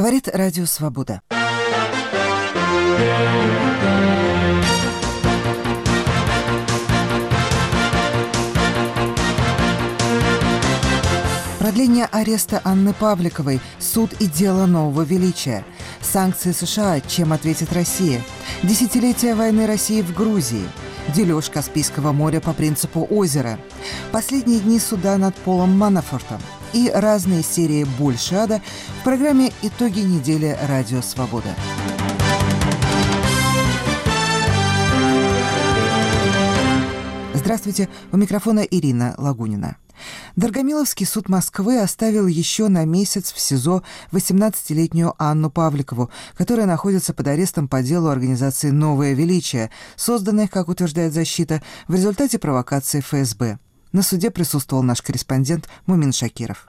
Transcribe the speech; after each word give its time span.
Говорит 0.00 0.30
Радио 0.32 0.64
Свобода. 0.64 1.20
Продление 11.58 12.06
ареста 12.06 12.62
Анны 12.64 12.94
Павликовой, 12.94 13.60
суд 13.78 14.14
и 14.20 14.26
дело 14.26 14.64
нового 14.64 15.02
величия. 15.02 15.66
Санкции 16.00 16.52
США, 16.52 17.00
чем 17.00 17.34
ответит 17.34 17.70
Россия. 17.74 18.22
Десятилетие 18.62 19.34
войны 19.34 19.66
России 19.66 20.00
в 20.00 20.14
Грузии. 20.14 20.66
Дележ 21.14 21.50
Каспийского 21.50 22.12
моря 22.12 22.40
по 22.40 22.54
принципу 22.54 23.06
озера. 23.10 23.58
Последние 24.12 24.60
дни 24.60 24.78
суда 24.78 25.18
над 25.18 25.34
Полом 25.36 25.76
Манафортом. 25.76 26.40
И 26.72 26.88
разные 26.94 27.42
серии 27.42 27.84
«Больше 27.98 28.36
ада» 28.36 28.62
в 29.00 29.04
программе 29.04 29.52
«Итоги 29.62 30.00
недели. 30.00 30.56
Радио 30.68 31.02
Свобода». 31.02 31.54
Здравствуйте, 37.34 37.88
у 38.12 38.16
микрофона 38.16 38.60
Ирина 38.60 39.16
Лагунина. 39.18 39.76
Доргомиловский 40.36 41.06
суд 41.06 41.28
Москвы 41.28 41.80
оставил 41.80 42.28
еще 42.28 42.68
на 42.68 42.84
месяц 42.84 43.32
в 43.32 43.40
СИЗО 43.40 43.82
18-летнюю 44.12 45.14
Анну 45.18 45.50
Павликову, 45.50 46.10
которая 46.36 46.66
находится 46.66 47.12
под 47.12 47.26
арестом 47.26 47.66
по 47.66 47.82
делу 47.82 48.08
организации 48.08 48.70
«Новое 48.70 49.14
величие», 49.14 49.70
созданной, 49.96 50.46
как 50.46 50.68
утверждает 50.68 51.12
защита, 51.12 51.60
в 51.88 51.94
результате 51.94 52.38
провокации 52.38 53.00
ФСБ. 53.00 53.58
На 53.92 54.02
суде 54.02 54.30
присутствовал 54.30 54.82
наш 54.82 55.02
корреспондент 55.02 55.68
Мумин 55.86 56.12
Шакиров. 56.12 56.66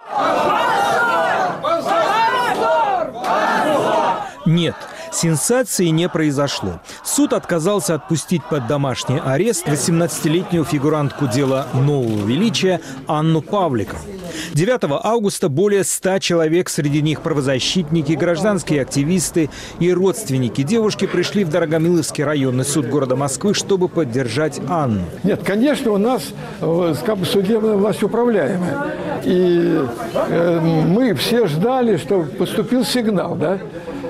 Нет, 4.45 4.75
Сенсации 5.11 5.87
не 5.87 6.07
произошло. 6.09 6.79
Суд 7.03 7.33
отказался 7.33 7.95
отпустить 7.95 8.43
под 8.49 8.67
домашний 8.67 9.19
арест 9.19 9.67
18-летнюю 9.67 10.63
фигурантку 10.63 11.27
дела 11.27 11.67
нового 11.73 12.25
величия 12.25 12.81
Анну 13.07 13.41
Павликову. 13.41 13.99
9 14.53 14.79
августа 15.03 15.49
более 15.49 15.83
100 15.83 16.19
человек, 16.19 16.69
среди 16.69 17.01
них 17.01 17.21
правозащитники, 17.21 18.13
гражданские 18.13 18.81
активисты 18.81 19.49
и 19.79 19.91
родственники 19.91 20.63
девушки 20.63 21.05
пришли 21.05 21.43
в 21.43 21.49
Дорогомиловский 21.49 22.23
районный 22.23 22.65
суд 22.65 22.87
города 22.87 23.15
Москвы, 23.15 23.53
чтобы 23.53 23.89
поддержать 23.89 24.59
Анну. 24.69 25.05
Нет, 25.23 25.41
конечно, 25.43 25.91
у 25.91 25.97
нас 25.97 26.23
э, 26.61 26.95
как 27.05 27.17
бы 27.17 27.25
судебная 27.25 27.75
власть 27.75 28.03
управляемая. 28.03 28.95
И 29.23 29.81
э, 30.13 30.59
мы 30.87 31.13
все 31.15 31.47
ждали, 31.47 31.97
что 31.97 32.23
поступил 32.23 32.85
сигнал, 32.85 33.35
да? 33.35 33.59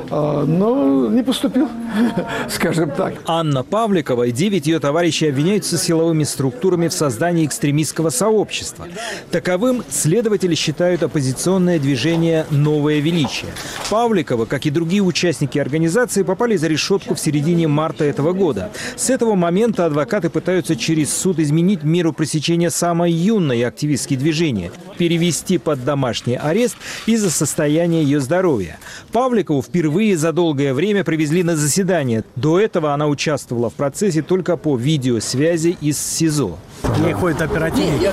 А, 0.10 0.46
но 0.46 1.08
не 1.10 1.24
поступил, 1.24 1.70
скажем 2.50 2.92
так. 2.92 3.16
Анна 3.26 3.64
Павликова 3.64 4.24
и 4.24 4.32
девять 4.32 4.68
ее 4.68 4.80
товарищей 4.80 5.28
обвиняются 5.28 5.78
силовыми 5.78 6.24
структурами 6.24 6.88
в 6.88 6.94
создании 6.94 7.46
экстремистского 7.46 8.10
сообщества. 8.10 8.88
Таковым 9.32 9.84
следователи 9.90 10.56
считают 10.56 11.04
оппозиционное 11.04 11.80
движение 11.80 12.46
«Новое 12.50 13.00
величие». 13.00 13.52
Павликова, 13.90 14.46
как 14.46 14.66
и 14.66 14.70
другие 14.70 15.02
участники 15.02 15.60
организации, 15.60 16.24
попали 16.24 16.56
за 16.58 16.68
решетку 16.68 17.16
в 17.16 17.20
середине 17.20 17.68
марта 17.68 18.04
этого 18.04 18.34
года. 18.34 18.72
С 18.96 19.10
этого 19.10 19.36
момента 19.36 19.86
адвокаты 19.86 20.30
пытаются 20.30 20.76
через 20.76 21.14
суд 21.14 21.40
изменить 21.40 21.84
меру 21.84 22.14
пресечения 22.14 22.70
самой 22.70 23.12
юной 23.12 23.64
активистки 23.66 24.16
движения, 24.16 24.72
перевести 24.98 25.58
под 25.58 25.84
домашний 25.84 26.36
арест 26.36 26.78
из-за 27.06 27.30
состояния 27.30 28.04
ее 28.04 28.20
здоровья. 28.20 28.80
Павликову 29.12 29.62
впервые 29.62 29.91
впервые 29.92 30.16
за 30.16 30.32
долгое 30.32 30.74
время 30.74 31.04
привезли 31.04 31.44
на 31.44 31.58
заседание. 31.58 32.24
До 32.38 32.58
этого 32.58 32.94
она 32.94 33.08
участвовала 33.08 33.70
в 33.70 33.74
процессе 33.74 34.22
только 34.22 34.56
по 34.56 34.78
видеосвязи 34.78 35.76
из 35.82 36.00
СИЗО. 36.00 36.58
Не 37.06 37.12
ходит 37.12 37.42
оперативник. 37.42 38.10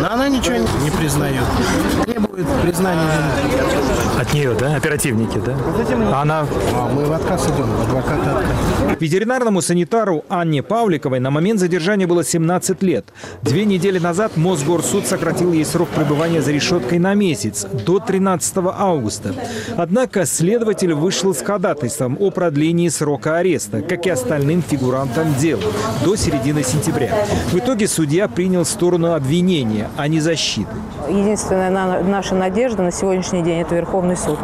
Но 0.00 0.10
она 0.10 0.30
ничего 0.30 0.56
не 0.56 0.90
признает. 0.90 1.44
Требует 2.06 2.46
признания 2.62 3.20
От 4.18 4.34
нее, 4.34 4.54
да? 4.58 4.74
Оперативники, 4.74 5.38
да? 5.38 5.56
А 6.12 6.22
она... 6.22 6.44
А 6.74 6.88
мы 6.88 7.04
в 7.04 7.12
отказ 7.12 7.46
идем, 7.46 7.70
адвокаты 7.80 8.28
отказ. 8.28 8.98
Ветеринарному 8.98 9.62
санитару 9.62 10.24
Анне 10.28 10.62
Павликовой 10.64 11.20
на 11.20 11.30
момент 11.30 11.60
задержания 11.60 12.08
было 12.08 12.24
17 12.24 12.82
лет. 12.82 13.04
Две 13.42 13.64
недели 13.64 14.00
назад 14.00 14.36
Мосгорсуд 14.36 15.06
сократил 15.06 15.52
ей 15.52 15.64
срок 15.64 15.88
пребывания 15.90 16.42
за 16.42 16.50
решеткой 16.50 16.98
на 16.98 17.14
месяц, 17.14 17.64
до 17.86 18.00
13 18.00 18.56
августа. 18.76 19.34
Однако 19.76 20.26
следователь 20.26 20.94
вышел 20.94 21.32
с 21.32 21.40
ходатайством 21.40 22.16
о 22.18 22.32
продлении 22.32 22.88
срока 22.88 23.36
ареста, 23.36 23.82
как 23.82 24.04
и 24.06 24.10
остальным 24.10 24.62
фигурантам 24.62 25.32
дела, 25.36 25.62
до 26.04 26.16
середины 26.16 26.64
сентября. 26.64 27.12
В 27.52 27.58
итоге 27.58 27.86
судья 27.86 28.26
принял 28.26 28.64
сторону 28.64 29.12
обвинения, 29.12 29.88
а 29.96 30.08
не 30.08 30.18
защиты. 30.18 30.70
Единственная 31.08 31.70
наша 32.02 32.34
надежда 32.34 32.82
на 32.82 32.90
сегодняшний 32.90 33.42
день– 33.42 33.60
это 33.62 33.76
Верховный 33.76 34.07
суд. 34.16 34.38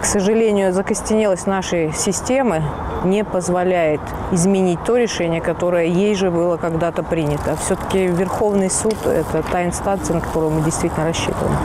К 0.00 0.04
сожалению, 0.04 0.72
закостенелость 0.72 1.46
нашей 1.46 1.92
системы 1.92 2.62
не 3.04 3.24
позволяет 3.24 4.00
изменить 4.32 4.78
то 4.84 4.96
решение, 4.96 5.40
которое 5.40 5.86
ей 5.86 6.14
же 6.14 6.30
было 6.30 6.56
когда-то 6.56 7.02
принято. 7.02 7.56
Все-таки 7.56 8.06
Верховный 8.06 8.70
суд– 8.70 8.96
это 9.04 9.44
та 9.50 9.64
инстанция, 9.64 10.14
на 10.14 10.20
которую 10.20 10.52
мы 10.52 10.62
действительно 10.62 11.06
рассчитываем. 11.06 11.56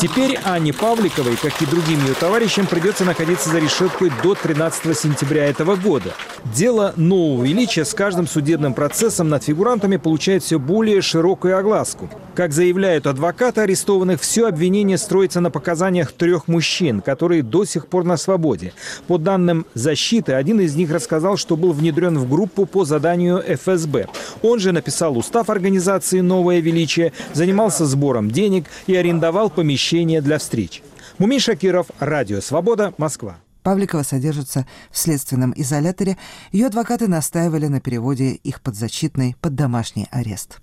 Теперь 0.00 0.38
Анне 0.44 0.72
Павликовой, 0.72 1.36
как 1.36 1.60
и 1.60 1.66
другим 1.66 1.98
ее 2.06 2.14
товарищам, 2.14 2.66
придется 2.66 3.04
находиться 3.04 3.50
за 3.50 3.58
решеткой 3.58 4.12
до 4.22 4.34
13 4.34 4.96
сентября 4.96 5.46
этого 5.46 5.74
года. 5.74 6.14
Дело 6.44 6.94
нового 6.96 7.44
величия 7.44 7.84
с 7.84 7.94
каждым 7.94 8.28
судебным 8.28 8.74
процессом 8.74 9.28
над 9.28 9.42
фигурантами 9.42 9.96
получает 9.96 10.44
все 10.44 10.58
более 10.58 11.02
широкую 11.02 11.58
огласку. 11.58 12.08
Как 12.36 12.52
заявляют 12.52 13.08
адвокаты 13.08 13.62
арестованных, 13.62 14.20
все 14.20 14.46
обвинение 14.46 14.98
строится 14.98 15.40
на 15.40 15.50
показаниях 15.50 16.12
трех 16.12 16.46
мужчин, 16.46 16.77
которые 17.00 17.42
до 17.42 17.64
сих 17.64 17.86
пор 17.88 18.04
на 18.04 18.16
свободе. 18.16 18.72
По 19.06 19.18
данным 19.18 19.66
защиты, 19.74 20.32
один 20.32 20.60
из 20.60 20.74
них 20.76 20.90
рассказал, 20.90 21.36
что 21.36 21.56
был 21.56 21.72
внедрен 21.72 22.18
в 22.18 22.28
группу 22.28 22.66
по 22.66 22.84
заданию 22.84 23.42
ФСБ. 23.46 24.06
Он 24.42 24.58
же 24.58 24.72
написал 24.72 25.16
устав 25.18 25.50
организации 25.50 26.20
«Новое 26.20 26.60
величие», 26.60 27.12
занимался 27.34 27.86
сбором 27.86 28.30
денег 28.30 28.66
и 28.86 28.94
арендовал 28.94 29.50
помещение 29.50 30.20
для 30.20 30.38
встреч. 30.38 30.82
Мумин 31.18 31.40
Шакиров, 31.40 31.86
Радио 31.98 32.40
Свобода, 32.40 32.94
Москва. 32.96 33.38
Павликова 33.62 34.02
содержится 34.02 34.66
в 34.90 34.96
следственном 34.96 35.52
изоляторе. 35.54 36.16
Ее 36.52 36.66
адвокаты 36.68 37.08
настаивали 37.08 37.66
на 37.66 37.80
переводе 37.80 38.30
их 38.30 38.62
подзащитной 38.62 39.36
под 39.40 39.54
домашний 39.54 40.06
арест. 40.10 40.58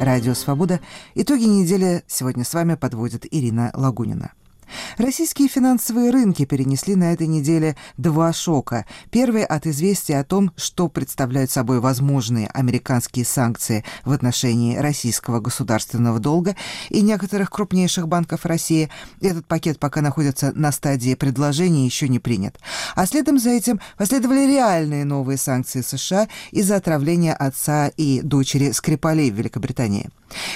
Радио 0.00 0.34
«Свобода». 0.34 0.80
Итоги 1.16 1.42
недели 1.42 2.04
сегодня 2.06 2.44
с 2.44 2.54
вами 2.54 2.76
подводит 2.76 3.26
Ирина 3.34 3.72
Лагунина. 3.74 4.32
Российские 4.96 5.48
финансовые 5.48 6.10
рынки 6.10 6.44
перенесли 6.44 6.94
на 6.94 7.12
этой 7.12 7.26
неделе 7.26 7.76
два 7.96 8.32
шока. 8.32 8.86
Первый 9.10 9.44
от 9.44 9.66
известия 9.66 10.20
о 10.20 10.24
том, 10.24 10.52
что 10.56 10.88
представляют 10.88 11.50
собой 11.50 11.80
возможные 11.80 12.48
американские 12.48 13.24
санкции 13.24 13.84
в 14.04 14.12
отношении 14.12 14.76
российского 14.76 15.40
государственного 15.40 16.18
долга 16.18 16.56
и 16.88 17.00
некоторых 17.00 17.50
крупнейших 17.50 18.08
банков 18.08 18.46
России. 18.46 18.90
Этот 19.20 19.46
пакет 19.46 19.78
пока 19.78 20.00
находится 20.00 20.52
на 20.54 20.72
стадии 20.72 21.14
предложения, 21.14 21.84
еще 21.84 22.08
не 22.08 22.18
принят. 22.18 22.58
А 22.94 23.06
следом 23.06 23.38
за 23.38 23.50
этим 23.50 23.80
последовали 23.96 24.46
реальные 24.46 25.04
новые 25.04 25.38
санкции 25.38 25.80
США 25.80 26.28
из-за 26.50 26.76
отравления 26.76 27.34
отца 27.34 27.88
и 27.88 28.20
дочери 28.22 28.72
Скрипалей 28.72 29.30
в 29.30 29.34
Великобритании. 29.34 30.10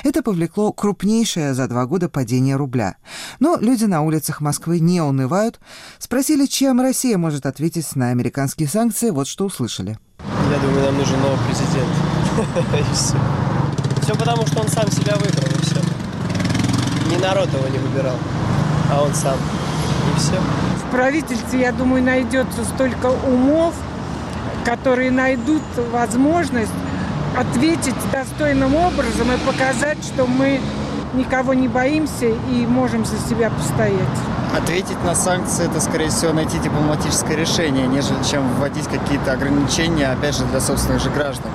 Это 0.04 0.22
повлекло 0.22 0.72
крупнейшее 0.72 1.54
за 1.54 1.66
два 1.68 1.86
года 1.86 2.08
падение 2.08 2.56
рубля. 2.56 2.96
Но 3.40 3.56
люди 3.56 3.84
на 3.84 4.01
улицах 4.02 4.40
Москвы 4.40 4.80
не 4.80 5.00
унывают. 5.00 5.60
Спросили, 5.98 6.46
чем 6.46 6.80
Россия 6.80 7.18
может 7.18 7.46
ответить 7.46 7.96
на 7.96 8.10
американские 8.10 8.68
санкции, 8.68 9.10
вот 9.10 9.28
что 9.28 9.46
услышали. 9.46 9.98
Я 10.50 10.58
думаю, 10.58 10.84
нам 10.84 10.98
нужен 10.98 11.20
новый 11.20 11.38
президент. 11.46 11.88
все. 12.92 13.16
Все 14.02 14.14
потому, 14.14 14.46
что 14.46 14.60
он 14.60 14.68
сам 14.68 14.90
себя 14.90 15.14
выбрал, 15.14 15.48
и 15.48 15.62
все. 15.64 15.80
Не 17.08 17.16
народ 17.18 17.48
его 17.52 17.68
не 17.68 17.78
выбирал, 17.78 18.16
а 18.90 19.02
он 19.02 19.14
сам. 19.14 19.36
И 19.36 20.18
все. 20.18 20.40
В 20.86 20.90
правительстве, 20.90 21.60
я 21.60 21.72
думаю, 21.72 22.02
найдется 22.02 22.64
столько 22.64 23.06
умов, 23.06 23.74
которые 24.64 25.10
найдут 25.10 25.62
возможность 25.90 26.72
ответить 27.36 27.94
достойным 28.12 28.74
образом 28.74 29.32
и 29.32 29.36
показать, 29.46 30.04
что 30.04 30.26
мы 30.26 30.60
никого 31.14 31.54
не 31.54 31.68
боимся 31.68 32.26
и 32.26 32.66
можем 32.66 33.04
за 33.04 33.16
себя 33.28 33.50
постоять. 33.50 33.98
Ответить 34.56 35.02
на 35.04 35.14
санкции– 35.14 35.64
это, 35.70 35.80
скорее 35.80 36.10
всего, 36.10 36.32
найти 36.32 36.58
дипломатическое 36.58 37.36
решение, 37.36 37.86
нежели 37.86 38.22
чем 38.30 38.46
вводить 38.54 38.86
какие-то 38.86 39.32
ограничения, 39.32 40.08
опять 40.08 40.36
же, 40.36 40.44
для 40.44 40.60
собственных 40.60 41.02
же 41.02 41.10
граждан. 41.10 41.50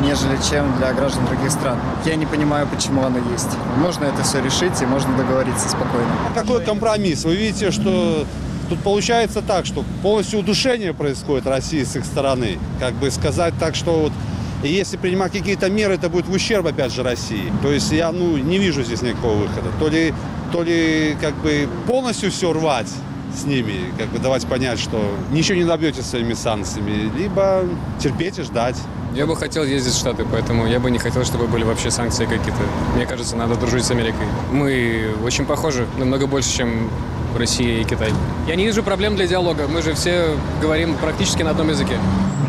нежели 0.00 0.38
чем 0.50 0.76
для 0.78 0.94
граждан 0.94 1.26
других 1.26 1.50
стран. 1.50 1.78
Я 2.06 2.16
не 2.16 2.24
понимаю, 2.24 2.66
почему 2.66 3.04
оно 3.04 3.18
есть. 3.32 3.50
Можно 3.76 4.06
это 4.06 4.22
все 4.22 4.42
решить 4.42 4.80
и 4.80 4.86
можно 4.86 5.14
договориться 5.14 5.68
спокойно. 5.68 6.08
Какой 6.34 6.64
компромисс? 6.64 7.24
Вы 7.24 7.36
видите, 7.36 7.70
что 7.70 8.24
Тут 8.70 8.78
получается 8.84 9.42
так, 9.42 9.66
что 9.66 9.84
полностью 10.00 10.38
удушение 10.38 10.94
происходит 10.94 11.44
России 11.48 11.82
с 11.82 11.96
их 11.96 12.04
стороны. 12.04 12.56
Как 12.78 12.94
бы 12.94 13.10
сказать 13.10 13.52
так, 13.58 13.74
что 13.74 14.02
вот 14.02 14.12
и 14.62 14.68
если 14.68 14.96
принимать 14.96 15.32
какие-то 15.32 15.70
меры, 15.70 15.94
это 15.94 16.08
будет 16.08 16.26
в 16.26 16.32
ущерб, 16.32 16.66
опять 16.66 16.92
же, 16.92 17.02
России. 17.02 17.52
То 17.62 17.72
есть 17.72 17.90
я 17.92 18.12
ну, 18.12 18.36
не 18.36 18.58
вижу 18.58 18.82
здесь 18.82 19.02
никакого 19.02 19.36
выхода. 19.36 19.70
То 19.78 19.88
ли, 19.88 20.12
то 20.52 20.62
ли 20.62 21.16
как 21.20 21.34
бы 21.36 21.68
полностью 21.86 22.30
все 22.30 22.52
рвать 22.52 22.88
с 23.34 23.44
ними, 23.44 23.92
как 23.96 24.08
бы 24.08 24.18
давать 24.18 24.46
понять, 24.46 24.78
что 24.78 25.00
ничего 25.30 25.56
не 25.56 25.64
добьетесь 25.64 26.04
своими 26.04 26.34
санкциями, 26.34 27.10
либо 27.16 27.64
терпеть 27.98 28.38
и 28.38 28.42
ждать. 28.42 28.76
Я 29.14 29.26
бы 29.26 29.34
хотел 29.34 29.64
ездить 29.64 29.94
в 29.94 29.98
Штаты, 29.98 30.24
поэтому 30.30 30.66
я 30.66 30.78
бы 30.78 30.90
не 30.90 30.98
хотел, 30.98 31.24
чтобы 31.24 31.46
были 31.46 31.64
вообще 31.64 31.90
санкции 31.90 32.26
какие-то. 32.26 32.60
Мне 32.94 33.06
кажется, 33.06 33.36
надо 33.36 33.56
дружить 33.56 33.84
с 33.84 33.90
Америкой. 33.90 34.26
Мы 34.52 35.14
очень 35.24 35.46
похожи, 35.46 35.86
намного 35.98 36.26
больше, 36.26 36.58
чем 36.58 36.90
Россия 37.36 37.80
и 37.80 37.84
Китай. 37.84 38.12
Я 38.46 38.56
не 38.56 38.64
вижу 38.64 38.82
проблем 38.82 39.16
для 39.16 39.26
диалога. 39.26 39.68
Мы 39.68 39.82
же 39.82 39.94
все 39.94 40.36
говорим 40.60 40.96
практически 40.96 41.42
на 41.42 41.50
одном 41.50 41.68
языке. 41.68 41.96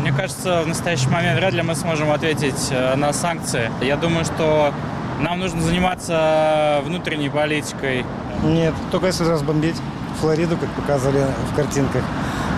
Мне 0.00 0.12
кажется, 0.12 0.62
в 0.62 0.66
настоящий 0.66 1.08
момент 1.08 1.38
вряд 1.38 1.52
ли 1.54 1.62
мы 1.62 1.74
сможем 1.74 2.10
ответить 2.10 2.68
э, 2.70 2.96
на 2.96 3.12
санкции. 3.12 3.70
Я 3.80 3.96
думаю, 3.96 4.24
что 4.24 4.72
нам 5.20 5.38
нужно 5.38 5.60
заниматься 5.60 6.80
внутренней 6.84 7.30
политикой. 7.30 8.04
Нет, 8.42 8.74
только 8.90 9.06
если 9.06 9.24
разбомбить 9.24 9.76
Флориду, 10.20 10.56
как 10.56 10.68
показывали 10.70 11.24
в 11.52 11.56
картинках. 11.56 12.02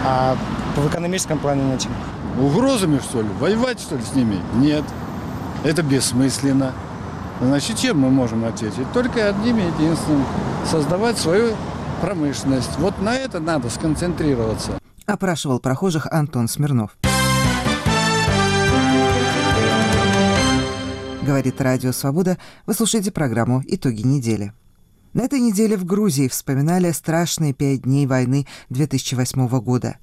А 0.05 0.37
в 0.77 0.89
экономическом 0.89 1.39
плане 1.39 1.63
нечем. 1.63 1.91
Угрозами, 2.39 2.99
что 2.99 3.21
ли? 3.21 3.29
Воевать, 3.39 3.81
что 3.81 3.97
ли, 3.97 4.03
с 4.03 4.15
ними? 4.15 4.39
Нет. 4.55 4.85
Это 5.63 5.83
бессмысленно. 5.83 6.73
Значит, 7.41 7.79
чем 7.79 8.01
мы 8.01 8.11
можем 8.11 8.45
ответить? 8.45 8.91
Только 8.93 9.29
одним 9.29 9.59
единственным. 9.59 10.25
Создавать 10.65 11.19
свою 11.19 11.55
промышленность. 11.95 12.77
Вот 12.79 13.01
на 13.01 13.17
это 13.17 13.41
надо 13.41 13.71
сконцентрироваться. 13.71 14.79
Опрашивал 15.07 15.61
прохожих 15.61 16.07
Антон 16.11 16.49
Смирнов. 16.49 16.97
Говорит 21.23 21.61
Радио 21.61 21.93
Свобода. 21.93 22.39
Вы 22.67 22.75
слушаете 22.75 23.11
программу 23.11 23.63
«Итоги 23.67 24.03
недели». 24.03 24.53
На 25.15 25.23
этой 25.23 25.39
неделе 25.39 25.77
в 25.77 25.85
Грузии 25.85 26.27
вспоминали 26.27 26.91
страшные 26.91 27.55
пять 27.55 27.83
дней 27.83 28.05
войны 28.05 28.49
2008 28.71 29.47
года. 29.61 29.99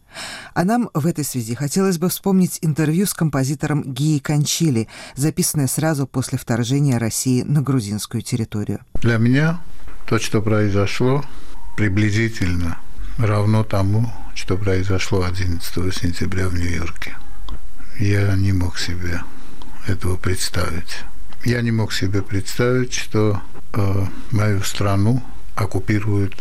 А 0.54 0.64
нам 0.64 0.90
в 0.94 1.06
этой 1.06 1.26
связи 1.26 1.54
хотелось 1.54 1.98
бы 1.98 2.08
вспомнить 2.08 2.60
интервью 2.62 3.06
с 3.06 3.14
композитором 3.14 3.84
Гии 3.84 4.20
Кончили, 4.20 4.88
записанное 5.16 5.68
сразу 5.68 6.08
после 6.08 6.38
вторжения 6.38 6.98
России 6.98 7.42
на 7.42 7.62
грузинскую 7.62 8.22
территорию. 8.22 8.80
Для 8.96 9.18
меня 9.18 9.62
то, 10.08 10.18
что 10.18 10.42
произошло, 10.42 11.24
приблизительно 11.75 12.77
равно 13.18 13.63
тому, 13.63 14.12
что 14.35 14.57
произошло 14.57 15.23
11 15.23 15.95
сентября 15.95 16.47
в 16.47 16.53
Нью-Йорке. 16.53 17.18
Я 18.00 18.35
не 18.35 18.51
мог 18.53 18.77
себе 18.77 19.21
этого 19.88 20.15
представить. 20.18 21.03
Я 21.44 21.62
не 21.62 21.71
мог 21.71 21.94
себе 21.94 22.21
представить, 22.21 22.94
что 22.94 23.41
э, 23.73 24.06
мою 24.31 24.62
страну 24.63 25.23
оккупирует 25.56 26.35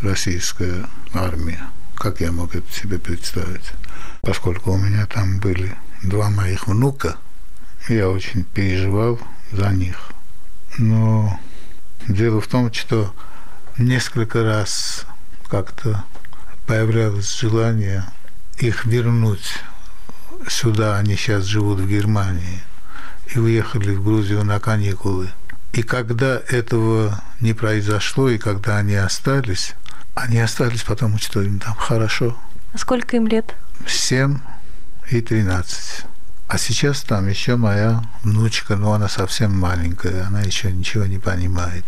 российская 0.00 0.86
армия. 1.12 1.60
Как 1.94 2.20
я 2.20 2.32
мог 2.32 2.54
это 2.54 2.70
себе 2.72 2.98
представить? 2.98 3.72
Поскольку 4.22 4.72
у 4.72 4.78
меня 4.78 5.06
там 5.06 5.38
были 5.38 5.74
два 6.02 6.30
моих 6.30 6.66
внука, 6.68 7.16
я 7.88 8.08
очень 8.08 8.44
переживал 8.44 9.18
за 9.52 9.70
них. 9.70 10.10
Но 10.78 11.38
дело 12.06 12.40
в 12.40 12.46
том, 12.46 12.72
что 12.72 13.14
несколько 13.78 14.42
раз 14.42 15.06
как-то 15.48 16.04
появлялось 16.66 17.38
желание 17.38 18.04
их 18.58 18.84
вернуть 18.84 19.60
сюда. 20.48 20.98
Они 20.98 21.16
сейчас 21.16 21.44
живут 21.44 21.80
в 21.80 21.88
Германии 21.88 22.60
и 23.34 23.38
уехали 23.38 23.94
в 23.94 24.04
Грузию 24.04 24.44
на 24.44 24.60
каникулы. 24.60 25.30
И 25.72 25.82
когда 25.82 26.40
этого 26.48 27.22
не 27.40 27.52
произошло, 27.52 28.28
и 28.28 28.38
когда 28.38 28.78
они 28.78 28.94
остались, 28.94 29.74
они 30.14 30.38
остались 30.40 30.82
потому, 30.82 31.18
что 31.18 31.42
им 31.42 31.60
там 31.60 31.74
хорошо. 31.74 32.36
А 32.72 32.78
сколько 32.78 33.16
им 33.16 33.26
лет? 33.26 33.54
Семь 33.86 34.38
и 35.10 35.20
тринадцать. 35.20 36.04
А 36.48 36.56
сейчас 36.56 37.02
там 37.02 37.28
еще 37.28 37.56
моя 37.56 38.02
внучка, 38.22 38.76
но 38.76 38.94
она 38.94 39.08
совсем 39.08 39.56
маленькая, 39.56 40.26
она 40.26 40.40
еще 40.40 40.72
ничего 40.72 41.04
не 41.04 41.18
понимает. 41.18 41.84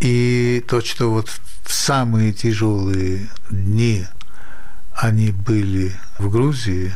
И 0.00 0.64
то, 0.68 0.80
что 0.80 1.10
вот 1.10 1.28
в 1.64 1.72
самые 1.72 2.32
тяжелые 2.32 3.28
дни 3.50 4.06
они 4.94 5.30
были 5.30 5.92
в 6.18 6.30
Грузии, 6.30 6.92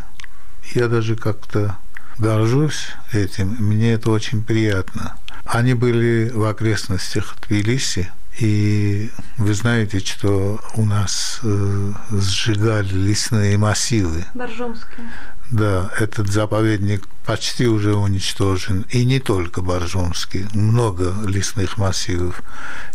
я 0.75 0.89
даже 0.89 1.17
как-то 1.17 1.77
горжусь 2.19 2.89
этим, 3.13 3.57
мне 3.59 3.93
это 3.93 4.11
очень 4.11 4.45
приятно. 4.45 5.17
Они 5.45 5.75
были 5.75 6.31
в 6.31 6.45
окрестностях 6.45 7.35
Тбилиси, 7.43 8.11
и 8.39 9.11
вы 9.37 9.55
знаете, 9.55 9.99
что 10.01 10.61
у 10.75 10.85
нас 10.85 11.41
э, 11.43 11.93
сжигали 12.11 12.93
лесные 12.93 13.59
массивы. 13.59 14.25
Боржомские. 14.35 15.11
Да, 15.51 15.91
этот 15.99 16.29
заповедник 16.29 17.09
почти 17.27 17.67
уже 17.67 17.95
уничтожен. 17.95 18.87
И 18.91 19.05
не 19.05 19.19
только 19.19 19.63
Боржомский, 19.63 20.47
много 20.55 21.13
лесных 21.27 21.77
массивов. 21.77 22.43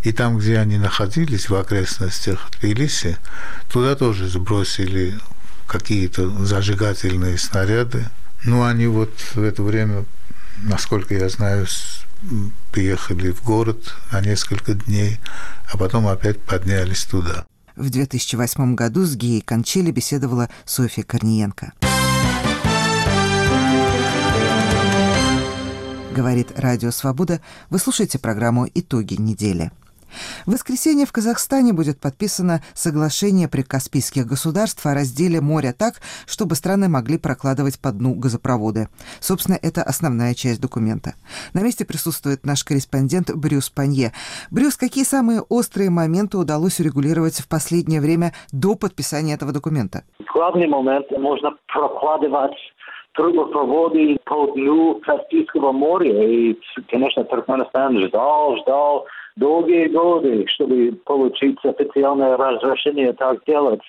И 0.04 0.14
там, 0.14 0.38
где 0.38 0.60
они 0.60 0.78
находились, 0.78 1.50
в 1.50 1.56
окрестностях 1.56 2.50
Тбилиси, 2.52 3.18
туда 3.70 3.96
тоже 3.96 4.30
сбросили 4.30 5.20
какие-то 5.68 6.30
зажигательные 6.46 7.38
снаряды. 7.38 8.06
Ну, 8.46 8.64
они 8.64 8.88
вот 8.88 9.12
в 9.34 9.44
это 9.44 9.62
время, 9.62 10.06
насколько 10.64 11.14
я 11.14 11.28
знаю, 11.28 11.68
приехали 12.72 13.32
в 13.32 13.44
город 13.44 13.96
на 14.14 14.22
несколько 14.22 14.76
дней, 14.76 15.20
а 15.72 15.78
потом 15.78 16.08
опять 16.08 16.42
поднялись 16.42 17.04
туда. 17.04 17.46
В 17.76 17.90
2008 17.90 18.76
году 18.76 19.04
с 19.04 19.18
Геей 19.18 19.42
Кончели 19.42 19.92
беседовала 19.92 20.50
Софья 20.66 21.04
Корниенко. 21.04 21.74
Говорит 26.16 26.58
Радио 26.58 26.92
Свобода. 26.92 27.42
Вы 27.70 27.78
слушаете 27.78 28.20
программу 28.20 28.68
«Итоги 28.74 29.16
недели». 29.16 29.72
В 30.46 30.54
воскресенье 30.54 31.06
в 31.06 31.12
Казахстане 31.12 31.74
будет 31.74 32.00
подписано 32.00 32.62
соглашение 32.74 33.50
прикаспийских 33.50 34.26
государств 34.26 34.86
о 34.86 34.94
разделе 34.94 35.42
моря 35.42 35.76
так, 35.78 35.96
чтобы 36.26 36.56
страны 36.56 36.88
могли 36.88 37.18
прокладывать 37.18 37.82
по 37.82 37.92
дну 37.92 38.14
газопроводы. 38.14 38.88
Собственно, 39.20 39.60
это 39.62 39.84
основная 39.84 40.34
часть 40.36 40.62
документа. 40.62 41.16
На 41.54 41.60
месте 41.62 41.84
присутствует 41.84 42.46
наш 42.46 42.64
корреспондент 42.64 43.36
Брюс 43.36 43.70
Панье. 43.70 44.14
Брюс, 44.52 44.78
какие 44.78 45.04
самые 45.04 45.42
острые 45.42 45.90
моменты 45.90 46.38
удалось 46.38 46.80
урегулировать 46.80 47.42
в 47.42 47.50
последнее 47.50 48.00
время 48.00 48.32
до 48.54 48.76
подписания 48.76 49.34
этого 49.34 49.52
документа? 49.52 50.06
Главный 50.34 50.68
момент 50.68 51.12
можно 51.12 51.52
прокладывать 51.68 52.56
трубопроводы 53.16 54.18
по 54.26 54.48
дну 54.48 55.02
Каспийского 55.06 55.72
моря. 55.72 56.24
И, 56.28 56.58
конечно, 56.90 57.24
Туркменистан 57.24 58.00
ждал, 58.08 58.58
ждал 58.58 59.08
долгие 59.36 59.88
годы, 59.88 60.46
чтобы 60.48 60.98
получить 61.06 61.58
официальное 61.64 62.38
разрешение 62.38 63.14
так 63.14 63.44
делать. 63.46 63.82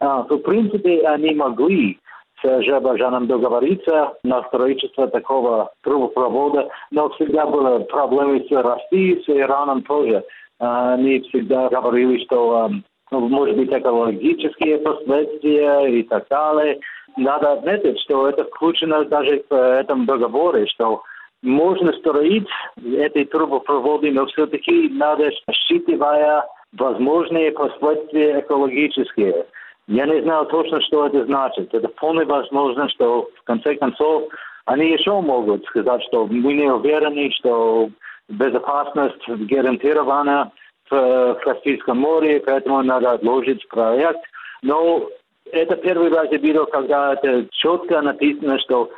А, 0.00 0.22
в 0.22 0.38
принципе, 0.38 1.02
они 1.06 1.34
могли 1.34 1.98
с 2.42 2.44
Азербайджаном 2.44 3.26
договориться 3.26 4.14
на 4.22 4.42
строительство 4.44 5.08
такого 5.08 5.72
трубопровода, 5.82 6.68
но 6.90 7.08
всегда 7.10 7.46
были 7.46 7.84
проблемы 7.84 8.44
с 8.48 8.50
Россией, 8.50 9.22
с 9.22 9.28
Ираном 9.28 9.82
тоже. 9.82 10.22
А, 10.60 10.94
они 10.94 11.20
всегда 11.20 11.68
говорили, 11.68 12.22
что 12.24 12.70
ну, 13.10 13.20
может 13.28 13.56
быть 13.56 13.70
экологические 13.70 14.78
последствия 14.78 15.86
и 15.86 16.02
так 16.02 16.26
далее 16.28 16.80
надо 17.16 17.52
отметить, 17.52 18.00
что 18.00 18.28
это 18.28 18.44
включено 18.44 19.04
даже 19.04 19.44
в 19.48 19.54
этом 19.54 20.06
договоре, 20.06 20.66
что 20.66 21.02
можно 21.42 21.92
строить 21.92 22.48
эти 22.82 23.24
трубопроводы, 23.24 24.10
но 24.10 24.26
все-таки 24.26 24.88
надо 24.88 25.30
считывая 25.50 26.46
возможные 26.72 27.52
последствия 27.52 28.40
экологические. 28.40 29.46
Я 29.86 30.06
не 30.06 30.22
знаю 30.22 30.46
точно, 30.46 30.80
что 30.80 31.06
это 31.06 31.24
значит. 31.26 31.74
Это 31.74 31.88
вполне 31.88 32.24
возможно, 32.24 32.88
что 32.88 33.28
в 33.36 33.44
конце 33.44 33.74
концов 33.76 34.24
они 34.64 34.92
еще 34.92 35.20
могут 35.20 35.64
сказать, 35.66 36.02
что 36.04 36.26
мы 36.26 36.54
не 36.54 36.72
уверены, 36.72 37.30
что 37.32 37.90
безопасность 38.28 39.28
гарантирована 39.28 40.50
в 40.88 41.38
Каспийском 41.42 41.98
море, 41.98 42.42
поэтому 42.44 42.82
надо 42.82 43.12
отложить 43.12 43.66
проект. 43.68 44.20
Но 44.62 45.06
это 45.52 45.76
первый 45.76 46.10
раз 46.10 46.28
я 46.30 46.38
видел, 46.38 46.66
когда 46.66 47.14
это 47.14 47.46
четко 47.50 48.00
написано, 48.02 48.58
что 48.60 48.90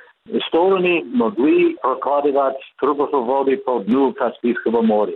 стороны 0.49 1.05
могли 1.13 1.77
прокладывать 1.77 2.57
трубопроводы 2.79 3.57
по 3.59 3.81
дну 3.81 4.13
Каспийского 4.13 4.83
моря. 4.83 5.15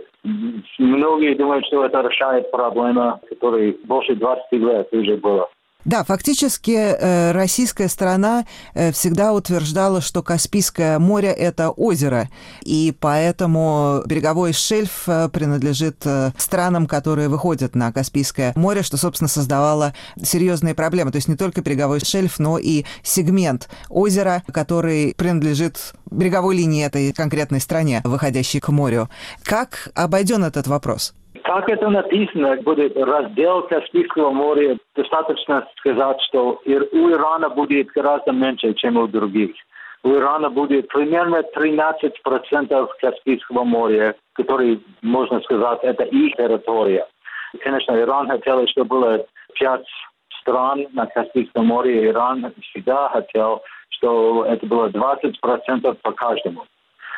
Многие 0.79 1.35
думают, 1.35 1.65
что 1.65 1.85
это 1.85 2.01
решает 2.01 2.49
проблему, 2.51 3.19
которая 3.27 3.73
больше 3.85 4.15
20 4.15 4.51
лет 4.53 4.87
уже 4.93 5.17
была. 5.17 5.47
Да, 5.83 6.03
фактически 6.03 6.71
э, 6.71 7.31
российская 7.31 7.89
сторона 7.89 8.45
э, 8.75 8.91
всегда 8.91 9.33
утверждала, 9.33 9.99
что 9.99 10.21
Каспийское 10.21 10.99
море– 10.99 11.29
это 11.29 11.71
озеро, 11.71 12.29
и 12.61 12.95
поэтому 12.99 14.03
береговой 14.05 14.53
шельф 14.53 15.03
э, 15.07 15.29
принадлежит 15.29 16.05
странам, 16.37 16.85
которые 16.85 17.29
выходят 17.29 17.75
на 17.75 17.91
Каспийское 17.91 18.53
море, 18.55 18.83
что, 18.83 18.97
собственно, 18.97 19.27
создавало 19.27 19.95
серьезные 20.21 20.75
проблемы. 20.75 21.11
То 21.11 21.17
есть 21.17 21.27
не 21.27 21.35
только 21.35 21.61
береговой 21.61 21.99
шельф, 21.99 22.37
но 22.37 22.59
и 22.59 22.85
сегмент 23.01 23.67
озера, 23.89 24.43
который 24.51 25.15
принадлежит 25.17 25.93
береговой 26.11 26.57
линии 26.57 26.85
этой 26.85 27.11
конкретной 27.11 27.59
стране, 27.59 28.01
выходящей 28.03 28.59
к 28.59 28.69
морю. 28.69 29.09
Как 29.43 29.89
обойден 29.95 30.43
этот 30.43 30.67
вопрос? 30.67 31.13
Така 31.33 31.61
как 31.61 31.81
натисна 31.81 32.57
буде 32.63 32.89
будет 32.89 32.97
раздел 32.97 33.61
Каспийского 33.63 34.31
моря, 34.31 34.77
достаточно 34.95 35.67
сказать, 35.77 36.21
что 36.27 36.61
у 36.65 37.09
Ирана 37.09 37.49
будет 37.49 37.87
гораздо 37.87 38.31
меньше, 38.31 38.73
чем 38.73 38.97
у 38.97 39.07
других. 39.07 39.51
У 40.03 40.09
Ирана 40.13 40.49
будет 40.49 40.87
примерно 40.87 41.43
13% 41.55 42.87
Каспийского 43.01 43.63
моря, 43.63 44.15
который, 44.33 44.81
можно 45.01 45.39
сказать, 45.41 45.79
это 45.83 46.03
их 46.03 46.35
территория. 46.35 47.07
Конечно, 47.59 47.99
Иран 47.99 48.27
хотел, 48.27 48.67
чтобы 48.67 48.89
было 48.89 49.25
5 49.59 49.81
стран 50.41 50.87
на 50.93 51.05
Каспийском 51.05 51.67
море. 51.67 52.07
Иран 52.07 52.53
всегда 52.61 53.09
хотел, 53.09 53.61
что 53.89 54.45
это 54.45 54.65
было 54.65 54.89
20% 54.89 55.97
по 56.01 56.11
каждому. 56.11 56.65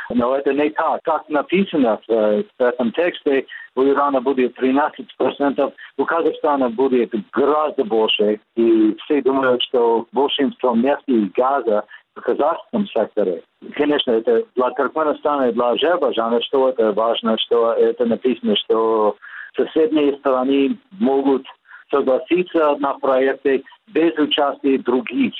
Но 0.09 0.35
это 0.35 0.53
не 0.53 0.69
так. 0.71 1.01
Как 1.03 1.27
написано 1.29 1.99
в, 2.07 2.11
в 2.11 2.61
этом 2.61 2.91
тексте, 2.91 3.45
у 3.75 3.83
Ирана 3.83 4.21
будет 4.21 4.57
13%, 4.59 5.73
у 5.97 6.05
Казахстана 6.05 6.69
будет 6.69 7.13
гораздо 7.31 7.83
больше. 7.83 8.39
И 8.55 8.95
все 9.03 9.21
думают, 9.21 9.61
что 9.63 10.05
большинство 10.11 10.75
нефти 10.75 11.11
и 11.11 11.31
газа 11.35 11.83
в 12.15 12.21
казахском 12.21 12.87
секторе. 12.87 13.43
Конечно, 13.75 14.11
это 14.11 14.43
для 14.55 14.69
Туркменистана 14.71 15.49
и 15.49 15.53
для 15.53 15.69
Азербайджана, 15.69 16.41
что 16.41 16.69
это 16.69 16.91
важно, 16.91 17.37
что 17.39 17.73
это 17.73 18.05
написано, 18.05 18.55
что 18.57 19.15
соседние 19.55 20.15
страны 20.17 20.77
могут 20.99 21.45
согласиться 21.89 22.75
на 22.79 22.93
проекты 22.95 23.63
без 23.87 24.17
участия 24.17 24.77
других. 24.79 25.33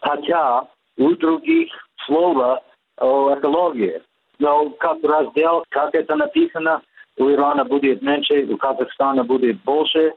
Хотя 0.00 0.66
у 0.96 1.12
других 1.14 1.70
слова 2.06 2.62
о. 3.00 3.36
Но 4.40 4.72
како 4.78 5.08
раздел, 5.08 5.62
како 5.70 5.96
е 5.96 6.16
написано, 6.16 6.80
у 7.20 7.30
Ирана 7.30 7.64
буде 7.64 7.98
менше, 8.02 8.46
у 8.50 8.56
Казахстана 8.56 9.24
буде 9.24 9.52
больше, 9.64 10.12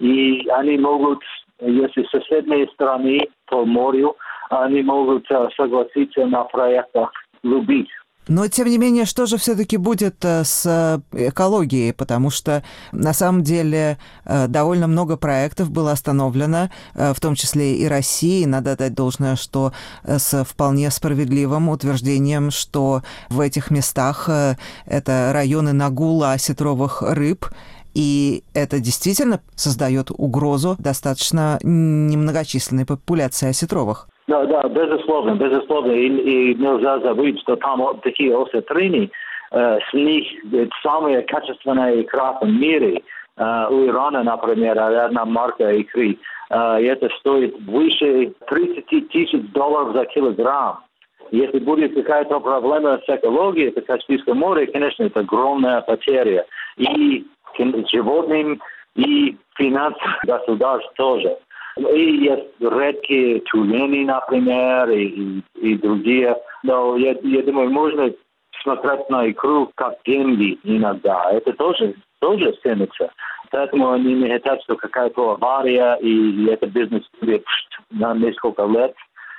и 0.00 0.48
они 0.50 0.78
могут, 0.78 1.22
если 1.60 2.04
соседние 2.10 2.66
страны 2.74 3.20
по 3.46 3.64
морю, 3.64 4.16
они 4.50 4.82
могут 4.82 5.26
согласиться 5.56 6.26
на 6.26 6.44
проектах 6.44 7.10
любить 7.42 7.88
но, 8.30 8.46
тем 8.46 8.68
не 8.68 8.78
менее, 8.78 9.06
что 9.06 9.26
же 9.26 9.38
все-таки 9.38 9.76
будет 9.76 10.24
э, 10.24 10.44
с 10.44 10.62
э, 10.64 11.28
экологией? 11.28 11.92
Потому 11.92 12.30
что, 12.30 12.62
на 12.92 13.12
самом 13.12 13.42
деле, 13.42 13.98
э, 14.24 14.46
довольно 14.46 14.86
много 14.86 15.16
проектов 15.16 15.72
было 15.72 15.90
остановлено, 15.90 16.70
в 16.94 17.18
том 17.18 17.34
числе 17.34 17.78
и 17.78 17.86
России. 17.86 18.44
Надо 18.44 18.76
дать 18.76 18.94
должное, 18.94 19.34
что 19.34 19.72
с 20.04 20.44
вполне 20.44 20.92
справедливым 20.92 21.70
утверждением, 21.70 22.52
что 22.52 23.02
в 23.30 23.40
этих 23.40 23.72
местах 23.72 24.28
это 24.86 25.30
районы 25.32 25.72
нагула 25.72 26.32
осетровых 26.32 27.02
рыб, 27.02 27.46
и 27.94 28.44
это 28.54 28.78
действительно 28.78 29.40
создает 29.56 30.12
угрозу 30.12 30.76
достаточно 30.78 31.58
немногочисленной 31.64 32.86
популяции 32.86 33.48
осетровых. 33.48 34.08
Да, 34.30 34.44
да, 34.44 34.62
безусловно, 34.68 35.34
безусловно. 35.34 35.90
И, 35.90 36.06
и 36.06 36.54
нельзя 36.54 37.00
забыть, 37.00 37.40
что 37.40 37.56
там 37.56 37.98
такие 37.98 38.40
осетрины, 38.40 39.10
э, 39.50 39.78
с 39.80 39.92
них 39.92 40.24
самая 40.84 41.22
качественная 41.22 42.00
икра 42.00 42.38
в 42.40 42.46
мире. 42.46 43.02
Э, 43.36 43.66
у 43.68 43.86
Ирана, 43.86 44.22
например, 44.22 44.78
одна 44.78 45.24
марка 45.24 45.72
икры. 45.72 46.16
Э, 46.48 46.80
и 46.80 46.84
это 46.84 47.08
стоит 47.18 47.60
выше 47.62 48.32
30 48.46 49.08
тысяч 49.08 49.52
долларов 49.52 49.94
за 49.94 50.04
килограмм. 50.04 50.78
Если 51.32 51.58
будет 51.58 51.94
какая-то 51.94 52.38
проблема 52.38 53.00
с 53.04 53.08
экологией, 53.08 53.70
это 53.70 53.80
Каспийское 53.80 54.34
море, 54.34 54.68
конечно, 54.68 55.02
это 55.02 55.20
огромная 55.20 55.80
потеря. 55.80 56.46
И 56.76 57.26
животным, 57.92 58.60
и 58.94 59.36
финансам 59.56 60.12
государств 60.22 60.92
тоже. 60.94 61.36
И 61.76 62.16
есть 62.24 62.48
редкие 62.60 63.40
тюлени, 63.40 64.04
например, 64.04 64.90
и, 64.90 65.04
и, 65.04 65.42
и 65.60 65.78
другие. 65.78 66.36
Но 66.62 66.96
я, 66.96 67.16
я 67.22 67.42
думаю, 67.42 67.70
можно 67.70 68.12
смотреть 68.62 69.08
на 69.08 69.30
икру 69.30 69.70
как 69.74 69.94
деньги 70.04 70.58
иногда. 70.64 71.30
Это 71.30 71.52
тоже, 71.52 71.94
тоже 72.20 72.52
ценится. 72.62 73.10
Поэтому 73.50 73.92
они 73.92 74.14
не 74.14 74.30
хотят, 74.30 74.62
что 74.62 74.76
какая-то 74.76 75.32
авария, 75.32 75.94
и 76.00 76.46
это 76.46 76.66
бизнес 76.66 77.02
будет 77.20 77.44
на 77.90 78.14
несколько 78.14 78.64
лет. 78.66 78.94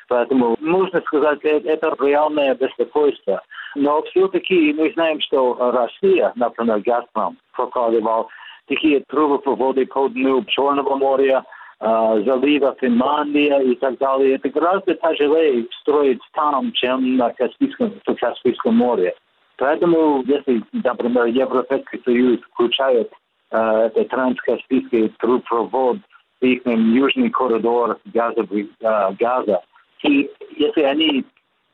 Поэтому 0.10 0.58
можно 0.60 1.02
сказать, 1.02 1.40
это 1.44 1.96
реальное 2.02 2.54
беспокойство. 2.56 3.42
Но 3.76 4.02
все-таки 4.04 4.74
мы 4.74 4.92
знаем, 4.92 5.22
что 5.22 5.56
Россия, 5.72 6.34
например, 6.36 6.82
Газпром, 6.82 7.38
прокладывал 7.54 8.30
такие 8.68 9.02
трубопроводы 9.08 9.86
по 9.86 10.10
дну 10.10 10.44
Черного 10.46 10.96
моря, 10.96 11.44
залива 11.82 12.76
Финляндия 12.80 13.60
и 13.60 13.76
так 13.76 13.98
далее. 13.98 14.36
Это 14.36 14.50
гораздо 14.50 14.94
тяжелее 14.96 15.66
строить 15.82 16.22
там, 16.34 16.72
чем 16.74 17.18
на 17.18 17.32
Каспийском, 17.32 17.94
в 18.06 18.16
Каспийском 18.16 18.76
море. 18.78 19.16
Поэтому, 19.58 20.24
если, 20.26 20.64
например, 20.72 21.26
Европейский 21.26 22.02
Союз 22.04 22.40
включает 22.52 23.12
э, 23.52 23.58
это 23.58 24.06
транскаспийский 24.06 25.10
трубопровод 25.20 25.98
в 26.40 26.46
их 26.46 26.66
южный 26.66 27.30
коридор 27.30 28.00
газа, 28.06 28.42
э, 28.42 29.14
газа, 29.20 29.62
и 30.04 30.30
если 30.58 30.82
они 30.82 31.26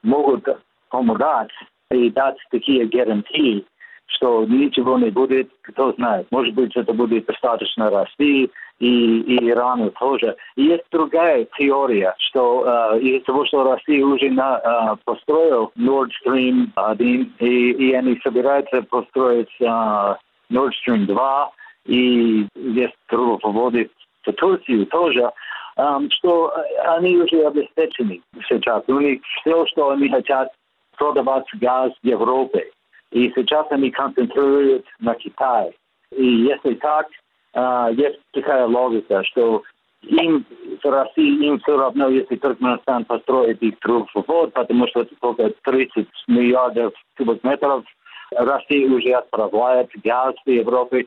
могут 0.03 0.45
помогать 0.89 1.51
и 1.91 2.09
дать 2.09 2.37
такие 2.51 2.85
гарантии, 2.85 3.65
что 4.07 4.45
ничего 4.45 4.97
не 4.97 5.09
будет, 5.09 5.49
кто 5.61 5.91
знает. 5.93 6.27
Может 6.31 6.53
быть, 6.55 6.75
это 6.75 6.93
будет 6.93 7.25
достаточно 7.25 7.89
России 7.89 8.49
и, 8.79 9.19
и 9.19 9.49
Ирану 9.49 9.91
тоже. 9.91 10.35
И 10.55 10.63
есть 10.63 10.85
другая 10.91 11.47
теория, 11.57 12.15
что 12.17 12.63
э, 12.93 12.99
из-за 12.99 13.25
того, 13.25 13.45
что 13.45 13.63
Россия 13.63 14.05
уже 14.05 14.29
на, 14.31 14.57
э, 14.57 14.95
построил 15.05 15.71
Nord 15.77 16.09
Stream 16.25 16.67
1, 16.75 17.33
и, 17.39 17.71
и 17.71 17.93
они 17.93 18.19
собираются 18.23 18.81
построить 18.83 19.53
э, 19.59 19.65
Nord 19.65 20.71
Stream 20.87 21.05
2, 21.05 21.51
и 21.87 22.47
есть 22.55 22.95
трубопроводы 23.07 23.89
в 24.25 24.33
Турцию 24.33 24.85
тоже, 24.87 25.31
um, 25.77 26.09
что 26.11 26.53
они 26.87 27.17
уже 27.17 27.45
обеспечены 27.45 28.21
сейчас. 28.47 28.83
У 28.87 28.99
них 28.99 29.21
все, 29.41 29.65
что 29.67 29.91
они 29.91 30.09
хотят, 30.09 30.51
продавать 30.97 31.45
газ 31.61 31.91
Европе. 32.03 32.71
И 33.11 33.31
сейчас 33.35 33.67
они 33.69 33.91
концентрируют 33.91 34.85
на 34.99 35.15
Китай. 35.15 35.71
И 36.11 36.25
если 36.25 36.73
так, 36.75 37.07
uh, 37.55 37.93
есть 37.93 38.19
такая 38.33 38.65
логика, 38.65 39.23
что 39.23 39.63
им 40.01 40.45
в 40.83 40.85
России 40.85 41.45
им 41.45 41.59
все 41.59 41.77
равно, 41.77 42.09
если 42.09 42.35
Туркменистан 42.35 43.05
построит 43.05 43.61
их 43.61 43.79
трубопровод, 43.79 44.53
потому 44.53 44.87
что 44.87 45.01
это 45.01 45.15
только 45.19 45.51
30 45.63 46.07
миллиардов 46.27 46.93
кубометров. 47.17 47.83
Россия 48.31 48.89
уже 48.89 49.11
отправляет 49.11 49.89
газ 50.03 50.35
в 50.45 50.49
Европу, 50.49 50.97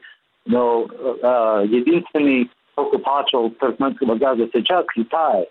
но 0.47 0.87
uh, 0.87 1.67
единственный 1.67 2.51
покупатель 2.75 3.51
туркменского 3.59 4.15
газа 4.15 4.49
сейчас 4.53 4.87
Китай. 4.95 5.47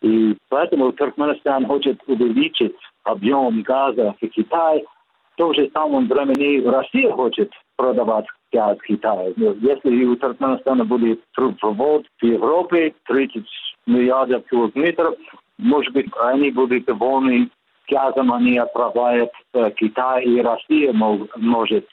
И 0.00 0.36
поэтому 0.48 0.92
Туркменистан 0.92 1.66
хочет 1.66 2.00
увеличить 2.08 2.74
объем 3.04 3.62
газа 3.62 4.14
в 4.20 4.28
Китай, 4.28 4.84
в 5.01 5.01
то 5.36 5.52
же 5.54 5.70
самом 5.72 6.08
времени 6.08 6.64
Россия 6.66 7.10
хочет 7.12 7.50
продавать 7.76 8.26
газ 8.52 8.78
в 8.78 8.82
Китае. 8.82 9.32
Если 9.36 10.04
у 10.04 10.16
Туркменистана 10.16 10.84
будет 10.84 11.20
трубопровод 11.34 12.06
в 12.20 12.24
Европе 12.24 12.94
30 13.06 13.44
миллиардов 13.86 14.44
километров, 14.48 15.14
может 15.58 15.92
быть, 15.92 16.06
они 16.20 16.50
будут 16.50 16.84
довольны 16.84 17.48
газом, 17.88 18.32
они 18.32 18.58
отправляют 18.58 19.30
в 19.52 19.70
Китай, 19.72 20.24
и 20.24 20.40
Россия 20.40 20.92
может 20.92 21.88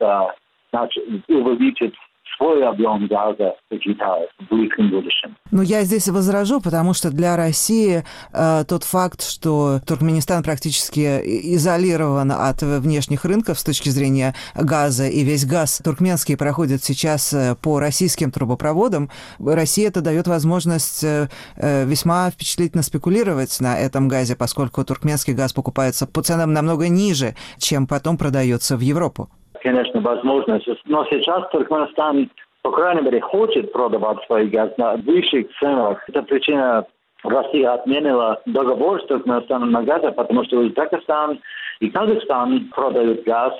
значит, 0.71 1.03
увеличить 1.27 1.95
свой 2.39 2.65
объем 2.65 3.05
газа 3.07 3.53
в 3.69 3.77
Китае 3.77 4.27
в 4.39 4.55
близком 4.55 4.89
будущем. 4.89 5.35
Но 5.51 5.61
я 5.61 5.83
здесь 5.83 6.07
возражу, 6.07 6.61
потому 6.61 6.93
что 6.93 7.11
для 7.11 7.35
России 7.35 8.03
э, 8.33 8.63
тот 8.67 8.83
факт, 8.83 9.21
что 9.21 9.79
Туркменистан 9.85 10.41
практически 10.41 11.19
изолирован 11.55 12.31
от 12.31 12.61
внешних 12.61 13.25
рынков 13.25 13.59
с 13.59 13.63
точки 13.63 13.89
зрения 13.89 14.33
газа, 14.55 15.07
и 15.07 15.23
весь 15.23 15.45
газ 15.45 15.81
туркменский 15.83 16.37
проходит 16.37 16.83
сейчас 16.83 17.33
э, 17.33 17.55
по 17.61 17.79
российским 17.79 18.31
трубопроводам, 18.31 19.09
России 19.39 19.85
это 19.85 20.01
дает 20.01 20.27
возможность 20.27 21.03
э, 21.03 21.27
э, 21.57 21.85
весьма 21.85 22.31
впечатлительно 22.31 22.83
спекулировать 22.83 23.59
на 23.59 23.77
этом 23.77 24.07
газе, 24.07 24.35
поскольку 24.35 24.83
туркменский 24.85 25.33
газ 25.33 25.51
покупается 25.51 26.07
по 26.07 26.21
ценам 26.21 26.53
намного 26.53 26.87
ниже, 26.87 27.35
чем 27.57 27.85
потом 27.85 28.17
продается 28.17 28.77
в 28.77 28.79
Европу. 28.79 29.29
Конечно, 29.61 30.01
возможность. 30.01 30.67
Но 30.85 31.05
сейчас 31.05 31.49
Туркменистан 31.51 32.29
по 32.61 32.71
крайней 32.71 33.01
мере, 33.01 33.21
хочет 33.21 33.71
продавать 33.71 34.23
свой 34.25 34.47
газ 34.47 34.71
на 34.77 34.95
высших 34.97 35.47
ценах. 35.59 36.03
Это 36.09 36.23
причина 36.23 36.85
Россия 37.23 37.73
отменила 37.73 38.41
договор 38.45 39.01
с 39.01 39.07
Туркменистаном 39.07 39.71
на 39.71 39.83
газе, 39.83 40.11
потому 40.11 40.43
что 40.45 40.59
Узбекистан 40.59 41.39
и 41.79 41.89
Казахстан 41.89 42.69
продают 42.75 43.23
газ, 43.23 43.53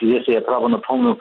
если 0.00 0.32
я 0.32 0.40
правильно 0.40 0.78
помню, 0.78 1.18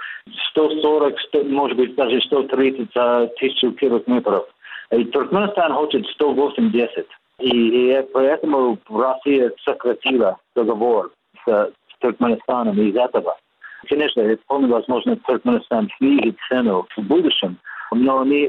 140, 0.52 1.20
100, 1.20 1.44
может 1.46 1.78
быть, 1.78 1.96
даже 1.96 2.22
130 2.22 2.90
за 2.94 3.30
тысячу 3.38 3.72
километров. 3.72 4.46
И 4.92 5.06
Туркменистан 5.06 5.74
хочет 5.74 6.06
180. 6.08 7.08
И, 7.40 7.50
и 7.50 8.02
поэтому 8.14 8.78
Россия 8.90 9.52
сократила 9.64 10.38
договор 10.56 11.12
с 11.46 11.72
Туркменистаном 12.00 12.80
из 12.80 12.96
этого. 12.96 13.38
Конечно, 13.88 14.22
это 14.22 14.42
вполне 14.44 14.68
возможно, 14.68 15.16
Туркменистан 15.16 15.90
снизит 15.98 16.38
цену 16.48 16.88
в 16.96 17.02
будущем, 17.02 17.58
но 17.92 18.22
они, 18.22 18.48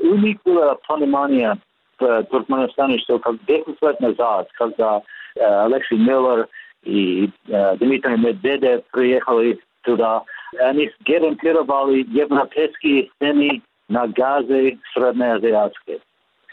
у 0.00 0.14
них 0.16 0.38
было 0.44 0.78
понимание 0.86 1.56
в 1.98 2.24
Туркменистане, 2.24 2.98
что 2.98 3.18
как 3.18 3.36
10 3.46 3.66
лет 3.80 4.00
назад, 4.00 4.48
когда 4.54 5.02
Алексей 5.36 5.98
Миллер 5.98 6.48
и 6.84 7.30
Дмитрий 7.46 8.16
Медведев 8.16 8.82
приехали 8.90 9.58
туда, 9.82 10.22
они 10.58 10.90
гарантировали 11.04 12.04
европейские 12.08 13.10
цены 13.18 13.62
на 13.88 14.06
газы 14.08 14.78
среднеазиатские. 14.94 16.00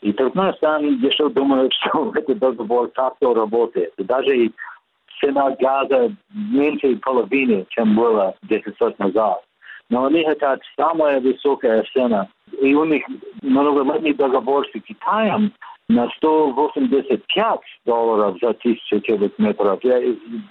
И 0.01 0.13
Туркменистан 0.13 0.97
еще 0.99 1.29
думает, 1.29 1.73
что 1.81 2.11
этот 2.15 2.37
договор 2.39 2.89
как-то 2.89 3.33
работает. 3.33 3.93
Даже 3.97 4.51
цена 5.19 5.51
газа 5.59 6.11
меньше 6.33 6.95
половины, 6.97 7.65
чем 7.69 7.95
было 7.95 8.35
10 8.43 8.65
лет 8.79 8.99
назад. 8.99 9.41
Но 9.89 10.05
они 10.05 10.23
хотят 10.23 10.61
самая 10.77 11.19
высокая 11.19 11.83
цена. 11.93 12.27
И 12.61 12.73
у 12.75 12.85
них 12.85 13.03
многолетний 13.41 14.13
договор 14.13 14.67
с 14.67 14.81
Китаем 14.81 15.51
на 15.87 16.07
185 16.17 17.59
долларов 17.85 18.37
за 18.41 18.53
тысячу 18.53 18.99
километров. 19.01 19.79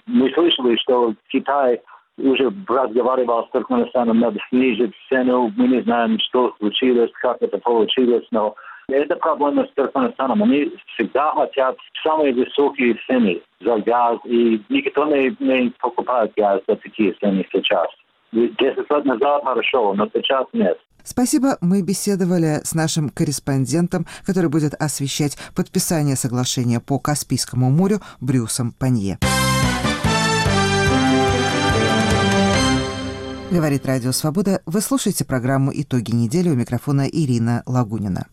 Мы 0.05 0.31
слышали, 0.33 0.75
что 0.77 1.13
Китай 1.29 1.79
уже 2.17 2.51
разговаривал 2.67 3.45
с 3.45 3.51
Туркменистаном, 3.51 4.19
надо 4.19 4.39
снизить 4.49 4.93
цену. 5.07 5.51
Мы 5.55 5.67
не 5.69 5.81
знаем, 5.81 6.19
что 6.19 6.53
случилось, 6.59 7.11
как 7.21 7.37
это 7.41 7.57
да 7.57 7.57
получилось, 7.59 8.25
но 8.31 8.55
это 8.95 9.15
проблема 9.15 9.65
с 9.65 9.73
Туркменистаном. 9.73 10.43
Они 10.43 10.71
всегда 10.93 11.31
хотят 11.33 11.77
самые 12.03 12.33
высокие 12.33 12.97
цены 13.07 13.41
за 13.61 13.77
газ, 13.79 14.19
и 14.25 14.61
никто 14.69 15.05
не, 15.05 15.35
не 15.39 15.69
покупает 15.79 16.31
газ 16.35 16.61
за 16.67 16.75
такие 16.75 17.13
цены 17.13 17.45
сейчас. 17.51 17.87
Десять 18.31 18.89
лет 18.89 19.05
назад 19.05 19.43
хорошо, 19.43 19.93
но 19.93 20.07
сейчас 20.13 20.45
нет. 20.53 20.77
Спасибо. 21.03 21.57
Мы 21.61 21.81
беседовали 21.81 22.59
с 22.63 22.75
нашим 22.75 23.09
корреспондентом, 23.09 24.05
который 24.25 24.49
будет 24.49 24.73
освещать 24.75 25.37
подписание 25.55 26.15
соглашения 26.15 26.79
по 26.79 26.99
Каспийскому 26.99 27.71
морю 27.71 27.99
Брюсом 28.21 28.73
Панье. 28.77 29.17
Говорит 33.49 33.83
Радио 33.87 34.11
Свобода. 34.11 34.61
Вы 34.67 34.81
слушаете 34.81 35.25
программу 35.25 35.71
«Итоги 35.73 36.11
недели» 36.11 36.49
у 36.49 36.55
микрофона 36.55 37.07
Ирина 37.07 37.63
Лагунина. 37.65 38.27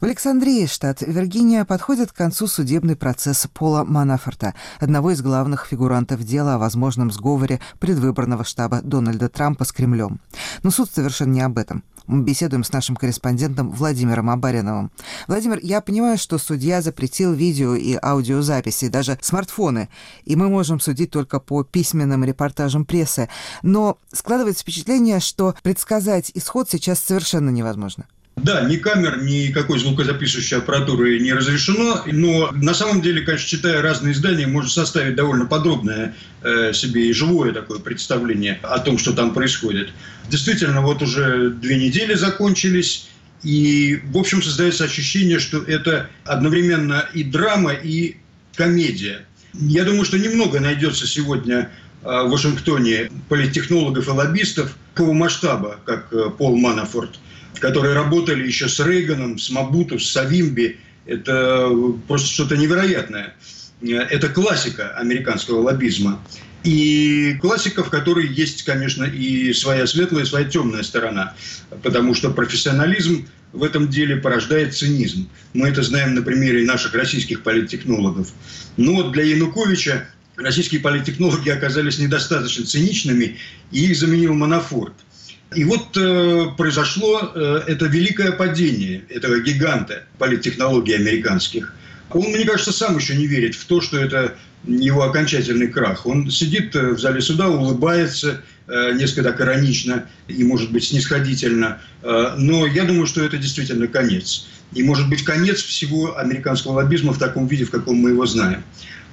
В 0.00 0.04
Александрии, 0.04 0.66
штат 0.66 1.00
Виргиния, 1.00 1.64
подходит 1.64 2.12
к 2.12 2.16
концу 2.16 2.46
судебный 2.46 2.94
процесс 2.94 3.48
Пола 3.52 3.82
Манафорта, 3.82 4.54
одного 4.78 5.10
из 5.10 5.20
главных 5.22 5.66
фигурантов 5.66 6.22
дела 6.22 6.54
о 6.54 6.58
возможном 6.58 7.10
сговоре 7.10 7.58
предвыборного 7.80 8.44
штаба 8.44 8.80
Дональда 8.80 9.28
Трампа 9.28 9.64
с 9.64 9.72
Кремлем. 9.72 10.20
Но 10.62 10.70
суд 10.70 10.88
совершенно 10.88 11.32
не 11.32 11.40
об 11.40 11.58
этом. 11.58 11.82
Мы 12.06 12.22
беседуем 12.22 12.62
с 12.62 12.70
нашим 12.70 12.94
корреспондентом 12.94 13.72
Владимиром 13.72 14.30
Абариновым. 14.30 14.92
Владимир, 15.26 15.58
я 15.64 15.80
понимаю, 15.80 16.16
что 16.16 16.38
судья 16.38 16.80
запретил 16.80 17.32
видео 17.32 17.74
и 17.74 17.98
аудиозаписи, 18.00 18.86
даже 18.86 19.18
смартфоны, 19.20 19.88
и 20.24 20.36
мы 20.36 20.48
можем 20.48 20.78
судить 20.78 21.10
только 21.10 21.40
по 21.40 21.64
письменным 21.64 22.22
репортажам 22.22 22.84
прессы. 22.84 23.28
Но 23.62 23.98
складывается 24.12 24.62
впечатление, 24.62 25.18
что 25.18 25.56
предсказать 25.64 26.30
исход 26.34 26.70
сейчас 26.70 27.00
совершенно 27.00 27.50
невозможно. 27.50 28.06
Да, 28.42 28.62
ни 28.62 28.76
камер, 28.76 29.22
ни 29.22 29.48
какой 29.48 29.78
звукозаписывающей 29.78 30.58
аппаратуры 30.58 31.18
не 31.18 31.32
разрешено, 31.32 32.02
но 32.06 32.50
на 32.52 32.74
самом 32.74 33.02
деле, 33.02 33.22
конечно, 33.22 33.48
читая 33.48 33.82
разные 33.82 34.12
издания, 34.12 34.46
можно 34.46 34.70
составить 34.70 35.16
довольно 35.16 35.46
подробное 35.46 36.14
э, 36.42 36.72
себе 36.72 37.08
и 37.08 37.12
живое 37.12 37.52
такое 37.52 37.78
представление 37.78 38.58
о 38.62 38.78
том, 38.78 38.98
что 38.98 39.12
там 39.12 39.34
происходит. 39.34 39.90
Действительно, 40.28 40.82
вот 40.82 41.02
уже 41.02 41.50
две 41.50 41.78
недели 41.78 42.14
закончились, 42.14 43.08
и, 43.42 44.00
в 44.04 44.18
общем, 44.18 44.42
создается 44.42 44.84
ощущение, 44.84 45.38
что 45.38 45.62
это 45.62 46.08
одновременно 46.24 47.08
и 47.14 47.24
драма, 47.24 47.72
и 47.72 48.16
комедия. 48.54 49.24
Я 49.54 49.84
думаю, 49.84 50.04
что 50.04 50.18
немного 50.18 50.60
найдется 50.60 51.06
сегодня 51.06 51.70
э, 52.02 52.22
в 52.24 52.30
Вашингтоне 52.30 53.10
политтехнологов 53.28 54.06
и 54.06 54.10
лоббистов 54.10 54.76
такого 54.94 55.12
масштаба, 55.12 55.78
как 55.84 56.12
э, 56.12 56.30
Пол 56.36 56.56
Манафорт– 56.56 57.18
которые 57.60 57.94
работали 57.94 58.46
еще 58.46 58.68
с 58.68 58.78
Рейганом, 58.80 59.38
с 59.38 59.50
Мабуту, 59.50 59.98
с 59.98 60.10
Савимби. 60.10 60.78
Это 61.06 61.70
просто 62.06 62.28
что-то 62.28 62.56
невероятное. 62.56 63.34
Это 63.82 64.28
классика 64.28 64.90
американского 64.96 65.60
лоббизма. 65.60 66.20
И 66.64 67.36
классика, 67.40 67.84
в 67.84 67.90
которой 67.90 68.26
есть, 68.26 68.64
конечно, 68.64 69.04
и 69.04 69.52
своя 69.52 69.86
светлая, 69.86 70.24
и 70.24 70.26
своя 70.26 70.44
темная 70.44 70.82
сторона. 70.82 71.34
Потому 71.82 72.14
что 72.14 72.30
профессионализм 72.30 73.28
в 73.52 73.62
этом 73.62 73.88
деле 73.88 74.16
порождает 74.16 74.76
цинизм. 74.76 75.28
Мы 75.54 75.68
это 75.68 75.82
знаем 75.82 76.14
на 76.14 76.22
примере 76.22 76.66
наших 76.66 76.94
российских 76.94 77.42
политтехнологов. 77.42 78.28
Но 78.76 79.10
для 79.10 79.24
Януковича 79.24 80.08
российские 80.36 80.80
политтехнологи 80.80 81.48
оказались 81.48 81.98
недостаточно 81.98 82.66
циничными, 82.66 83.38
и 83.70 83.86
их 83.86 83.96
заменил 83.96 84.34
Манафорт– 84.34 84.94
и 85.54 85.64
вот 85.64 85.96
э, 85.96 86.46
произошло 86.56 87.32
э, 87.34 87.62
это 87.66 87.86
великое 87.86 88.32
падение 88.32 89.02
этого 89.08 89.40
гиганта 89.40 90.04
политтехнологий 90.18 90.94
американских. 90.94 91.74
Он, 92.10 92.22
мне 92.30 92.44
кажется, 92.44 92.72
сам 92.72 92.96
еще 92.96 93.16
не 93.16 93.26
верит 93.26 93.54
в 93.54 93.64
то, 93.66 93.80
что 93.80 93.98
это 93.98 94.34
его 94.66 95.02
окончательный 95.02 95.68
крах. 95.68 96.06
Он 96.06 96.30
сидит 96.30 96.74
э, 96.76 96.90
в 96.90 97.00
зале 97.00 97.20
суда, 97.20 97.48
улыбается, 97.48 98.42
э, 98.66 98.92
несколько 98.92 99.22
так 99.22 99.40
иронично 99.40 100.06
и, 100.26 100.44
может 100.44 100.70
быть, 100.70 100.84
снисходительно. 100.84 101.80
Э, 102.02 102.34
но 102.36 102.66
я 102.66 102.84
думаю, 102.84 103.06
что 103.06 103.24
это 103.24 103.38
действительно 103.38 103.86
конец. 103.86 104.48
И, 104.74 104.82
может 104.82 105.08
быть, 105.08 105.24
конец 105.24 105.62
всего 105.62 106.18
американского 106.18 106.72
лоббизма 106.72 107.12
в 107.12 107.18
таком 107.18 107.46
виде, 107.46 107.64
в 107.64 107.70
каком 107.70 107.96
мы 107.96 108.10
его 108.10 108.26
знаем. 108.26 108.62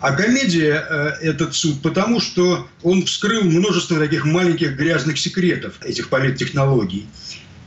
А 0.05 0.11
комедия 0.11 0.85
э, 0.87 1.13
этот 1.21 1.55
суд 1.55 1.81
потому, 1.81 2.19
что 2.19 2.69
он 2.83 3.07
вскрыл 3.07 3.41
множество 3.41 3.97
таких 3.97 4.23
маленьких 4.23 4.75
грязных 4.75 5.17
секретов 5.17 5.83
этих 5.83 6.09
политтехнологий. 6.09 7.07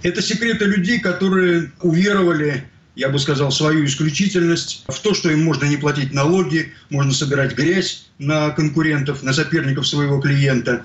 Это 0.04 0.22
секреты 0.22 0.66
людей, 0.66 1.00
которые 1.00 1.72
уверовали 1.82 2.62
я 2.94 3.08
бы 3.08 3.18
сказал, 3.20 3.52
свою 3.52 3.84
исключительность 3.84 4.84
в 4.88 4.98
то, 5.00 5.14
что 5.14 5.30
им 5.30 5.44
можно 5.44 5.66
не 5.66 5.76
платить 5.76 6.12
налоги, 6.12 6.72
можно 6.90 7.12
собирать 7.12 7.54
грязь 7.54 8.08
на 8.18 8.50
конкурентов, 8.50 9.22
на 9.22 9.32
соперников 9.32 9.86
своего 9.86 10.20
клиента. 10.20 10.84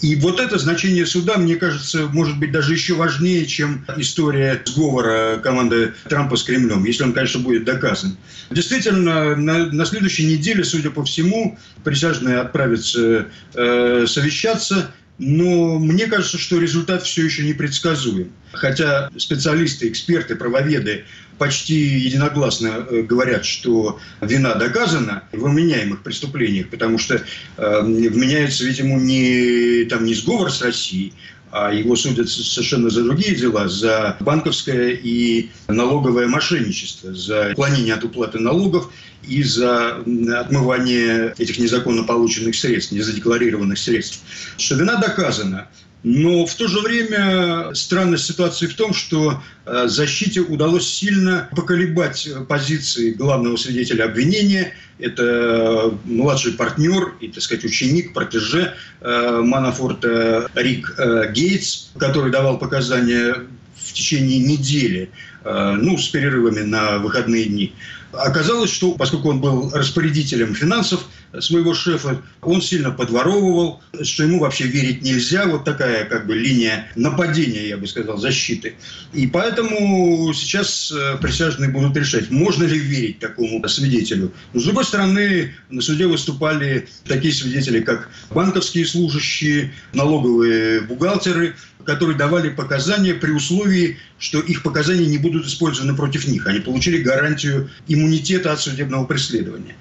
И 0.00 0.16
вот 0.16 0.40
это 0.40 0.58
значение 0.58 1.04
суда, 1.04 1.36
мне 1.36 1.56
кажется, 1.56 2.06
может 2.06 2.38
быть 2.38 2.52
даже 2.52 2.72
еще 2.72 2.94
важнее, 2.94 3.46
чем 3.46 3.84
история 3.98 4.62
сговора 4.64 5.38
команды 5.42 5.94
Трампа 6.08 6.36
с 6.36 6.42
Кремлем, 6.42 6.84
если 6.84 7.04
он, 7.04 7.12
конечно, 7.12 7.40
будет 7.40 7.64
доказан. 7.64 8.16
Действительно, 8.50 9.36
на, 9.36 9.66
на 9.66 9.84
следующей 9.84 10.24
неделе, 10.24 10.64
судя 10.64 10.90
по 10.90 11.04
всему, 11.04 11.58
присяжные 11.84 12.38
отправятся 12.38 13.26
э, 13.54 14.06
совещаться, 14.06 14.90
но 15.20 15.78
мне 15.78 16.06
кажется, 16.06 16.38
что 16.38 16.58
результат 16.58 17.02
все 17.02 17.24
еще 17.24 17.44
непредсказуем. 17.44 18.32
Хотя 18.52 19.10
специалисты, 19.18 19.88
эксперты, 19.88 20.34
правоведы 20.34 21.04
почти 21.36 21.74
единогласно 21.74 22.86
э, 22.90 23.02
говорят, 23.02 23.44
что 23.44 24.00
вина 24.22 24.54
доказана 24.54 25.24
в 25.32 25.44
вменяемых 25.44 26.02
преступлениях, 26.02 26.68
потому 26.68 26.98
что 26.98 27.16
э, 27.16 27.80
вменяется, 27.82 28.64
видимо, 28.64 28.98
не, 28.98 29.84
там, 29.84 30.04
не 30.04 30.14
сговор 30.14 30.50
с 30.50 30.62
Россией, 30.62 31.12
его 31.52 31.96
судят 31.96 32.28
совершенно 32.28 32.90
за 32.90 33.02
другие 33.02 33.34
дела, 33.34 33.68
за 33.68 34.16
банковское 34.20 34.90
и 34.90 35.50
налоговое 35.68 36.28
мошенничество, 36.28 37.14
за 37.14 37.52
уклонение 37.52 37.94
от 37.94 38.04
уплаты 38.04 38.38
налогов 38.38 38.92
и 39.26 39.42
за 39.42 39.96
отмывание 39.96 41.34
этих 41.38 41.58
незаконно 41.58 42.04
полученных 42.04 42.54
средств, 42.54 42.92
незадекларированных 42.92 43.78
средств. 43.78 44.20
Что 44.56 44.76
вина 44.76 44.96
доказана, 44.96 45.68
но 46.02 46.46
в 46.46 46.54
то 46.54 46.66
же 46.66 46.80
время 46.80 47.74
странность 47.74 48.24
ситуации 48.24 48.66
в 48.66 48.74
том, 48.74 48.94
что 48.94 49.42
э, 49.66 49.86
защите 49.86 50.40
удалось 50.40 50.88
сильно 50.88 51.48
поколебать 51.54 52.26
позиции 52.48 53.10
главного 53.10 53.56
свидетеля 53.56 54.04
обвинения. 54.04 54.72
Это 54.98 55.94
младший 56.04 56.52
партнер 56.52 57.14
и, 57.20 57.28
так 57.28 57.42
сказать, 57.42 57.64
ученик, 57.64 58.14
протеже 58.14 58.74
э, 59.00 59.40
Манафорта 59.42 60.50
Рик 60.54 60.94
э, 60.96 61.32
Гейтс, 61.32 61.90
который 61.98 62.32
давал 62.32 62.58
показания 62.58 63.34
в 63.76 63.92
течение 63.92 64.38
недели, 64.38 65.10
ну, 65.42 65.98
с 65.98 66.06
перерывами 66.08 66.60
на 66.60 66.98
выходные 66.98 67.46
дни. 67.46 67.74
Оказалось, 68.12 68.70
что 68.70 68.92
поскольку 68.92 69.30
он 69.30 69.40
был 69.40 69.70
распорядителем 69.72 70.54
финансов 70.54 71.06
своего 71.38 71.74
шефа, 71.74 72.20
он 72.42 72.60
сильно 72.60 72.90
подворовывал, 72.90 73.80
что 74.02 74.24
ему 74.24 74.40
вообще 74.40 74.64
верить 74.64 75.02
нельзя. 75.02 75.46
Вот 75.46 75.64
такая 75.64 76.04
как 76.06 76.26
бы 76.26 76.34
линия 76.34 76.90
нападения, 76.96 77.68
я 77.68 77.76
бы 77.76 77.86
сказал, 77.86 78.18
защиты. 78.18 78.74
И 79.12 79.26
поэтому 79.26 80.32
сейчас 80.34 80.92
э, 80.92 81.18
присяжные 81.20 81.70
будут 81.70 81.96
решать, 81.96 82.30
можно 82.30 82.64
ли 82.64 82.78
верить 82.78 83.20
такому 83.20 83.66
свидетелю. 83.68 84.32
Но, 84.52 84.60
с 84.60 84.64
другой 84.64 84.84
стороны, 84.84 85.54
на 85.68 85.80
суде 85.80 86.06
выступали 86.06 86.88
такие 87.04 87.32
свидетели, 87.32 87.80
как 87.80 88.08
банковские 88.30 88.86
служащие, 88.86 89.72
налоговые 89.92 90.80
бухгалтеры, 90.80 91.54
которые 91.84 92.16
давали 92.16 92.50
показания 92.50 93.14
при 93.14 93.30
условии, 93.30 93.98
что 94.18 94.40
их 94.40 94.62
показания 94.62 95.06
не 95.06 95.18
будут 95.18 95.46
использованы 95.46 95.94
против 95.94 96.26
них. 96.26 96.46
Они 96.46 96.60
получили 96.60 97.02
гарантию 97.02 97.70
иммунитета 97.88 98.52
от 98.52 98.60
судебного 98.60 99.04
преследования. 99.06 99.74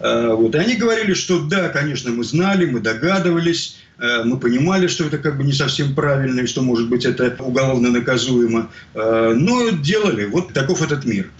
Э, 0.00 0.34
вот. 0.34 0.54
И 0.54 0.58
они 0.58 0.76
говорили, 0.76 1.14
что 1.14 1.40
да, 1.40 1.68
конечно, 1.68 2.10
мы 2.10 2.24
знали, 2.24 2.66
мы 2.66 2.80
догадывались, 2.80 3.76
э, 3.98 4.24
мы 4.24 4.38
понимали, 4.38 4.86
что 4.86 5.04
это 5.04 5.18
как 5.18 5.36
бы 5.36 5.44
не 5.44 5.52
совсем 5.52 5.94
правильно, 5.94 6.40
и 6.40 6.46
что, 6.46 6.62
может 6.62 6.88
быть, 6.88 7.04
это 7.04 7.34
уголовно 7.38 7.90
наказуемо, 7.90 8.70
э, 8.94 9.32
но 9.36 9.70
делали. 9.70 10.26
Вот 10.26 10.52
таков 10.52 10.82
этот 10.82 11.04
мир. 11.04 11.30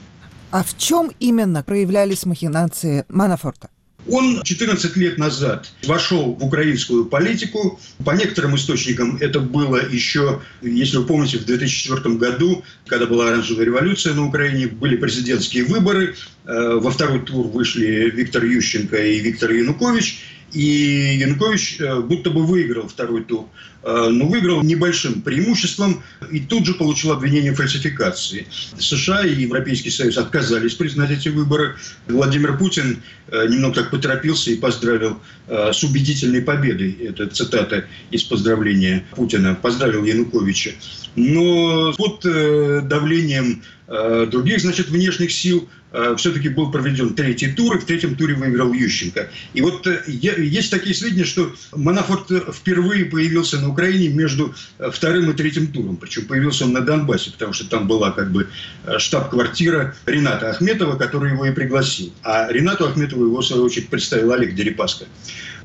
А 0.50 0.62
в 0.62 0.76
чем 0.78 1.10
именно 1.18 1.62
проявлялись 1.62 2.26
махинации 2.26 3.04
Манафорта? 3.08 3.70
Он 4.08 4.42
14 4.42 4.96
лет 4.96 5.18
назад 5.18 5.70
вошел 5.84 6.34
в 6.34 6.44
украинскую 6.44 7.06
политику. 7.06 7.80
По 8.04 8.10
некоторым 8.10 8.56
источникам 8.56 9.16
это 9.16 9.40
было 9.40 9.80
еще, 9.88 10.42
если 10.60 10.98
вы 10.98 11.06
помните, 11.06 11.38
в 11.38 11.46
2004 11.46 12.16
году, 12.16 12.64
когда 12.86 13.06
была 13.06 13.28
оранжевая 13.28 13.66
революция 13.66 14.14
на 14.14 14.26
Украине, 14.26 14.66
были 14.66 14.96
президентские 14.96 15.64
выборы. 15.64 16.16
Э, 16.44 16.74
во 16.74 16.90
второй 16.90 17.20
тур 17.20 17.46
вышли 17.46 18.10
Виктор 18.10 18.44
Ющенко 18.44 18.96
и 18.96 19.20
Виктор 19.20 19.50
Янукович. 19.50 20.22
И 20.54 21.16
Янукович 21.18 21.80
э, 21.80 22.00
будто 22.00 22.30
бы 22.30 22.46
выиграл 22.46 22.86
второй 22.86 23.24
тур, 23.24 23.48
э, 23.82 24.08
но 24.08 24.26
выиграл 24.26 24.62
небольшим 24.62 25.20
преимуществом 25.20 26.02
и 26.30 26.38
тут 26.38 26.64
же 26.64 26.74
получил 26.74 27.10
обвинение 27.10 27.52
в 27.52 27.56
фальсификации. 27.56 28.46
США 28.78 29.26
и 29.26 29.34
Европейский 29.34 29.90
Союз 29.90 30.16
отказались 30.16 30.74
признать 30.74 31.10
эти 31.10 31.28
выборы. 31.28 31.74
Владимир 32.06 32.56
Путин 32.56 33.02
э, 33.28 33.48
немного 33.48 33.74
так 33.74 33.90
поторопился 33.90 34.52
и 34.52 34.56
поздравил 34.56 35.20
с 35.46 35.82
убедительной 35.82 36.40
победой. 36.40 36.92
Это 36.92 37.26
цитата 37.26 37.84
из 38.10 38.22
поздравления 38.22 39.04
Путина. 39.14 39.54
Поздравил 39.54 40.04
Януковича. 40.04 40.70
Но 41.16 41.92
под 41.92 42.22
давлением 42.88 43.62
других, 43.86 44.60
значит, 44.60 44.88
внешних 44.88 45.30
сил 45.30 45.68
Э, 45.94 46.16
все-таки 46.18 46.48
был 46.48 46.72
проведен 46.72 47.14
третий 47.14 47.52
тур, 47.52 47.76
и 47.76 47.78
в 47.78 47.84
третьем 47.84 48.16
туре 48.16 48.34
выиграл 48.34 48.72
Ющенко. 48.72 49.28
И 49.52 49.62
вот 49.62 49.86
э, 49.86 50.02
есть 50.08 50.72
такие 50.72 50.92
сведения, 50.92 51.24
что 51.24 51.54
Манафорт 51.72 52.30
впервые 52.52 53.04
появился 53.04 53.60
на 53.60 53.68
Украине 53.68 54.08
между 54.08 54.52
э, 54.80 54.90
вторым 54.90 55.30
и 55.30 55.34
третьим 55.34 55.68
туром. 55.68 55.96
Причем 55.96 56.26
появился 56.26 56.64
он 56.64 56.72
на 56.72 56.80
Донбассе, 56.80 57.30
потому 57.30 57.52
что 57.52 57.68
там 57.68 57.86
была 57.86 58.10
как 58.10 58.32
бы 58.32 58.48
штаб-квартира 58.98 59.94
Рената 60.04 60.50
Ахметова, 60.50 60.96
который 60.96 61.30
его 61.30 61.46
и 61.46 61.52
пригласил. 61.52 62.12
А 62.24 62.50
Ренату 62.50 62.88
Ахметову 62.88 63.26
его, 63.26 63.40
в 63.40 63.46
свою 63.46 63.62
очередь, 63.62 63.88
представил 63.88 64.32
Олег 64.32 64.56
Дерипаска. 64.56 65.04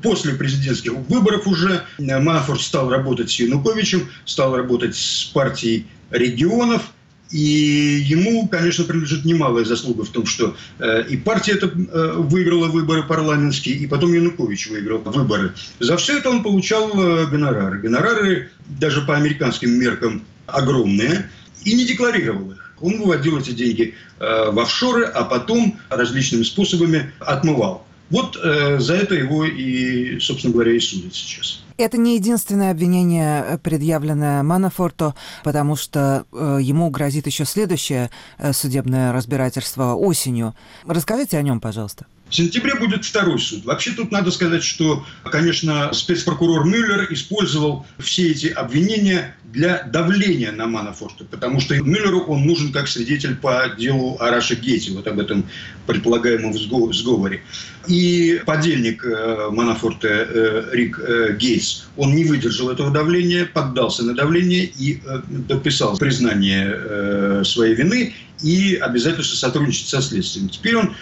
После 0.00 0.34
президентских 0.34 0.92
выборов 0.92 1.48
уже 1.48 1.82
Манафорт 1.98 2.60
стал 2.60 2.88
работать 2.88 3.32
с 3.32 3.40
Януковичем, 3.40 4.08
стал 4.24 4.56
работать 4.56 4.94
с 4.94 5.24
партией 5.24 5.88
регионов– 6.12 6.82
и 7.30 8.02
ему, 8.04 8.48
конечно, 8.48 8.84
принадлежит 8.84 9.24
немалая 9.24 9.64
заслуга 9.64 10.04
в 10.04 10.08
том, 10.08 10.26
что 10.26 10.56
э, 10.78 11.04
и 11.08 11.16
партия 11.16 11.52
это 11.52 11.66
э, 11.66 12.12
выиграла 12.16 12.66
выборы 12.66 13.04
парламентские, 13.04 13.76
и 13.76 13.86
потом 13.86 14.12
Янукович 14.12 14.68
выиграл 14.68 14.98
выборы. 14.98 15.54
За 15.78 15.96
все 15.96 16.18
это 16.18 16.30
он 16.30 16.42
получал 16.42 16.90
э, 16.90 17.26
гонорары. 17.26 17.78
Гонорары 17.78 18.50
даже 18.66 19.02
по 19.02 19.16
американским 19.16 19.70
меркам 19.78 20.24
огромные, 20.46 21.30
и 21.64 21.74
не 21.74 21.86
декларировал 21.86 22.52
их. 22.52 22.74
Он 22.80 22.98
выводил 22.98 23.38
эти 23.38 23.50
деньги 23.50 23.94
в 24.18 24.58
офшоры, 24.58 25.04
а 25.04 25.24
потом 25.24 25.78
различными 25.90 26.42
способами 26.42 27.12
отмывал. 27.20 27.86
Вот 28.10 28.36
за 28.36 28.94
это 28.94 29.14
его 29.14 29.44
и, 29.44 30.18
собственно 30.18 30.52
говоря, 30.52 30.72
и 30.72 30.80
судят 30.80 31.14
сейчас. 31.14 31.60
Это 31.80 31.96
не 31.96 32.16
единственное 32.16 32.72
обвинение, 32.72 33.42
э, 33.42 33.58
предъявленное 33.58 34.42
Манафорту, 34.42 35.14
потому 35.42 35.76
что 35.76 36.26
э, 36.30 36.58
ему 36.60 36.90
грозит 36.90 37.26
еще 37.26 37.46
следующее 37.46 38.10
э, 38.36 38.52
судебное 38.52 39.12
разбирательство 39.12 39.94
осенью. 39.94 40.54
Расскажите 40.86 41.38
о 41.38 41.42
нем, 41.42 41.58
пожалуйста. 41.58 42.04
В 42.28 42.34
сентябре 42.34 42.74
будет 42.74 43.04
второй 43.04 43.40
суд. 43.40 43.64
Вообще 43.64 43.92
тут 43.92 44.12
надо 44.12 44.30
сказать, 44.30 44.62
что, 44.62 45.06
конечно, 45.24 45.90
спецпрокурор 45.94 46.66
Мюллер 46.66 47.10
использовал 47.12 47.86
все 47.98 48.30
эти 48.30 48.46
обвинения 48.48 49.34
для 49.52 49.82
давления 49.82 50.52
на 50.52 50.66
Манафорта, 50.66 51.24
потому 51.24 51.60
что 51.60 51.74
Мюллеру 51.74 52.20
он 52.20 52.46
нужен 52.46 52.72
как 52.72 52.88
свидетель 52.88 53.36
по 53.36 53.74
делу 53.78 54.16
о 54.20 54.30
Раше 54.30 54.54
Гейте, 54.54 54.92
вот 54.92 55.06
об 55.06 55.18
этом 55.18 55.44
предполагаемом 55.86 56.54
сговоре. 56.92 57.42
И 57.88 58.40
подельник 58.46 59.04
э, 59.04 59.48
Манафорта 59.50 60.08
э, 60.08 60.68
Рик 60.72 61.00
э, 61.00 61.36
Гейтс, 61.36 61.84
он 61.96 62.14
не 62.14 62.24
выдержал 62.24 62.70
этого 62.70 62.90
давления, 62.90 63.46
поддался 63.46 64.04
на 64.04 64.14
давление 64.14 64.64
и 64.64 65.00
подписал 65.48 65.96
признание 65.96 67.44
своей 67.44 67.74
вины 67.74 68.14
и 68.42 68.76
обязательство 68.76 69.36
сотрудничать 69.36 69.88
со 69.88 70.00
следствием. 70.00 70.48
Теперь 70.48 70.76
он 70.76 70.94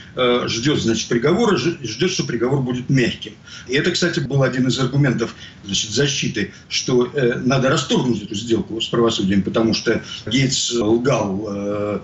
ждет, 0.49 0.81
значит, 0.81 1.09
приговора, 1.09 1.57
ждет, 1.57 2.11
что 2.11 2.25
приговор 2.25 2.63
будет 2.63 2.89
мягким. 2.91 3.33
И 3.69 3.75
это, 3.75 3.91
кстати, 3.91 4.21
был 4.21 4.43
один 4.43 4.67
из 4.67 4.79
аргументов 4.79 5.35
значит, 5.65 5.91
защиты, 5.91 6.53
что 6.69 7.13
надо 7.45 7.69
расторгнуть 7.69 8.23
эту 8.23 8.35
сделку 8.39 8.81
с 8.81 8.87
правосудием, 8.89 9.43
потому 9.43 9.75
что 9.75 10.03
Гейтс 10.27 10.73
лгал 10.73 12.03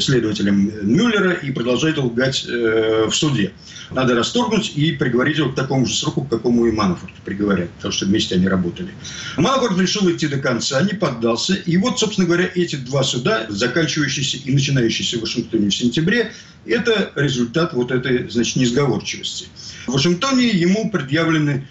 следователям 0.00 0.70
Мюллера 0.82 1.32
и 1.32 1.50
продолжает 1.50 1.98
лгать 1.98 2.44
в 2.44 3.12
суде. 3.12 3.52
Надо 3.90 4.14
расторгнуть 4.14 4.72
и 4.76 4.92
приговорить 4.92 5.38
его 5.38 5.50
к 5.50 5.54
такому 5.54 5.86
же 5.86 5.94
сроку, 5.94 6.22
к 6.22 6.30
какому 6.30 6.66
и 6.66 6.72
Манафорт 6.72 7.12
приговорят, 7.24 7.70
потому 7.72 7.92
что 7.92 8.06
вместе 8.06 8.34
они 8.34 8.48
работали. 8.48 8.88
Манафорт 9.36 9.78
решил 9.78 10.10
идти 10.10 10.26
до 10.26 10.38
конца, 10.38 10.80
не 10.82 10.94
поддался. 10.94 11.54
И 11.54 11.76
вот, 11.76 11.98
собственно 11.98 12.26
говоря, 12.26 12.50
эти 12.54 12.76
два 12.76 13.02
суда, 13.02 13.46
заканчивающиеся 13.48 14.38
и 14.38 14.52
начинающиеся 14.52 15.18
в 15.18 15.20
Вашингтоне 15.20 15.68
в 15.68 15.74
сентябре, 15.74 16.32
это 16.66 17.12
результат 17.14 17.74
вот 17.74 17.90
этой, 17.90 18.28
значит, 18.30 18.56
несговорчивости. 18.56 19.46
В 19.86 19.92
Вашингтоне 19.92 20.48
ему 20.48 20.90
предъявлены 20.90 21.68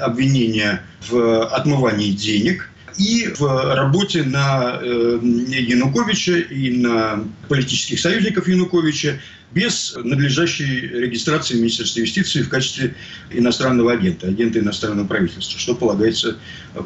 обвинения 0.00 0.82
в 1.08 1.46
отмывании 1.46 2.12
денег– 2.12 2.70
и 2.98 3.28
в 3.28 3.74
работе 3.74 4.24
на 4.24 4.80
э, 4.82 5.18
Януковича 5.22 6.38
и 6.38 6.76
на 6.76 7.24
политических 7.48 8.00
союзников 8.00 8.48
Януковича 8.48 9.20
без 9.52 9.96
надлежащей 9.96 10.88
регистрации 10.88 11.54
в 11.54 11.58
Министерстве 11.58 12.02
юстиции 12.02 12.42
в 12.42 12.48
качестве 12.48 12.94
иностранного 13.30 13.92
агента, 13.92 14.28
агента 14.28 14.58
иностранного 14.58 15.06
правительства, 15.06 15.58
что 15.58 15.74
полагается 15.74 16.36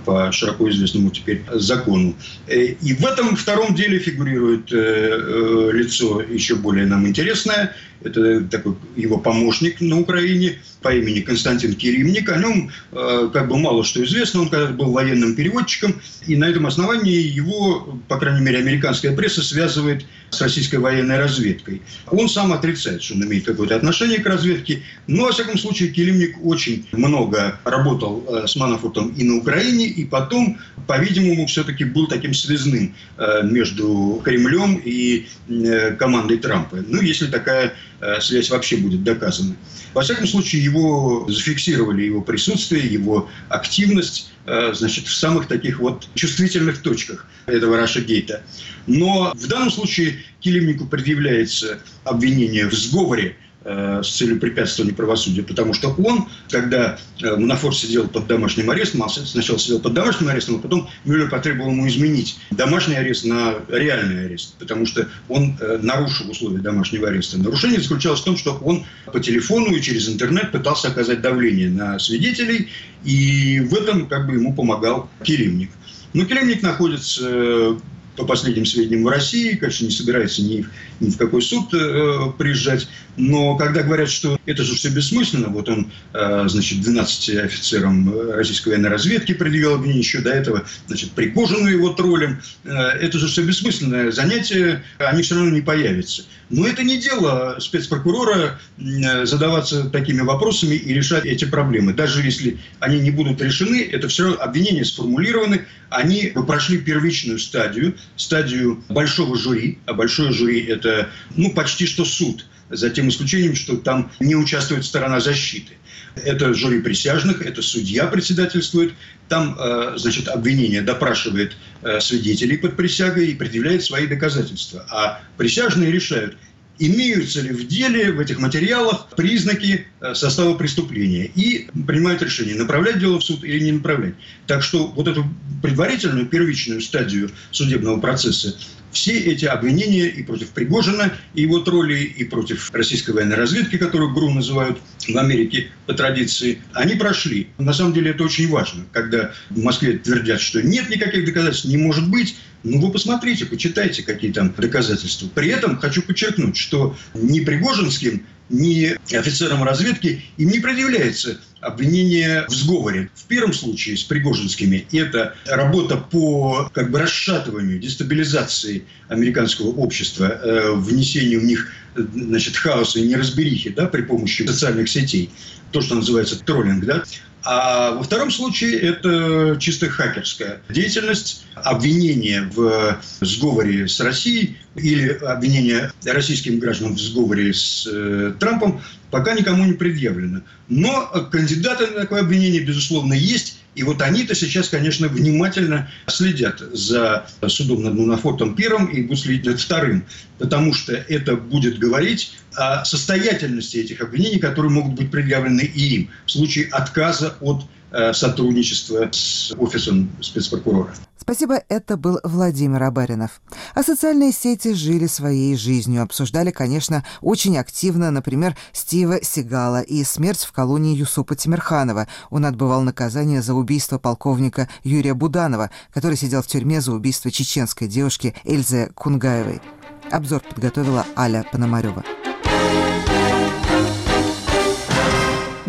по 0.04 0.30
широко 0.32 0.68
известному 0.70 1.10
теперь 1.10 1.42
закону. 1.52 2.14
Э, 2.46 2.66
и 2.66 2.94
в 2.94 3.04
этом 3.04 3.36
втором 3.36 3.74
деле 3.74 3.98
фигурирует 3.98 4.72
э, 4.72 4.76
э, 4.76 5.70
лицо 5.72 6.22
еще 6.22 6.54
более 6.54 6.86
нам 6.86 7.06
интересное. 7.06 7.74
Это 8.02 8.42
такой 8.42 8.74
его 8.96 9.18
помощник 9.18 9.80
на 9.80 10.00
Украине 10.00 10.58
по 10.82 10.92
имени 10.92 11.20
Константин 11.20 11.74
Керимник. 11.74 12.28
О 12.30 12.36
нем 12.36 12.72
как 12.90 13.46
бы 13.46 13.56
мало 13.56 13.84
что 13.84 14.02
известно. 14.02 14.40
Он 14.40 14.48
когда 14.48 14.72
был 14.72 14.90
военным 14.90 15.36
переводчиком. 15.36 15.94
И 16.26 16.34
на 16.34 16.46
этом 16.46 16.66
основании 16.66 17.20
его, 17.20 17.96
по 18.08 18.18
крайней 18.18 18.40
мере, 18.40 18.58
американская 18.58 19.14
пресса 19.14 19.40
связывает 19.42 20.04
с 20.30 20.40
российской 20.40 20.76
военной 20.76 21.16
разведкой. 21.16 21.80
Он 22.10 22.28
сам 22.28 22.51
отрицает, 22.52 23.02
что 23.02 23.14
он 23.14 23.24
имеет 23.24 23.44
какое-то 23.44 23.76
отношение 23.76 24.18
к 24.18 24.26
разведке. 24.26 24.82
Но, 25.06 25.24
во 25.24 25.32
всяком 25.32 25.58
случае, 25.58 25.90
Келимник 25.90 26.36
очень 26.44 26.86
много 26.92 27.58
работал 27.64 28.24
э, 28.28 28.46
с 28.46 28.56
Манафортом 28.56 29.10
и 29.10 29.24
на 29.24 29.36
Украине, 29.36 29.86
и 29.86 30.04
потом, 30.04 30.58
по-видимому, 30.86 31.46
все-таки 31.46 31.84
был 31.84 32.06
таким 32.06 32.34
связным 32.34 32.94
э, 33.18 33.42
между 33.44 34.20
Кремлем 34.24 34.80
и 34.84 35.26
э, 35.48 35.92
командой 35.92 36.38
Трампа. 36.38 36.78
Ну, 36.86 37.00
если 37.00 37.26
такая 37.26 37.74
связь 38.20 38.50
вообще 38.50 38.78
будет 38.78 39.04
доказана. 39.04 39.54
Во 39.94 40.02
всяком 40.02 40.26
случае, 40.26 40.64
его 40.64 41.24
зафиксировали, 41.28 42.02
его 42.02 42.20
присутствие, 42.20 42.84
его 42.84 43.28
активность 43.48 44.31
значит, 44.44 45.06
в 45.06 45.14
самых 45.14 45.46
таких 45.46 45.78
вот 45.78 46.08
чувствительных 46.14 46.82
точках 46.82 47.26
этого 47.46 47.76
Раша-гейта. 47.76 48.42
Но 48.86 49.32
в 49.34 49.46
данном 49.46 49.70
случае 49.70 50.22
Килимнику 50.40 50.86
предъявляется 50.86 51.78
обвинение 52.04 52.66
в 52.66 52.74
сговоре 52.74 53.28
э, 53.28 53.34
с 53.64 54.16
целью 54.16 54.40
препятствования 54.40 54.94
правосудию, 54.94 55.44
потому 55.44 55.74
что 55.74 55.90
он, 55.90 56.28
когда 56.50 56.98
э, 57.20 57.36
Манафор 57.36 57.74
сидел 57.74 58.08
под 58.08 58.26
домашним 58.26 58.70
арестом, 58.70 59.08
сначала 59.08 59.58
сидел 59.58 59.80
под 59.80 59.94
домашним 59.94 60.28
арестом, 60.28 60.56
а 60.56 60.58
потом 60.58 60.88
Мюллер 61.04 61.30
потребовал 61.30 61.70
ему 61.70 61.86
изменить 61.86 62.38
домашний 62.50 62.96
арест 62.96 63.24
на 63.24 63.54
реальный 63.68 64.26
арест, 64.26 64.54
потому 64.58 64.86
что 64.86 65.08
он 65.28 65.56
э, 65.60 65.78
нарушил 65.82 66.30
условия 66.30 66.58
домашнего 66.58 67.08
ареста. 67.08 67.38
Нарушение 67.38 67.80
заключалось 67.80 68.20
в 68.20 68.24
том, 68.24 68.36
что 68.36 68.58
он 68.62 68.84
по 69.06 69.20
телефону 69.20 69.74
и 69.74 69.80
через 69.80 70.08
интернет 70.08 70.52
пытался 70.52 70.88
оказать 70.88 71.20
давление 71.20 71.70
на 71.70 71.98
свидетелей, 71.98 72.68
и 73.04 73.60
в 73.60 73.74
этом 73.74 74.08
как 74.08 74.26
бы 74.26 74.34
ему 74.34 74.54
помогал 74.54 75.08
Килимник. 75.22 75.70
Но 76.14 76.24
Келемник 76.26 76.62
находится 76.62 77.78
по 78.16 78.24
последним 78.24 78.66
сведениям, 78.66 79.04
в 79.04 79.08
России, 79.08 79.54
конечно, 79.54 79.84
не 79.86 79.90
собирается 79.90 80.42
ни, 80.42 80.66
ни 81.00 81.10
в 81.10 81.16
какой 81.16 81.42
суд 81.42 81.72
э, 81.72 82.32
приезжать. 82.38 82.88
Но 83.16 83.56
когда 83.56 83.82
говорят, 83.82 84.08
что 84.08 84.38
это 84.46 84.62
же 84.62 84.74
все 84.74 84.90
бессмысленно, 84.90 85.48
вот 85.48 85.68
он, 85.68 85.90
э, 86.12 86.44
значит, 86.48 86.80
12 86.80 87.36
офицерам 87.36 88.30
российской 88.32 88.70
военной 88.70 88.90
разведки 88.90 89.32
предъявил 89.32 89.74
обвинение 89.74 90.02
еще 90.02 90.20
до 90.20 90.30
этого, 90.30 90.64
значит, 90.86 91.12
Пригожину 91.12 91.68
его 91.68 91.90
троллем, 91.90 92.40
э, 92.64 92.70
это 92.70 93.18
же 93.18 93.28
все 93.28 93.42
бессмысленное 93.42 94.10
занятие, 94.10 94.84
они 94.98 95.22
все 95.22 95.34
равно 95.34 95.50
не 95.50 95.62
появятся. 95.62 96.24
Но 96.52 96.66
это 96.66 96.82
не 96.82 96.98
дело 96.98 97.56
спецпрокурора 97.60 98.60
э, 98.78 99.24
задаваться 99.24 99.88
такими 99.88 100.20
вопросами 100.20 100.74
и 100.74 100.92
решать 100.92 101.24
эти 101.24 101.46
проблемы. 101.46 101.94
Даже 101.94 102.22
если 102.22 102.58
они 102.78 103.00
не 103.00 103.10
будут 103.10 103.40
решены, 103.40 103.82
это 103.90 104.08
все 104.08 104.24
равно 104.24 104.42
обвинения 104.42 104.84
сформулированы, 104.84 105.64
они 105.88 106.32
прошли 106.46 106.78
первичную 106.78 107.38
стадию, 107.38 107.94
стадию 108.16 108.82
большого 108.88 109.36
жюри, 109.36 109.78
а 109.86 109.94
большое 109.94 110.32
жюри– 110.32 110.60
это 110.68 111.10
ну, 111.36 111.52
почти 111.52 111.86
что 111.86 112.04
суд, 112.04 112.46
за 112.70 112.90
тем 112.90 113.08
исключением, 113.08 113.54
что 113.54 113.76
там 113.76 114.10
не 114.20 114.34
участвует 114.34 114.84
сторона 114.84 115.20
защиты. 115.20 115.74
Это 116.14 116.52
жюри 116.52 116.80
присяжных, 116.80 117.42
это 117.42 117.62
судья 117.62 118.06
председательствует. 118.06 118.92
Там, 119.28 119.56
э, 119.58 119.94
значит, 119.96 120.28
обвинение 120.28 120.82
допрашивает 120.82 121.56
э, 121.82 122.00
свидетелей 122.00 122.58
под 122.58 122.76
присягой 122.76 123.28
и 123.28 123.34
предъявляет 123.34 123.82
свои 123.82 124.06
доказательства. 124.06 124.86
А 124.90 125.22
присяжные 125.38 125.90
решают, 125.90 126.36
имеются 126.78 127.40
ли 127.40 127.50
в 127.50 127.66
деле, 127.66 128.12
в 128.12 128.20
этих 128.20 128.38
материалах 128.38 129.08
признаки 129.16 129.86
э, 130.00 130.14
состава 130.14 130.54
преступления 130.54 131.26
и 131.26 131.68
принимают 131.86 132.22
решение, 132.22 132.54
направлять 132.54 132.98
дело 132.98 133.20
в 133.20 133.24
суд 133.24 133.44
или 133.44 133.64
не 133.64 133.72
направлять. 133.72 134.14
Так 134.46 134.62
что 134.62 134.86
вот 134.86 135.08
эту 135.08 135.24
предварительную, 135.62 136.26
первичную 136.26 136.80
стадию 136.80 137.30
судебного 137.50 138.00
процесса 138.00 138.56
все 138.92 139.18
эти 139.18 139.46
обвинения 139.46 140.06
и 140.06 140.22
против 140.22 140.50
Пригожина, 140.50 141.12
и 141.34 141.42
его 141.42 141.60
тролли, 141.60 142.00
и 142.00 142.24
против 142.24 142.70
российской 142.72 143.12
военной 143.12 143.36
разведки, 143.36 143.76
которую 143.78 144.12
ГРУ 144.12 144.30
называют 144.30 144.78
в 145.08 145.16
Америке 145.16 145.70
по 145.86 145.94
традиции, 145.94 146.62
они 146.74 146.94
прошли. 146.94 147.48
На 147.58 147.72
самом 147.72 147.94
деле 147.94 148.10
это 148.10 148.24
очень 148.24 148.48
важно, 148.48 148.84
когда 148.92 149.32
в 149.50 149.62
Москве 149.62 149.98
твердят, 149.98 150.40
что 150.40 150.62
нет 150.62 150.90
никаких 150.90 151.24
доказательств, 151.24 151.64
не 151.64 151.78
может 151.78 152.08
быть, 152.08 152.36
ну, 152.64 152.80
вы 152.80 152.92
посмотрите, 152.92 153.46
почитайте, 153.46 154.02
какие 154.02 154.32
там 154.32 154.54
доказательства. 154.56 155.28
При 155.34 155.48
этом 155.48 155.78
хочу 155.78 156.02
подчеркнуть, 156.02 156.56
что 156.56 156.96
ни 157.14 157.40
Пригожинским, 157.40 158.24
ни 158.48 158.96
офицерам 159.14 159.64
разведки 159.64 160.24
им 160.36 160.50
не 160.50 160.60
предъявляется 160.60 161.40
обвинение 161.60 162.44
в 162.48 162.52
сговоре. 162.52 163.10
В 163.14 163.24
первом 163.24 163.52
случае 163.52 163.96
с 163.96 164.02
Пригожинскими 164.02 164.86
это 164.92 165.34
работа 165.46 165.96
по 165.96 166.70
как 166.74 166.90
бы 166.90 166.98
расшатыванию, 166.98 167.78
дестабилизации 167.78 168.84
американского 169.08 169.68
общества, 169.68 170.24
э, 170.24 170.72
внесению 170.72 171.40
в 171.40 171.44
них 171.44 171.72
значит, 171.94 172.56
хаоса 172.56 172.98
и 172.98 173.06
неразберихи 173.06 173.70
да, 173.70 173.86
при 173.86 174.02
помощи 174.02 174.42
социальных 174.42 174.88
сетей. 174.88 175.30
То, 175.70 175.80
что 175.80 175.94
называется 175.94 176.38
троллинг. 176.38 176.84
Да? 176.84 177.04
А 177.44 177.92
во 177.92 178.02
втором 178.02 178.30
случае 178.30 178.78
это 178.78 179.56
чисто 179.58 179.88
хакерская 179.88 180.60
деятельность, 180.68 181.44
обвинение 181.54 182.42
в 182.54 183.00
сговоре 183.20 183.88
с 183.88 183.98
Россией 184.00 184.58
или 184.76 185.08
обвинение 185.08 185.90
российским 186.04 186.58
гражданам 186.58 186.94
в 186.94 187.00
сговоре 187.00 187.52
с 187.52 187.86
э, 187.90 188.32
Трампом 188.38 188.80
пока 189.10 189.34
никому 189.34 189.64
не 189.64 189.74
предъявлено. 189.74 190.40
Но 190.68 191.06
кандидаты 191.30 191.88
на 191.88 192.00
такое 192.00 192.20
обвинение, 192.20 192.62
безусловно, 192.62 193.12
есть. 193.12 193.58
И 193.74 193.82
вот 193.82 194.02
они-то 194.02 194.34
сейчас, 194.34 194.68
конечно, 194.68 195.08
внимательно 195.08 195.90
следят 196.06 196.60
за 196.60 197.26
судом 197.48 197.82
над 197.82 197.94
Мунафортом 197.94 198.54
первым 198.54 198.86
и 198.86 199.02
будут 199.02 199.20
следить 199.20 199.46
над 199.46 199.60
вторым. 199.60 200.04
Потому 200.38 200.74
что 200.74 200.92
это 200.92 201.36
будет 201.36 201.78
говорить 201.78 202.34
о 202.54 202.84
состоятельности 202.84 203.78
этих 203.78 204.00
обвинений, 204.00 204.38
которые 204.38 204.70
могут 204.70 204.94
быть 204.94 205.10
предъявлены 205.10 205.62
и 205.62 205.94
им 205.94 206.10
в 206.26 206.30
случае 206.30 206.68
отказа 206.68 207.36
от 207.40 207.64
э, 207.92 208.12
сотрудничества 208.12 209.08
с 209.10 209.52
офисом 209.56 210.10
спецпрокурора. 210.20 210.94
Спасибо, 211.22 211.62
это 211.68 211.96
был 211.96 212.18
Владимир 212.24 212.82
Абаринов. 212.82 213.40
А 213.76 213.84
социальные 213.84 214.32
сети 214.32 214.74
жили 214.74 215.06
своей 215.06 215.54
жизнью. 215.54 216.02
Обсуждали, 216.02 216.50
конечно, 216.50 217.04
очень 217.20 217.56
активно, 217.58 218.10
например, 218.10 218.56
Стива 218.72 219.22
Сигала 219.22 219.82
и 219.82 220.02
смерть 220.02 220.40
в 220.40 220.50
колонии 220.50 220.96
Юсупа 220.96 221.36
Тимирханова. 221.36 222.08
Он 222.30 222.44
отбывал 222.44 222.82
наказание 222.82 223.40
за 223.40 223.54
убийство 223.54 223.98
полковника 223.98 224.68
Юрия 224.82 225.14
Буданова, 225.14 225.70
который 225.94 226.16
сидел 226.16 226.42
в 226.42 226.48
тюрьме 226.48 226.80
за 226.80 226.92
убийство 226.92 227.30
чеченской 227.30 227.86
девушки 227.86 228.34
Эльзы 228.42 228.90
Кунгаевой. 228.96 229.62
Обзор 230.10 230.40
подготовила 230.40 231.06
Аля 231.16 231.46
Пономарева. 231.52 232.02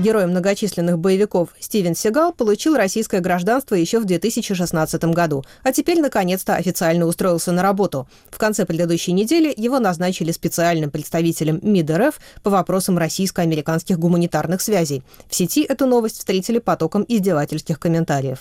Герой 0.04 0.26
многочисленных 0.26 1.00
боевиков 1.00 1.52
Стивен 1.62 1.96
Сигал 1.96 2.34
получил 2.34 2.76
российское 2.76 3.22
гражданство 3.22 3.74
еще 3.74 4.00
в 4.00 4.06
2016 4.06 5.02
году, 5.06 5.46
а 5.64 5.72
теперь, 5.72 6.02
наконец-то, 6.02 6.56
официально 6.56 7.06
устроился 7.06 7.54
на 7.54 7.64
работу. 7.64 8.06
В 8.30 8.38
конце 8.38 8.66
предыдущей 8.66 9.14
недели 9.14 9.54
его 9.56 9.80
назначили 9.80 10.34
специальным 10.34 10.92
представителем 10.92 11.62
МИД 11.62 11.92
РФ 11.92 12.20
по 12.44 12.50
вопросам 12.50 12.98
российско-американских 12.98 13.98
гуманитарных 13.98 14.62
связей. 14.62 15.04
В 15.30 15.36
сети 15.36 15.64
эту 15.64 15.86
новость 15.86 16.18
встретили 16.18 16.60
потоком 16.60 17.06
издевательских 17.08 17.80
комментариев. 17.80 18.40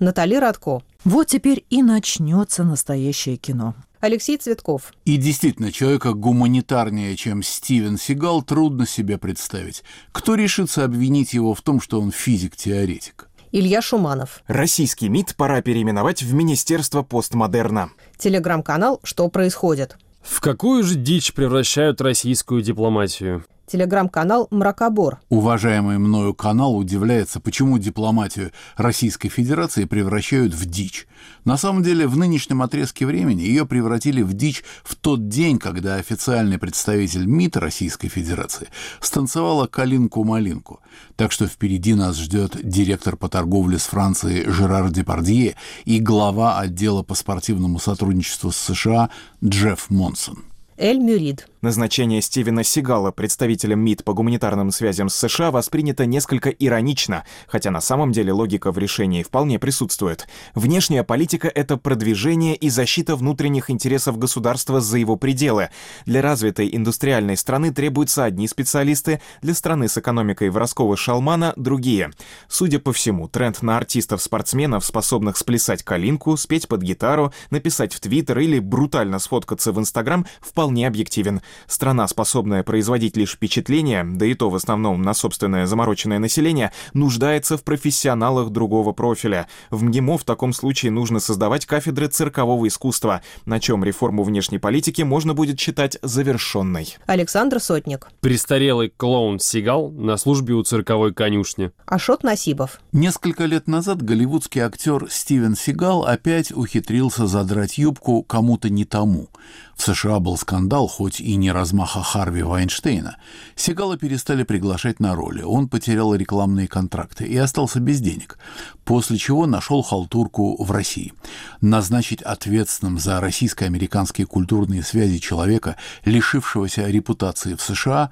Натали 0.00 0.34
Радко. 0.34 0.82
Вот 1.04 1.28
теперь 1.28 1.64
и 1.70 1.84
начнется 1.84 2.64
настоящее 2.64 3.36
кино. 3.36 3.76
Алексей 4.04 4.36
Цветков. 4.36 4.92
И 5.06 5.16
действительно, 5.16 5.72
человека 5.72 6.12
гуманитарнее, 6.12 7.16
чем 7.16 7.42
Стивен 7.42 7.96
Сигал, 7.96 8.42
трудно 8.42 8.86
себе 8.86 9.16
представить. 9.16 9.82
Кто 10.12 10.34
решится 10.34 10.84
обвинить 10.84 11.32
его 11.32 11.54
в 11.54 11.62
том, 11.62 11.80
что 11.80 12.02
он 12.02 12.10
физик-теоретик? 12.10 13.30
Илья 13.50 13.80
Шуманов. 13.80 14.42
Российский 14.46 15.08
МИД 15.08 15.36
пора 15.36 15.62
переименовать 15.62 16.22
в 16.22 16.34
Министерство 16.34 17.00
постмодерна. 17.02 17.92
Телеграм-канал 18.18 19.00
«Что 19.04 19.26
происходит?». 19.28 19.96
В 20.20 20.42
какую 20.42 20.84
же 20.84 20.96
дичь 20.96 21.32
превращают 21.32 22.02
российскую 22.02 22.60
дипломатию? 22.60 23.46
Телеграм-канал 23.66 24.48
«Мракобор». 24.50 25.20
Уважаемый 25.28 25.98
мною 25.98 26.34
канал 26.34 26.76
удивляется, 26.76 27.40
почему 27.40 27.78
дипломатию 27.78 28.52
Российской 28.76 29.28
Федерации 29.28 29.84
превращают 29.84 30.54
в 30.54 30.66
дичь. 30.66 31.06
На 31.44 31.56
самом 31.56 31.82
деле, 31.82 32.06
в 32.06 32.16
нынешнем 32.16 32.62
отрезке 32.62 33.06
времени 33.06 33.42
ее 33.42 33.66
превратили 33.66 34.22
в 34.22 34.32
дичь 34.32 34.64
в 34.82 34.94
тот 34.96 35.28
день, 35.28 35.58
когда 35.58 35.96
официальный 35.96 36.58
представитель 36.58 37.26
МИД 37.26 37.56
Российской 37.58 38.08
Федерации 38.08 38.68
станцевала 39.00 39.66
«Калинку-малинку». 39.66 40.80
Так 41.16 41.32
что 41.32 41.46
впереди 41.46 41.94
нас 41.94 42.16
ждет 42.18 42.56
директор 42.62 43.16
по 43.16 43.28
торговле 43.28 43.78
с 43.78 43.84
Францией 43.84 44.50
Жерар 44.50 44.90
Депардье 44.90 45.56
и 45.84 46.00
глава 46.00 46.58
отдела 46.58 47.02
по 47.02 47.14
спортивному 47.14 47.78
сотрудничеству 47.78 48.50
с 48.50 48.56
США 48.56 49.10
Джефф 49.42 49.90
Монсон. 49.90 50.44
Эль 50.76 50.98
Мюрид. 50.98 51.46
Назначение 51.64 52.20
Стивена 52.20 52.62
Сигала 52.62 53.10
представителем 53.10 53.80
МИД 53.80 54.04
по 54.04 54.12
гуманитарным 54.12 54.70
связям 54.70 55.08
с 55.08 55.14
США 55.14 55.50
воспринято 55.50 56.04
несколько 56.04 56.50
иронично, 56.50 57.24
хотя 57.46 57.70
на 57.70 57.80
самом 57.80 58.12
деле 58.12 58.32
логика 58.32 58.70
в 58.70 58.76
решении 58.76 59.22
вполне 59.22 59.58
присутствует. 59.58 60.26
Внешняя 60.54 61.04
политика— 61.04 61.48
это 61.54 61.78
продвижение 61.78 62.54
и 62.54 62.68
защита 62.68 63.16
внутренних 63.16 63.70
интересов 63.70 64.18
государства 64.18 64.82
за 64.82 64.98
его 64.98 65.16
пределы. 65.16 65.70
Для 66.04 66.20
развитой 66.20 66.68
индустриальной 66.70 67.38
страны 67.38 67.72
требуются 67.72 68.24
одни 68.24 68.46
специалисты, 68.46 69.22
для 69.40 69.54
страны 69.54 69.88
с 69.88 69.96
экономикой 69.96 70.50
воровского 70.50 70.98
шалмана— 70.98 71.54
другие. 71.56 72.10
Судя 72.46 72.78
по 72.78 72.92
всему, 72.92 73.26
тренд 73.26 73.62
на 73.62 73.78
артистов-спортсменов, 73.78 74.84
способных 74.84 75.38
сплясать 75.38 75.82
калинку, 75.82 76.36
спеть 76.36 76.68
под 76.68 76.82
гитару, 76.82 77.32
написать 77.48 77.94
в 77.94 78.00
Твиттер 78.00 78.40
или 78.40 78.58
брутально 78.58 79.18
сфоткаться 79.18 79.72
в 79.72 79.78
Инстаграм, 79.78 80.26
вполне 80.42 80.63
объективен. 80.84 81.40
Страна, 81.66 82.08
способная 82.08 82.62
производить 82.62 83.16
лишь 83.16 83.32
впечатление, 83.32 84.04
да 84.04 84.26
и 84.26 84.34
то 84.34 84.50
в 84.50 84.54
основном 84.54 85.02
на 85.02 85.14
собственное 85.14 85.66
замороченное 85.66 86.18
население, 86.18 86.72
нуждается 86.92 87.56
в 87.56 87.64
профессионалах 87.64 88.50
другого 88.50 88.92
профиля. 88.92 89.48
В 89.70 89.84
МГИМО 89.84 90.18
в 90.18 90.24
таком 90.24 90.52
случае 90.52 90.92
нужно 90.92 91.20
создавать 91.20 91.66
кафедры 91.66 92.08
циркового 92.08 92.66
искусства, 92.66 93.22
на 93.44 93.60
чем 93.60 93.84
реформу 93.84 94.22
внешней 94.22 94.58
политики 94.58 95.02
можно 95.02 95.34
будет 95.34 95.60
считать 95.60 95.98
завершенной. 96.02 96.96
Александр 97.06 97.60
Сотник. 97.60 98.08
Престарелый 98.20 98.92
клоун 98.96 99.38
Сигал 99.40 99.90
на 99.90 100.16
службе 100.16 100.54
у 100.54 100.62
цирковой 100.62 101.12
конюшни. 101.12 101.70
Ашот 101.86 102.22
Насибов. 102.22 102.80
Несколько 102.92 103.44
лет 103.44 103.66
назад 103.68 104.02
голливудский 104.02 104.60
актер 104.60 105.06
Стивен 105.10 105.56
Сигал 105.56 106.04
опять 106.04 106.52
ухитрился 106.52 107.26
задрать 107.26 107.78
юбку 107.78 108.22
кому-то 108.22 108.70
не 108.70 108.84
тому. 108.84 109.28
В 109.76 109.82
США 109.82 110.20
был 110.20 110.36
скандал, 110.36 110.86
хоть 110.86 111.20
и 111.20 111.34
не 111.36 111.50
размаха 111.52 112.02
Харви 112.02 112.42
Вайнштейна. 112.42 113.16
Сигала 113.56 113.96
перестали 113.96 114.42
приглашать 114.44 115.00
на 115.00 115.14
роли, 115.14 115.42
он 115.42 115.68
потерял 115.68 116.14
рекламные 116.14 116.68
контракты 116.68 117.24
и 117.24 117.36
остался 117.36 117.80
без 117.80 118.00
денег, 118.00 118.38
после 118.84 119.18
чего 119.18 119.46
нашел 119.46 119.82
халтурку 119.82 120.62
в 120.62 120.70
России. 120.70 121.12
Назначить 121.60 122.22
ответственным 122.22 122.98
за 122.98 123.20
российско-американские 123.20 124.26
культурные 124.26 124.82
связи 124.82 125.18
человека, 125.18 125.76
лишившегося 126.04 126.86
репутации 126.86 127.54
в 127.54 127.62
США, 127.62 128.10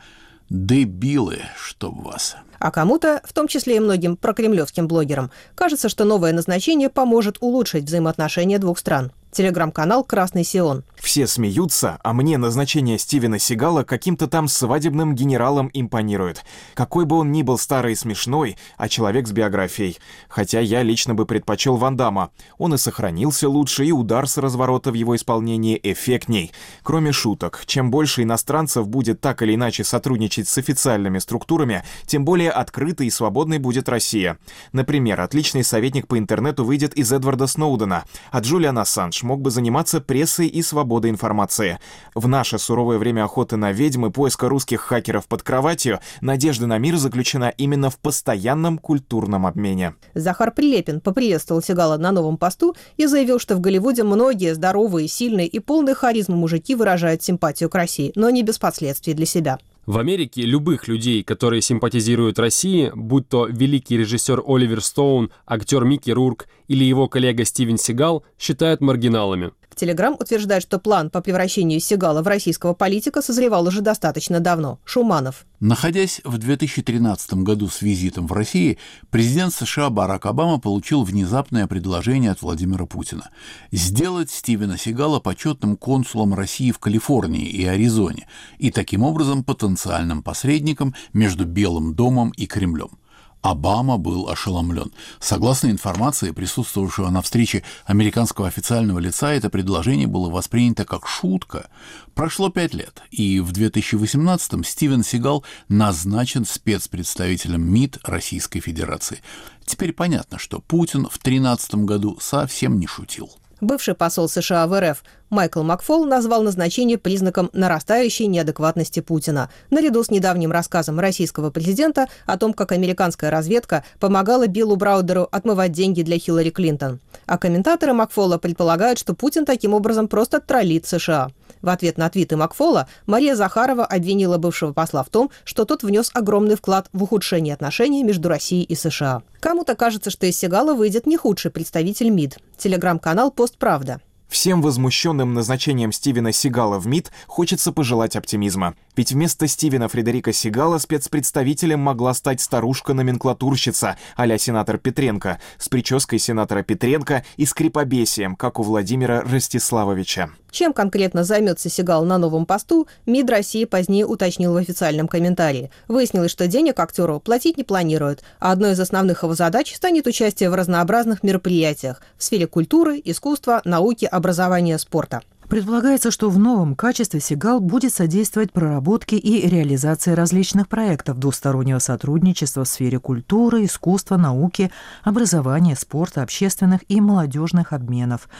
дебилы, 0.50 1.38
чтоб 1.56 2.02
вас. 2.04 2.36
А 2.58 2.70
кому-то, 2.70 3.20
в 3.24 3.32
том 3.32 3.48
числе 3.48 3.76
и 3.76 3.80
многим 3.80 4.16
прокремлевским 4.16 4.86
блогерам, 4.86 5.30
кажется, 5.54 5.88
что 5.88 6.04
новое 6.04 6.32
назначение 6.32 6.90
поможет 6.90 7.38
улучшить 7.40 7.84
взаимоотношения 7.84 8.58
двух 8.58 8.78
стран. 8.78 9.12
Телеграм-канал 9.32 10.04
«Красный 10.04 10.44
Сион». 10.44 10.84
Все 10.94 11.26
смеются, 11.26 11.98
а 12.04 12.12
мне 12.12 12.36
назначение 12.36 12.98
Стивена 12.98 13.38
Сигала 13.38 13.82
каким-то 13.82 14.26
там 14.26 14.46
свадебным 14.46 15.14
генералом 15.14 15.70
импонирует. 15.72 16.44
Какой 16.74 17.06
бы 17.06 17.16
он 17.16 17.32
ни 17.32 17.42
был 17.42 17.56
старый 17.56 17.94
и 17.94 17.96
смешной, 17.96 18.58
а 18.76 18.90
человек 18.90 19.26
с 19.26 19.32
биографией. 19.32 19.96
Хотя 20.28 20.60
я 20.60 20.82
лично 20.82 21.14
бы 21.14 21.24
предпочел 21.24 21.76
Ван 21.76 21.96
Дамма. 21.96 22.30
Он 22.58 22.74
и 22.74 22.76
сохранился 22.76 23.48
лучше, 23.48 23.86
и 23.86 23.90
удар 23.90 24.28
с 24.28 24.36
разворота 24.36 24.90
в 24.90 24.94
его 24.94 25.16
исполнении 25.16 25.80
эффектней. 25.82 26.52
Кроме 26.82 27.12
шуток, 27.12 27.62
чем 27.64 27.90
больше 27.90 28.24
иностранцев 28.24 28.86
будет 28.86 29.22
так 29.22 29.40
или 29.40 29.54
иначе 29.54 29.82
сотрудничать 29.82 30.46
с 30.46 30.58
официальными 30.58 31.18
структурами, 31.18 31.84
тем 32.04 32.26
более 32.26 32.50
открытой 32.50 33.06
и 33.06 33.10
свободной 33.10 33.58
будет 33.58 33.88
Россия. 33.88 34.36
Например, 34.72 35.22
отличный 35.22 35.64
советник 35.64 36.06
по 36.06 36.18
интернету 36.18 36.66
выйдет 36.66 36.92
из 36.94 37.10
Эдварда 37.10 37.46
Сноудена, 37.46 38.04
а 38.30 38.40
Джулиан 38.40 38.78
Ассанж 38.78 39.21
мог 39.22 39.40
бы 39.40 39.50
заниматься 39.50 40.00
прессой 40.00 40.46
и 40.46 40.62
свободой 40.62 41.10
информации. 41.10 41.78
В 42.14 42.28
наше 42.28 42.58
суровое 42.58 42.98
время 42.98 43.24
охоты 43.24 43.56
на 43.56 43.72
ведьм 43.72 44.06
и 44.06 44.10
поиска 44.10 44.48
русских 44.48 44.80
хакеров 44.80 45.26
под 45.26 45.42
кроватью 45.42 46.00
надежда 46.20 46.66
на 46.66 46.78
мир 46.78 46.96
заключена 46.96 47.52
именно 47.56 47.90
в 47.90 47.98
постоянном 47.98 48.78
культурном 48.78 49.46
обмене. 49.46 49.94
Захар 50.14 50.52
Прилепин 50.52 51.00
поприветствовал 51.00 51.62
Сигала 51.62 51.96
на 51.96 52.12
новом 52.12 52.36
посту 52.36 52.74
и 52.96 53.06
заявил, 53.06 53.38
что 53.38 53.56
в 53.56 53.60
Голливуде 53.60 54.02
многие 54.02 54.54
здоровые, 54.54 55.08
сильные 55.08 55.46
и 55.46 55.58
полные 55.58 55.94
харизмы 55.94 56.36
мужики 56.36 56.74
выражают 56.74 57.22
симпатию 57.22 57.70
к 57.70 57.74
России, 57.74 58.12
но 58.14 58.30
не 58.30 58.42
без 58.42 58.58
последствий 58.58 59.14
для 59.14 59.26
себя. 59.26 59.58
В 59.84 59.98
Америке 59.98 60.42
любых 60.42 60.86
людей, 60.86 61.24
которые 61.24 61.60
симпатизируют 61.60 62.38
России, 62.38 62.92
будь 62.94 63.28
то 63.28 63.46
великий 63.46 63.96
режиссер 63.96 64.40
Оливер 64.46 64.80
Стоун, 64.80 65.32
актер 65.44 65.84
Микки 65.84 66.12
Рурк 66.12 66.46
или 66.68 66.84
его 66.84 67.08
коллега 67.08 67.44
Стивен 67.44 67.78
Сигал, 67.78 68.24
считают 68.38 68.80
маргиналами. 68.80 69.50
Телеграм 69.74 70.16
утверждает, 70.18 70.62
что 70.62 70.78
план 70.78 71.10
по 71.10 71.20
превращению 71.20 71.80
Сигала 71.80 72.22
в 72.22 72.26
российского 72.26 72.74
политика 72.74 73.22
созревал 73.22 73.66
уже 73.66 73.80
достаточно 73.80 74.40
давно. 74.40 74.78
Шуманов. 74.84 75.46
Находясь 75.60 76.20
в 76.24 76.38
2013 76.38 77.34
году 77.34 77.68
с 77.68 77.82
визитом 77.82 78.26
в 78.26 78.32
России, 78.32 78.78
президент 79.10 79.54
США 79.54 79.90
Барак 79.90 80.26
Обама 80.26 80.58
получил 80.58 81.04
внезапное 81.04 81.66
предложение 81.66 82.32
от 82.32 82.42
Владимира 82.42 82.86
Путина 82.86 83.30
сделать 83.70 84.30
Стивена 84.30 84.76
Сигала 84.76 85.20
почетным 85.20 85.76
консулом 85.76 86.34
России 86.34 86.72
в 86.72 86.78
Калифорнии 86.78 87.46
и 87.46 87.64
Аризоне 87.64 88.26
и 88.58 88.70
таким 88.70 89.04
образом 89.04 89.44
потенциальным 89.44 90.22
посредником 90.22 90.94
между 91.12 91.44
Белым 91.44 91.94
домом 91.94 92.32
и 92.36 92.46
Кремлем. 92.46 92.98
Обама 93.42 93.98
был 93.98 94.28
ошеломлен. 94.28 94.92
Согласно 95.18 95.68
информации, 95.68 96.30
присутствовавшего 96.30 97.10
на 97.10 97.22
встрече 97.22 97.64
американского 97.84 98.46
официального 98.46 99.00
лица, 99.00 99.32
это 99.32 99.50
предложение 99.50 100.06
было 100.06 100.30
воспринято 100.30 100.84
как 100.84 101.08
шутка. 101.08 101.68
Прошло 102.14 102.50
пять 102.50 102.72
лет, 102.72 103.02
и 103.10 103.40
в 103.40 103.50
2018-м 103.50 104.62
Стивен 104.62 105.02
Сигал 105.02 105.44
назначен 105.68 106.44
спецпредставителем 106.44 107.62
МИД 107.62 107.98
Российской 108.04 108.60
Федерации. 108.60 109.20
Теперь 109.64 109.92
понятно, 109.92 110.38
что 110.38 110.60
Путин 110.60 111.06
в 111.06 111.18
2013 111.18 111.74
году 111.74 112.18
совсем 112.20 112.78
не 112.78 112.86
шутил. 112.86 113.28
Бывший 113.62 113.94
посол 113.94 114.28
США 114.28 114.66
в 114.66 114.78
РФ 114.80 115.04
Майкл 115.30 115.62
Макфол 115.62 116.04
назвал 116.04 116.42
назначение 116.42 116.98
признаком 116.98 117.48
нарастающей 117.52 118.26
неадекватности 118.26 118.98
Путина, 118.98 119.50
наряду 119.70 120.02
с 120.02 120.10
недавним 120.10 120.50
рассказом 120.50 120.98
российского 120.98 121.50
президента 121.50 122.08
о 122.26 122.36
том, 122.36 122.54
как 122.54 122.72
американская 122.72 123.30
разведка 123.30 123.84
помогала 124.00 124.48
Биллу 124.48 124.74
Браудеру 124.74 125.28
отмывать 125.30 125.70
деньги 125.70 126.02
для 126.02 126.18
Хиллари 126.18 126.50
Клинтон. 126.50 126.98
А 127.26 127.38
комментаторы 127.38 127.92
Макфола 127.92 128.36
предполагают, 128.36 128.98
что 128.98 129.14
Путин 129.14 129.44
таким 129.44 129.74
образом 129.74 130.08
просто 130.08 130.40
троллит 130.40 130.86
США. 130.86 131.28
В 131.62 131.68
ответ 131.68 131.96
на 131.96 132.10
твиты 132.10 132.36
Макфола 132.36 132.88
Мария 133.06 133.36
Захарова 133.36 133.86
обвинила 133.86 134.36
бывшего 134.36 134.72
посла 134.72 135.02
в 135.04 135.08
том, 135.08 135.30
что 135.44 135.64
тот 135.64 135.82
внес 135.82 136.10
огромный 136.12 136.56
вклад 136.56 136.88
в 136.92 137.02
ухудшение 137.04 137.54
отношений 137.54 138.02
между 138.02 138.28
Россией 138.28 138.64
и 138.64 138.74
США. 138.74 139.22
Кому-то 139.40 139.76
кажется, 139.76 140.10
что 140.10 140.26
из 140.26 140.36
Сигала 140.36 140.74
выйдет 140.74 141.06
не 141.06 141.16
худший 141.16 141.50
представитель 141.50 142.10
МИД. 142.10 142.38
Телеграм-канал 142.58 143.30
«Постправда». 143.30 144.00
Всем 144.32 144.62
возмущенным 144.62 145.34
назначением 145.34 145.92
Стивена 145.92 146.32
Сигала 146.32 146.78
в 146.78 146.86
МИД 146.86 147.12
хочется 147.26 147.70
пожелать 147.70 148.16
оптимизма. 148.16 148.74
Ведь 148.94 149.12
вместо 149.12 149.46
Стивена 149.46 149.88
Фредерика 149.88 150.32
Сигала 150.32 150.78
спецпредставителем 150.78 151.80
могла 151.80 152.12
стать 152.12 152.40
старушка-номенклатурщица 152.40 153.96
а 154.16 154.38
сенатор 154.38 154.78
Петренко, 154.78 155.40
с 155.58 155.68
прической 155.68 156.18
сенатора 156.18 156.62
Петренко 156.62 157.24
и 157.36 157.46
скрипобесием, 157.46 158.36
как 158.36 158.58
у 158.58 158.62
Владимира 158.62 159.22
Ростиславовича. 159.22 160.30
Чем 160.50 160.74
конкретно 160.74 161.24
займется 161.24 161.70
Сигал 161.70 162.04
на 162.04 162.18
новом 162.18 162.44
посту, 162.44 162.86
МИД 163.06 163.30
России 163.30 163.64
позднее 163.64 164.04
уточнил 164.04 164.52
в 164.52 164.56
официальном 164.56 165.08
комментарии. 165.08 165.70
Выяснилось, 165.88 166.30
что 166.30 166.46
денег 166.46 166.78
актеру 166.78 167.20
платить 167.20 167.56
не 167.56 167.64
планируют, 167.64 168.22
а 168.38 168.52
одной 168.52 168.72
из 168.72 168.80
основных 168.80 169.22
его 169.22 169.34
задач 169.34 169.74
станет 169.74 170.06
участие 170.06 170.50
в 170.50 170.54
разнообразных 170.54 171.22
мероприятиях 171.22 172.02
в 172.18 172.24
сфере 172.24 172.46
культуры, 172.46 173.00
искусства, 173.02 173.62
науки, 173.64 174.04
образования, 174.04 174.78
спорта. 174.78 175.22
Предполагается, 175.52 176.10
что 176.10 176.30
в 176.30 176.38
новом 176.38 176.74
качестве 176.74 177.20
Сигал 177.20 177.60
будет 177.60 177.92
содействовать 177.92 178.52
проработке 178.52 179.18
и 179.18 179.46
реализации 179.46 180.12
различных 180.12 180.66
проектов 180.66 181.18
двустороннего 181.18 181.78
сотрудничества 181.78 182.64
в 182.64 182.68
сфере 182.68 182.98
культуры, 182.98 183.66
искусства, 183.66 184.16
науки, 184.16 184.72
образования, 185.02 185.76
спорта, 185.76 186.22
общественных 186.22 186.80
и 186.88 187.02
молодежных 187.02 187.74
обменов. 187.74 188.30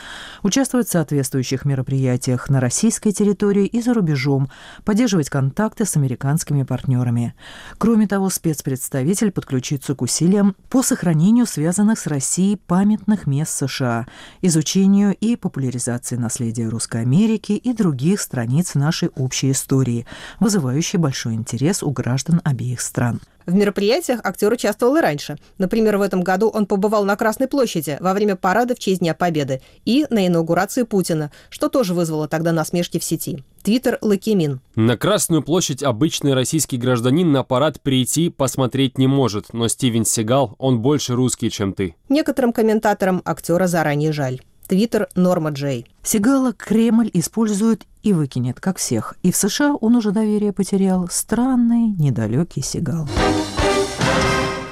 Участвовать 0.43 0.89
в 0.89 0.93
соответствующих 0.93 1.67
мероприятиях 1.67 2.49
на 2.49 2.61
российской 2.61 3.13
территории 3.13 3.67
и 3.67 3.83
за 3.83 3.93
рубежом, 3.93 4.51
поддерживать 4.87 5.29
контакты 5.29 5.85
с 5.85 5.99
американскими 5.99 6.63
партнерами. 6.63 7.35
Кроме 7.77 8.09
того, 8.09 8.31
спецпредставитель 8.31 9.33
подключится 9.33 9.95
к 9.95 10.01
усилиям 10.01 10.57
по 10.71 10.83
сохранению 10.83 11.45
связанных 11.45 11.99
с 11.99 12.07
Россией 12.07 12.57
памятных 12.57 13.27
мест 13.27 13.53
США, 13.53 14.07
изучению 14.41 15.15
и 15.15 15.37
популяризации 15.37 16.17
наследия 16.17 16.71
русской 16.71 17.02
Америки 17.03 17.53
и 17.53 17.73
других 17.73 18.21
страниц 18.21 18.75
нашей 18.75 19.11
общей 19.11 19.51
истории, 19.51 20.07
вызывающей 20.41 20.99
большой 20.99 21.35
интерес 21.35 21.83
у 21.83 21.91
граждан 21.91 22.41
обеих 22.45 22.81
стран. 22.81 23.21
В 23.47 23.55
мероприятиях 23.55 24.21
актер 24.23 24.53
участвовал 24.53 24.97
и 24.97 25.01
раньше. 25.01 25.37
Например, 25.59 25.99
в 25.99 26.03
этом 26.03 26.23
году 26.23 26.49
он 26.49 26.67
побывал 26.67 27.05
на 27.05 27.17
Красной 27.17 27.49
площади 27.49 27.97
во 28.01 28.13
время 28.15 28.37
парада 28.37 28.75
в 28.75 28.79
честь 28.79 29.01
Дня 29.01 29.15
Победы 29.15 29.61
и 29.85 30.07
на 30.11 30.27
инаугурации 30.27 30.85
Путина, 30.85 31.33
что 31.51 31.69
тоже 31.69 31.95
вызвало 31.95 32.29
тогда 32.29 32.53
насмешки 32.53 32.99
в 32.99 33.05
сети. 33.05 33.43
Твиттер 33.63 33.99
Лакимин. 34.01 34.61
На 34.75 34.97
Красную 34.97 35.43
площадь 35.43 35.83
обычный 35.83 36.35
российский 36.35 36.77
гражданин 36.77 37.31
на 37.33 37.43
парад 37.43 37.81
прийти 37.81 38.31
посмотреть 38.31 38.99
не 38.99 39.07
может, 39.07 39.53
но 39.53 39.69
Стивен 39.69 40.05
Сигал, 40.05 40.55
он 40.59 40.81
больше 40.81 41.15
русский, 41.15 41.51
чем 41.51 41.73
ты. 41.73 41.97
Некоторым 42.09 42.53
комментаторам 42.53 43.23
актера 43.25 43.67
заранее 43.67 44.13
жаль. 44.13 44.41
Твиттер 44.73 45.09
Норма 45.15 45.51
Джей. 45.51 45.87
Сигала 46.03 46.55
Кремль 46.55 47.11
использует 47.13 47.85
и 48.03 48.15
выкинет, 48.15 48.59
как 48.59 48.79
всех. 48.79 49.17
И 49.23 49.31
в 49.31 49.37
США 49.37 49.75
он 49.75 49.97
уже 49.97 50.13
доверие 50.13 50.55
потерял. 50.55 51.09
Странный, 51.11 51.89
недалекий 51.99 52.63
Сигал. 52.63 53.07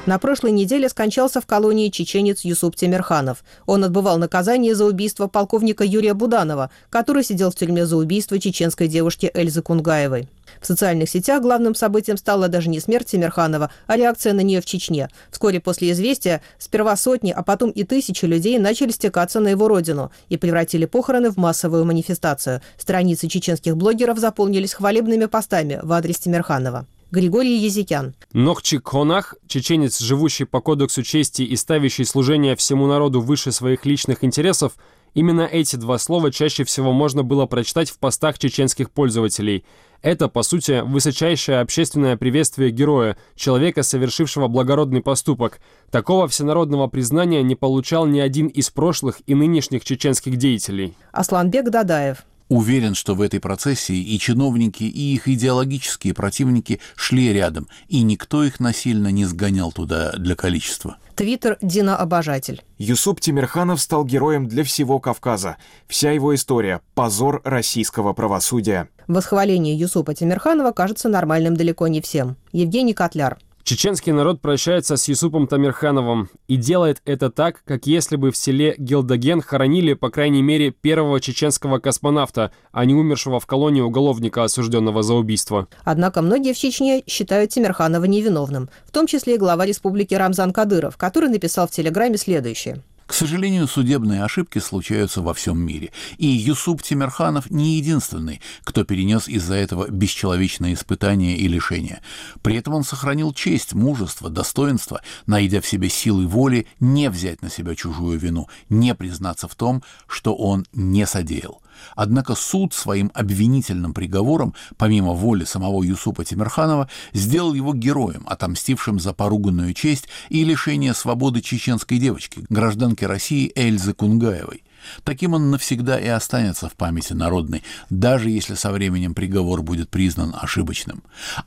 На 0.07 0.18
прошлой 0.18 0.53
неделе 0.53 0.88
скончался 0.88 1.42
в 1.42 1.46
колонии 1.46 1.90
чеченец 1.90 2.40
Юсуп 2.40 2.74
Тимирханов. 2.74 3.44
Он 3.66 3.84
отбывал 3.84 4.16
наказание 4.16 4.74
за 4.74 4.86
убийство 4.86 5.26
полковника 5.26 5.84
Юрия 5.84 6.14
Буданова, 6.14 6.70
который 6.88 7.22
сидел 7.22 7.51
в 7.51 7.55
тюрьме 7.55 7.84
за 7.84 7.98
убийство 7.98 8.38
чеченской 8.40 8.88
девушки 8.88 9.30
Эльзы 9.34 9.61
Кунгаевой. 9.61 10.26
В 10.59 10.66
социальных 10.66 11.11
сетях 11.11 11.42
главным 11.42 11.74
событием 11.74 12.16
стала 12.16 12.48
даже 12.48 12.70
не 12.70 12.80
смерть 12.80 13.09
Тимирханова, 13.09 13.70
а 13.86 13.96
реакция 13.96 14.32
на 14.32 14.40
нее 14.40 14.62
в 14.62 14.66
Чечне. 14.66 15.11
Вскоре 15.30 15.61
после 15.61 15.92
известия 15.92 16.40
сперва 16.59 16.96
сотни, 16.96 17.30
а 17.30 17.42
потом 17.42 17.70
и 17.70 17.84
тысячи 17.84 18.24
людей 18.24 18.59
начали 18.59 18.90
стекаться 18.92 19.38
на 19.38 19.48
его 19.48 19.68
родину 19.68 20.11
и 20.30 20.38
превратили 20.38 20.86
похороны 20.86 21.30
в 21.30 21.36
массовую 21.36 21.84
манифестацию. 21.84 22.62
Страницы 22.78 23.28
чеченских 23.28 23.76
блогеров 23.76 24.18
заполнились 24.18 24.72
хвалебными 24.72 25.26
постами 25.26 25.78
в 25.82 25.92
адрес 25.92 26.18
Тимирханова. 26.18 26.86
Григорий 27.11 27.56
Языкян. 27.56 28.14
Нохчик 28.32 28.86
Хонах, 28.86 29.34
чеченец, 29.48 29.98
живущий 29.98 30.44
по 30.44 30.61
кодексу 30.61 31.02
чести 31.02 31.42
и 31.42 31.56
ставящий 31.56 32.04
служение 32.04 32.54
всему 32.54 32.86
народу 32.86 33.20
выше 33.20 33.50
своих 33.50 33.84
личных 33.84 34.22
интересов, 34.22 34.74
именно 35.12 35.42
эти 35.42 35.74
два 35.74 35.98
слова 35.98 36.30
чаще 36.30 36.62
всего 36.62 36.92
можно 36.92 37.24
было 37.24 37.46
прочитать 37.46 37.90
в 37.90 37.98
постах 37.98 38.38
чеченских 38.38 38.92
пользователей. 38.92 39.64
Это, 40.02 40.28
по 40.28 40.42
сути, 40.42 40.82
высочайшее 40.84 41.58
общественное 41.58 42.16
приветствие 42.16 42.70
героя, 42.70 43.16
человека, 43.34 43.82
совершившего 43.82 44.46
благородный 44.46 45.02
поступок. 45.02 45.58
Такого 45.90 46.28
всенародного 46.28 46.86
признания 46.86 47.42
не 47.42 47.56
получал 47.56 48.06
ни 48.06 48.20
один 48.20 48.46
из 48.46 48.70
прошлых 48.70 49.20
и 49.26 49.34
нынешних 49.34 49.84
чеченских 49.84 50.36
деятелей. 50.36 50.94
Асланбек 51.11 51.70
Дадаев. 51.70 52.18
Уверен, 52.51 52.96
что 52.96 53.14
в 53.14 53.20
этой 53.22 53.38
процессии 53.38 53.96
и 53.96 54.18
чиновники, 54.18 54.82
и 54.82 55.14
их 55.14 55.28
идеологические 55.28 56.14
противники 56.14 56.80
шли 56.96 57.32
рядом, 57.32 57.68
и 57.86 58.03
никто 58.03 58.42
их 58.42 58.59
насильно 58.59 59.07
не 59.12 59.24
сгонял 59.24 59.70
туда 59.70 60.14
для 60.18 60.34
количества. 60.34 60.96
Твиттер 61.14 61.59
Дина 61.62 61.96
Обожатель. 61.96 62.64
Юсуп 62.76 63.20
Тимирханов 63.20 63.80
стал 63.80 64.05
героем 64.05 64.48
для 64.48 64.64
всего 64.64 64.98
Кавказа. 64.98 65.59
Вся 65.86 66.11
его 66.11 66.34
история– 66.34 66.80
позор 66.94 67.40
российского 67.44 68.14
правосудия. 68.14 68.88
Восхваление 69.07 69.76
Юсупа 69.76 70.14
Тимирханова 70.14 70.72
кажется 70.72 71.09
нормальным 71.09 71.57
далеко 71.57 71.86
не 71.86 72.01
всем. 72.01 72.36
Евгений 72.51 72.94
Котляр. 72.94 73.38
Чеченский 73.62 74.12
народ 74.12 74.40
прощается 74.40 74.96
с 74.96 75.06
Юсупом 75.08 75.46
Тамирхановым 75.46 76.28
и 76.48 76.56
делает 76.56 77.02
это 77.04 77.30
так, 77.30 77.62
как 77.64 77.86
если 77.86 78.16
бы 78.16 78.30
в 78.30 78.36
селе 78.36 78.74
Гилдаген 78.78 79.42
хоронили, 79.42 79.94
по 79.94 80.11
крайней 80.11 80.42
мере, 80.42 80.70
первого 80.70 81.20
чеченского 81.20 81.78
космонавта, 81.78 82.52
а 82.72 82.84
не 82.84 82.94
умершего 82.94 83.38
в 83.38 83.46
колонии 83.46 83.80
уголовника, 83.80 84.44
осужденного 84.44 85.02
за 85.02 85.14
убийство. 85.14 85.68
Однако 85.84 86.22
многие 86.22 86.52
в 86.52 86.58
Чечне 86.58 87.02
считают 87.06 87.50
Тимирханова 87.50 88.04
невиновным, 88.04 88.70
в 88.86 88.90
том 88.90 89.06
числе 89.06 89.34
и 89.34 89.38
глава 89.38 89.66
республики 89.66 90.14
Рамзан 90.14 90.52
Кадыров, 90.52 90.96
который 90.96 91.28
написал 91.28 91.68
в 91.68 91.70
Телеграме 91.70 92.16
следующее. 92.16 92.82
К 93.11 93.12
сожалению, 93.12 93.66
судебные 93.66 94.22
ошибки 94.22 94.61
случаются 94.61 95.20
во 95.20 95.34
всем 95.34 95.58
мире, 95.58 95.90
и 96.18 96.28
Юсуп 96.28 96.80
Тимирханов 96.80 97.50
не 97.50 97.74
единственный, 97.74 98.40
кто 98.62 98.84
перенес 98.84 99.26
из-за 99.26 99.54
этого 99.56 99.90
бесчеловечные 99.90 100.74
испытания 100.74 101.36
и 101.36 101.48
лишения. 101.48 102.02
При 102.40 102.54
этом 102.54 102.74
он 102.74 102.84
сохранил 102.84 103.32
честь, 103.32 103.74
мужество, 103.74 104.30
достоинство, 104.30 105.02
найдя 105.26 105.61
в 105.61 105.66
себе 105.66 105.88
силы 105.88 106.28
воли 106.28 106.68
не 106.78 107.11
взять 107.11 107.42
на 107.42 107.50
себя 107.50 107.74
чужую 107.74 108.16
вину, 108.16 108.48
не 108.68 108.94
признаться 108.94 109.48
в 109.48 109.56
том, 109.56 109.82
что 110.06 110.36
он 110.36 110.64
не 110.72 111.04
содеял. 111.04 111.61
Однако 111.97 112.35
суд 112.35 112.74
своим 112.74 113.11
обвинительным 113.14 113.95
приговором, 113.95 114.55
помимо 114.76 115.12
воли 115.12 115.45
самого 115.45 115.83
Юсупа 115.83 116.24
Тимирханова, 116.24 116.89
сделал 117.12 117.55
его 117.55 117.74
героем, 117.74 118.24
отомстившим 118.26 119.01
за 119.01 119.12
поруганную 119.12 119.74
честь 119.74 120.09
и 120.28 120.45
лишение 120.45 120.95
свободы 120.95 121.41
чеченской 121.41 121.99
девочки, 121.99 122.45
гражданки 122.49 123.05
России 123.05 123.53
Эльзы 123.55 123.95
Кунгаевой. 123.95 124.62
Таким 125.05 125.35
он 125.35 125.51
навсегда 125.51 125.99
и 125.99 126.07
останется 126.09 126.68
в 126.68 126.74
памяти 126.74 127.12
народной, 127.12 127.62
даже 127.89 128.31
если 128.31 128.55
со 128.55 128.72
временем 128.72 129.14
приговор 129.14 129.62
будет 129.62 129.91
признан 129.91 130.35
ошибочным. 130.41 131.03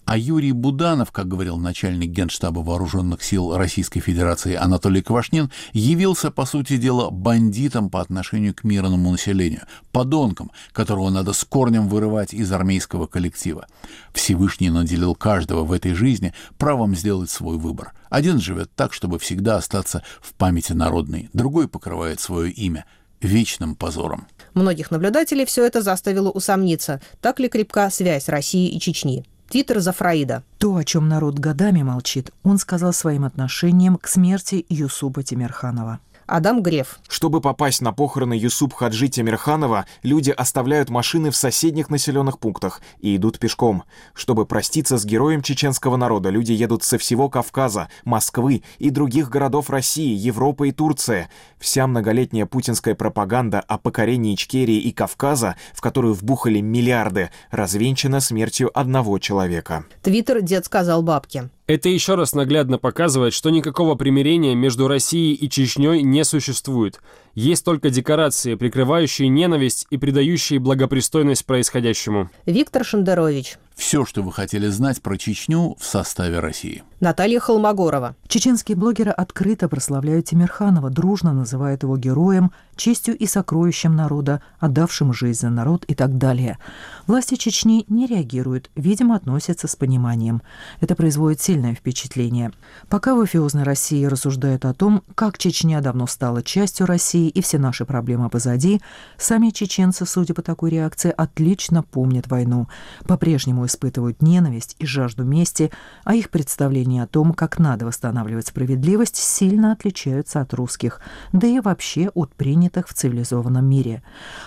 А 0.06 0.18
Юрий 0.18 0.52
Буданов, 0.52 1.12
как 1.12 1.28
говорил 1.28 1.58
начальник 1.58 2.12
Генштаба 2.12 2.60
Вооруженных 2.60 3.24
сил 3.24 3.56
Российской 3.56 4.00
Федерации 4.00 4.56
Анатолий 4.56 5.02
Квашнин, 5.02 5.52
явился, 5.74 6.32
по 6.32 6.46
сути 6.46 6.78
дела, 6.78 7.10
бандитом 7.10 7.90
по 7.90 8.02
отношению 8.02 8.54
к 8.54 8.64
мирному 8.64 9.12
населению, 9.12 9.64
подонком, 9.92 10.52
которого 10.72 11.10
надо 11.10 11.34
с 11.34 11.44
корнем 11.44 11.88
вырывать 11.88 12.34
из 12.34 12.52
армейского 12.52 13.08
коллектива. 13.08 13.68
Всевышний 14.14 14.70
наделил 14.70 15.16
каждого 15.16 15.64
в 15.64 15.72
этой 15.72 15.94
жизни 15.94 16.34
правом 16.58 16.96
сделать 16.96 17.30
свой 17.30 17.58
выбор. 17.58 17.94
Один 18.10 18.40
живет 18.40 18.72
так, 18.76 18.94
чтобы 18.94 19.20
всегда 19.20 19.58
остаться 19.58 20.04
в 20.22 20.34
памяти 20.34 20.74
народной, 20.74 21.30
другой 21.34 21.68
покрывает 21.68 22.20
свое 22.20 22.52
имя– 22.52 22.86
вечным 23.24 23.76
позором. 23.76 24.28
Многих 24.54 24.92
наблюдателей 24.92 25.46
все 25.46 25.66
это 25.66 25.82
заставило 25.82 26.30
усомниться, 26.30 27.02
так 27.22 27.40
ли 27.40 27.50
крепка 27.50 27.90
связь 27.90 28.30
России 28.30 28.70
и 28.70 28.80
Чечни. 28.80 29.26
Твиттер 29.50 29.80
Зафраида. 29.80 30.44
То, 30.58 30.76
о 30.76 30.84
чем 30.84 31.08
народ 31.08 31.38
годами 31.38 31.84
молчит, 31.84 32.32
он 32.44 32.58
сказал 32.58 32.94
своим 32.94 33.24
отношением 33.24 33.98
к 33.98 34.08
смерти 34.08 34.66
Юсуба 34.70 35.24
Тимирханова. 35.24 36.00
Адам 36.26 36.62
Греф. 36.64 37.00
Чтобы 37.08 37.42
попасть 37.42 37.82
на 37.82 37.92
похороны 37.92 38.34
Юсуп 38.34 38.74
Хаджи 38.74 39.08
Тимирханова, 39.08 39.86
люди 40.04 40.32
оставляют 40.32 40.90
машины 40.90 41.32
в 41.32 41.36
соседних 41.36 41.90
населенных 41.90 42.40
пунктах 42.40 42.82
и 43.00 43.16
идут 43.16 43.40
пешком. 43.40 43.84
Чтобы 44.14 44.46
проститься 44.46 44.98
с 44.98 45.06
героем 45.06 45.42
чеченского 45.42 45.98
народа, 45.98 46.30
люди 46.30 46.52
едут 46.52 46.84
со 46.84 46.98
всего 46.98 47.30
Кавказа, 47.30 47.90
Москвы 48.06 48.64
и 48.80 48.90
других 48.90 49.30
городов 49.30 49.70
России, 49.70 50.16
Европы 50.16 50.70
и 50.70 50.72
Турции. 50.72 51.30
Вся 51.60 51.88
многолетняя 51.88 52.46
путинская 52.46 52.96
пропаганда 52.96 53.60
о 53.60 53.78
покорении 53.78 54.36
Ичкерии 54.36 54.80
и 54.80 54.92
Кавказа, 54.92 55.56
в 55.74 55.82
которую 55.82 56.14
вбухали 56.14 56.60
миллиарды, 56.60 57.30
развенчана 57.52 58.20
смертью 58.20 58.72
одного 58.78 59.20
человека. 59.20 59.86
Твиттер 60.02 60.42
«Дед 60.42 60.66
сказал 60.66 61.02
бабке». 61.02 61.50
Это 61.66 61.88
еще 61.88 62.16
раз 62.16 62.34
наглядно 62.34 62.78
показывает, 62.78 63.34
что 63.34 63.50
никакого 63.50 63.96
примирения 63.96 64.54
между 64.54 64.90
Россией 64.90 65.34
и 65.34 65.50
Чечней 65.50 66.02
не 66.02 66.26
существует. 66.26 67.00
Есть 67.36 67.64
только 67.64 67.90
декорации, 67.90 68.56
прикрывающие 68.56 69.30
ненависть 69.30 69.88
и 69.90 69.96
придающие 69.96 70.60
благопристойность 70.60 71.46
происходящему. 71.46 72.30
Виктор 72.46 72.84
Шендерович. 72.84 73.56
Все, 73.76 74.06
что 74.06 74.22
вы 74.22 74.32
хотели 74.32 74.68
знать 74.68 75.02
про 75.02 75.18
Чечню 75.18 75.76
в 75.80 75.86
составе 75.86 76.40
России. 76.40 76.84
Наталья 77.00 77.40
Холмогорова. 77.40 78.16
Чеченские 78.28 78.78
блогеры 78.78 79.12
открыто 79.12 79.68
прославляют 79.68 80.28
Тимирханова, 80.28 80.90
дружно 80.90 81.34
называют 81.34 81.84
его 81.84 81.98
героем, 81.98 82.52
честью 82.78 83.18
и 83.18 83.26
сокровищем 83.26 83.94
народа, 83.96 84.42
отдавшим 84.60 85.12
жизнь 85.12 85.42
за 85.42 85.50
народ 85.50 85.84
и 85.86 85.96
так 85.96 86.18
далее. 86.18 86.58
Власти 87.06 87.36
Чечни 87.36 87.86
не 87.90 88.08
реагируют, 88.08 88.72
видимо, 88.76 89.16
относятся 89.18 89.68
с 89.68 89.76
пониманием. 89.76 90.42
Это 90.80 90.96
производит 90.96 91.42
сильное 91.42 91.76
впечатление. 91.76 92.54
Пока 92.88 93.16
в 93.16 93.26
эфиозной 93.26 93.64
России 93.64 94.06
рассуждают 94.06 94.64
о 94.64 94.74
том, 94.74 95.04
как 95.14 95.38
Чечня 95.38 95.82
давно 95.82 96.08
стала 96.08 96.42
частью 96.42 96.86
России 96.86 97.28
и 97.28 97.42
все 97.42 97.58
наши 97.60 97.86
проблемы 97.86 98.30
позади, 98.30 98.82
сами 99.18 99.50
чеченцы, 99.50 100.06
судя 100.06 100.34
по 100.34 100.42
такой 100.42 100.70
реакции, 100.70 101.14
отлично 101.16 101.84
помнят 101.84 102.28
войну. 102.28 102.70
По-прежнему 103.06 103.63
испытывают 103.66 104.22
ненависть 104.22 104.76
и 104.80 104.86
жажду 104.86 105.24
мести, 105.24 105.72
а 106.04 106.16
их 106.16 106.30
представления 106.30 107.04
о 107.04 107.08
том, 107.08 107.34
как 107.34 107.60
надо 107.60 107.86
восстанавливать 107.86 108.48
справедливость, 108.48 109.16
сильно 109.16 109.72
отличаются 109.72 110.42
от 110.42 110.54
русских, 110.54 111.02
да 111.32 111.48
и 111.48 111.60
вообще 111.60 112.10
от 112.14 112.34
принятых 112.34 112.88
в 112.88 112.94
цивилизованном 112.94 113.66
мире. 113.66 114.04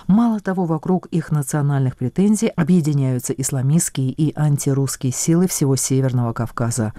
Мало 0.07 0.39
того, 0.39 0.65
вокруг 0.65 1.07
их 1.07 1.31
национальных 1.31 1.97
претензий 1.97 2.47
объединяются 2.47 3.33
исламистские 3.33 4.11
и 4.11 4.33
антирусские 4.37 5.11
силы 5.11 5.47
всего 5.47 5.75
Северного 5.75 6.33
Кавказа. 6.33 6.93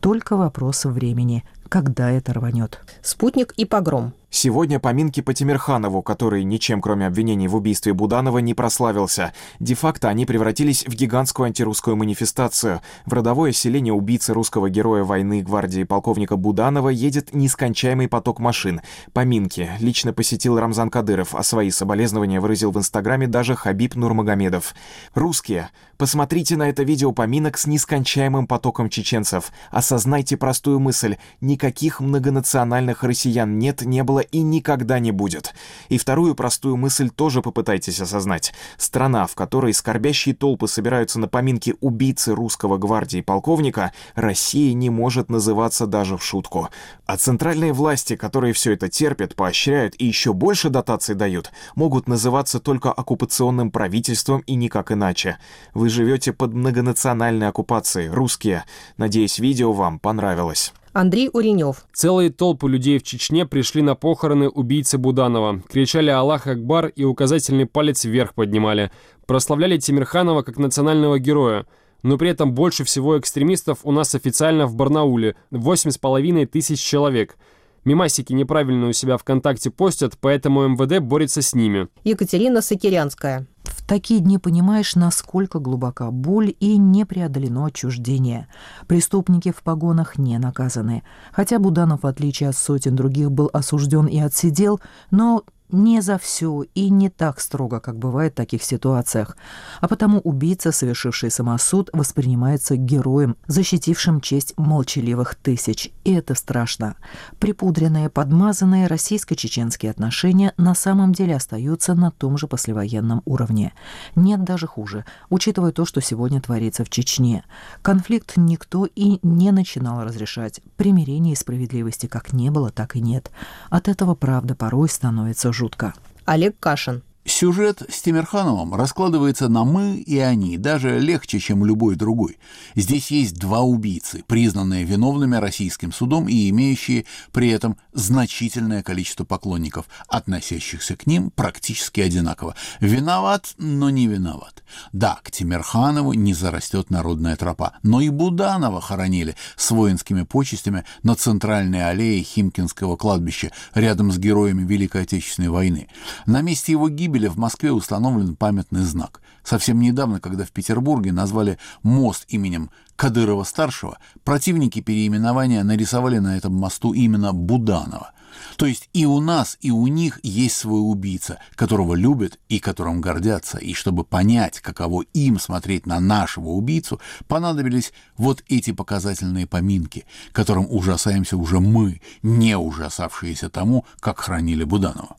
Только 0.00 0.36
вопрос 0.36 0.84
времени, 0.84 1.44
когда 1.68 2.10
это 2.10 2.32
рванет. 2.32 2.80
Спутник 3.02 3.52
и 3.56 3.64
погром. 3.64 4.12
Сегодня 4.34 4.80
поминки 4.80 5.20
по 5.20 5.34
Тимирханову, 5.34 6.00
который 6.00 6.42
ничем 6.42 6.80
кроме 6.80 7.06
обвинений 7.06 7.48
в 7.48 7.54
убийстве 7.54 7.92
Буданова 7.92 8.38
не 8.38 8.54
прославился. 8.54 9.34
Де-факто 9.60 10.08
они 10.08 10.24
превратились 10.24 10.86
в 10.86 10.94
гигантскую 10.94 11.48
антирусскую 11.48 11.96
манифестацию. 11.96 12.80
В 13.04 13.12
родовое 13.12 13.52
селение 13.52 13.92
убийцы 13.92 14.32
русского 14.32 14.70
героя 14.70 15.04
войны 15.04 15.42
гвардии 15.42 15.84
полковника 15.84 16.36
Буданова 16.36 16.88
едет 16.88 17.34
нескончаемый 17.34 18.08
поток 18.08 18.40
машин. 18.40 18.80
Поминки 19.12 19.70
лично 19.80 20.14
посетил 20.14 20.58
Рамзан 20.58 20.88
Кадыров, 20.88 21.34
а 21.34 21.42
свои 21.42 21.70
соболезнования 21.70 22.40
выразил 22.40 22.70
в 22.70 22.78
Инстаграме 22.78 23.26
даже 23.26 23.54
Хабиб 23.54 23.96
Нурмагомедов. 23.96 24.74
Русские, 25.12 25.68
посмотрите 25.98 26.56
на 26.56 26.70
это 26.70 26.84
видео 26.84 27.12
поминок 27.12 27.58
с 27.58 27.66
нескончаемым 27.66 28.46
потоком 28.46 28.88
чеченцев. 28.88 29.52
Осознайте 29.70 30.38
простую 30.38 30.80
мысль. 30.80 31.16
Никаких 31.42 32.00
многонациональных 32.00 33.04
россиян 33.04 33.58
нет, 33.58 33.82
не 33.82 34.02
было 34.02 34.21
и 34.22 34.40
никогда 34.42 34.98
не 34.98 35.12
будет. 35.12 35.54
И 35.88 35.98
вторую 35.98 36.34
простую 36.34 36.76
мысль 36.76 37.10
тоже 37.10 37.42
попытайтесь 37.42 38.00
осознать. 38.00 38.52
Страна, 38.76 39.26
в 39.26 39.34
которой 39.34 39.74
скорбящие 39.74 40.34
толпы 40.34 40.68
собираются 40.68 41.20
на 41.20 41.28
поминки 41.28 41.74
убийцы 41.80 42.34
русского 42.34 42.78
гвардии 42.78 43.20
полковника, 43.20 43.92
Россия 44.14 44.72
не 44.74 44.90
может 44.90 45.30
называться 45.30 45.86
даже 45.86 46.16
в 46.16 46.24
шутку. 46.24 46.68
А 47.06 47.16
центральные 47.16 47.72
власти, 47.72 48.16
которые 48.16 48.52
все 48.52 48.72
это 48.72 48.88
терпят, 48.88 49.34
поощряют 49.34 49.94
и 49.98 50.06
еще 50.06 50.32
больше 50.32 50.68
дотаций 50.68 51.14
дают, 51.14 51.50
могут 51.74 52.08
называться 52.08 52.60
только 52.60 52.92
оккупационным 52.92 53.70
правительством 53.70 54.40
и 54.40 54.54
никак 54.54 54.92
иначе. 54.92 55.38
Вы 55.74 55.88
живете 55.88 56.32
под 56.32 56.54
многонациональной 56.54 57.48
оккупацией, 57.48 58.08
русские. 58.08 58.64
Надеюсь, 58.96 59.38
видео 59.38 59.72
вам 59.72 59.98
понравилось. 59.98 60.72
Андрей 60.92 61.30
Уренев. 61.32 61.86
Целые 61.94 62.30
толпы 62.30 62.68
людей 62.68 62.98
в 62.98 63.02
Чечне 63.02 63.46
пришли 63.46 63.80
на 63.80 63.94
похороны 63.94 64.48
убийцы 64.48 64.98
Буданова. 64.98 65.62
Кричали 65.70 66.10
«Аллах 66.10 66.46
Акбар» 66.46 66.88
и 66.88 67.04
указательный 67.04 67.64
палец 67.64 68.04
вверх 68.04 68.34
поднимали. 68.34 68.90
Прославляли 69.26 69.78
Тимирханова 69.78 70.42
как 70.42 70.58
национального 70.58 71.18
героя. 71.18 71.66
Но 72.02 72.18
при 72.18 72.28
этом 72.30 72.52
больше 72.52 72.84
всего 72.84 73.18
экстремистов 73.18 73.78
у 73.84 73.92
нас 73.92 74.14
официально 74.14 74.66
в 74.66 74.74
Барнауле– 74.74 75.36
8,5 75.50 76.46
тысяч 76.46 76.80
человек. 76.80 77.36
Мимасики 77.84 78.32
неправильно 78.32 78.88
у 78.88 78.92
себя 78.92 79.16
ВКонтакте 79.16 79.70
постят, 79.70 80.18
поэтому 80.20 80.68
МВД 80.68 80.98
борется 80.98 81.42
с 81.42 81.54
ними. 81.54 81.88
Екатерина 82.04 82.60
Сокирянская. 82.60 83.46
Такие 83.92 84.20
дни 84.20 84.38
понимаешь, 84.38 84.94
насколько 84.94 85.58
глубока 85.58 86.10
боль 86.10 86.54
и 86.60 86.78
не 86.78 87.04
преодолено 87.04 87.66
отчуждение. 87.66 88.48
Преступники 88.86 89.52
в 89.52 89.62
погонах 89.62 90.16
не 90.16 90.38
наказаны. 90.38 91.02
Хотя 91.30 91.58
Буданов, 91.58 92.02
в 92.02 92.06
отличие 92.06 92.48
от 92.48 92.56
сотен 92.56 92.96
других, 92.96 93.30
был 93.30 93.50
осужден 93.52 94.06
и 94.06 94.18
отсидел, 94.18 94.80
но 95.10 95.44
не 95.72 96.00
за 96.02 96.18
все 96.18 96.64
и 96.74 96.90
не 96.90 97.08
так 97.08 97.40
строго, 97.40 97.80
как 97.80 97.98
бывает 97.98 98.34
в 98.34 98.36
таких 98.36 98.62
ситуациях. 98.62 99.36
А 99.80 99.88
потому 99.88 100.20
убийца, 100.20 100.70
совершивший 100.70 101.30
самосуд, 101.30 101.90
воспринимается 101.92 102.76
героем, 102.76 103.36
защитившим 103.46 104.20
честь 104.20 104.54
молчаливых 104.56 105.34
тысяч. 105.34 105.90
И 106.04 106.12
это 106.12 106.34
страшно. 106.34 106.96
Припудренные, 107.38 108.10
подмазанные 108.10 108.86
российско-чеченские 108.86 109.90
отношения 109.90 110.52
на 110.56 110.74
самом 110.74 111.12
деле 111.12 111.36
остаются 111.36 111.94
на 111.94 112.10
том 112.10 112.36
же 112.36 112.46
послевоенном 112.46 113.22
уровне. 113.24 113.72
Нет 114.14 114.44
даже 114.44 114.66
хуже, 114.66 115.04
учитывая 115.30 115.72
то, 115.72 115.84
что 115.86 116.00
сегодня 116.00 116.40
творится 116.40 116.84
в 116.84 116.90
Чечне. 116.90 117.44
Конфликт 117.80 118.34
никто 118.36 118.86
и 118.86 119.18
не 119.22 119.50
начинал 119.50 120.04
разрешать. 120.04 120.60
Примирения 120.76 121.32
и 121.32 121.36
справедливости 121.36 122.06
как 122.06 122.32
не 122.32 122.50
было, 122.50 122.70
так 122.70 122.96
и 122.96 123.00
нет. 123.00 123.30
От 123.70 123.88
этого 123.88 124.14
правда 124.14 124.54
порой 124.54 124.88
становится 124.88 125.52
жутко 125.52 125.61
жутко. 125.62 125.92
Олег 126.24 126.54
Кашин. 126.58 127.02
Сюжет 127.24 127.82
с 127.88 128.02
Тимирхановым 128.02 128.74
раскладывается 128.74 129.48
на 129.48 129.62
«мы» 129.64 129.96
и 129.98 130.18
«они», 130.18 130.58
даже 130.58 130.98
легче, 130.98 131.38
чем 131.38 131.64
любой 131.64 131.94
другой. 131.94 132.38
Здесь 132.74 133.12
есть 133.12 133.36
два 133.36 133.60
убийцы, 133.60 134.24
признанные 134.26 134.82
виновными 134.82 135.36
российским 135.36 135.92
судом 135.92 136.28
и 136.28 136.50
имеющие 136.50 137.04
при 137.30 137.50
этом 137.50 137.76
значительное 137.92 138.82
количество 138.82 139.24
поклонников, 139.24 139.86
относящихся 140.08 140.96
к 140.96 141.06
ним 141.06 141.30
практически 141.30 142.00
одинаково. 142.00 142.56
Виноват, 142.80 143.54
но 143.56 143.90
не 143.90 144.08
виноват. 144.08 144.64
Да, 144.92 145.20
к 145.22 145.30
Тимирханову 145.30 146.14
не 146.14 146.34
зарастет 146.34 146.90
народная 146.90 147.36
тропа, 147.36 147.74
но 147.82 148.00
и 148.00 148.08
Буданова 148.08 148.80
хоронили 148.80 149.36
с 149.56 149.70
воинскими 149.70 150.22
почестями 150.22 150.84
на 151.02 151.14
центральной 151.14 151.88
аллее 151.88 152.22
Химкинского 152.22 152.96
кладбища 152.96 153.52
рядом 153.74 154.10
с 154.10 154.18
героями 154.18 154.66
Великой 154.66 155.02
Отечественной 155.02 155.50
войны. 155.50 155.88
На 156.26 156.40
месте 156.40 156.72
его 156.72 156.88
гибели 156.88 157.11
гибели 157.12 157.28
в 157.28 157.36
Москве 157.36 157.72
установлен 157.72 158.36
памятный 158.36 158.84
знак. 158.84 159.20
Совсем 159.44 159.80
недавно, 159.80 160.18
когда 160.18 160.44
в 160.44 160.50
Петербурге 160.50 161.12
назвали 161.12 161.58
мост 161.82 162.24
именем 162.28 162.70
Кадырова-старшего, 162.96 163.98
противники 164.24 164.80
переименования 164.80 165.62
нарисовали 165.62 166.18
на 166.18 166.38
этом 166.38 166.54
мосту 166.54 166.94
именно 166.94 167.34
Буданова. 167.34 168.12
То 168.56 168.66
есть 168.66 168.88
и 168.92 169.06
у 169.06 169.20
нас, 169.20 169.58
и 169.60 169.70
у 169.70 169.86
них 169.86 170.20
есть 170.22 170.56
свой 170.56 170.80
убийца, 170.80 171.38
которого 171.54 171.94
любят 171.94 172.38
и 172.48 172.58
которым 172.58 173.00
гордятся. 173.00 173.58
И 173.58 173.74
чтобы 173.74 174.04
понять, 174.04 174.60
каково 174.60 175.02
им 175.14 175.38
смотреть 175.38 175.86
на 175.86 176.00
нашего 176.00 176.48
убийцу, 176.50 177.00
понадобились 177.28 177.92
вот 178.16 178.42
эти 178.48 178.72
показательные 178.72 179.46
поминки, 179.46 180.04
которым 180.32 180.66
ужасаемся 180.68 181.36
уже 181.36 181.60
мы, 181.60 182.00
не 182.22 182.56
ужасавшиеся 182.56 183.50
тому, 183.50 183.84
как 184.00 184.20
хранили 184.20 184.64
Буданова. 184.64 185.16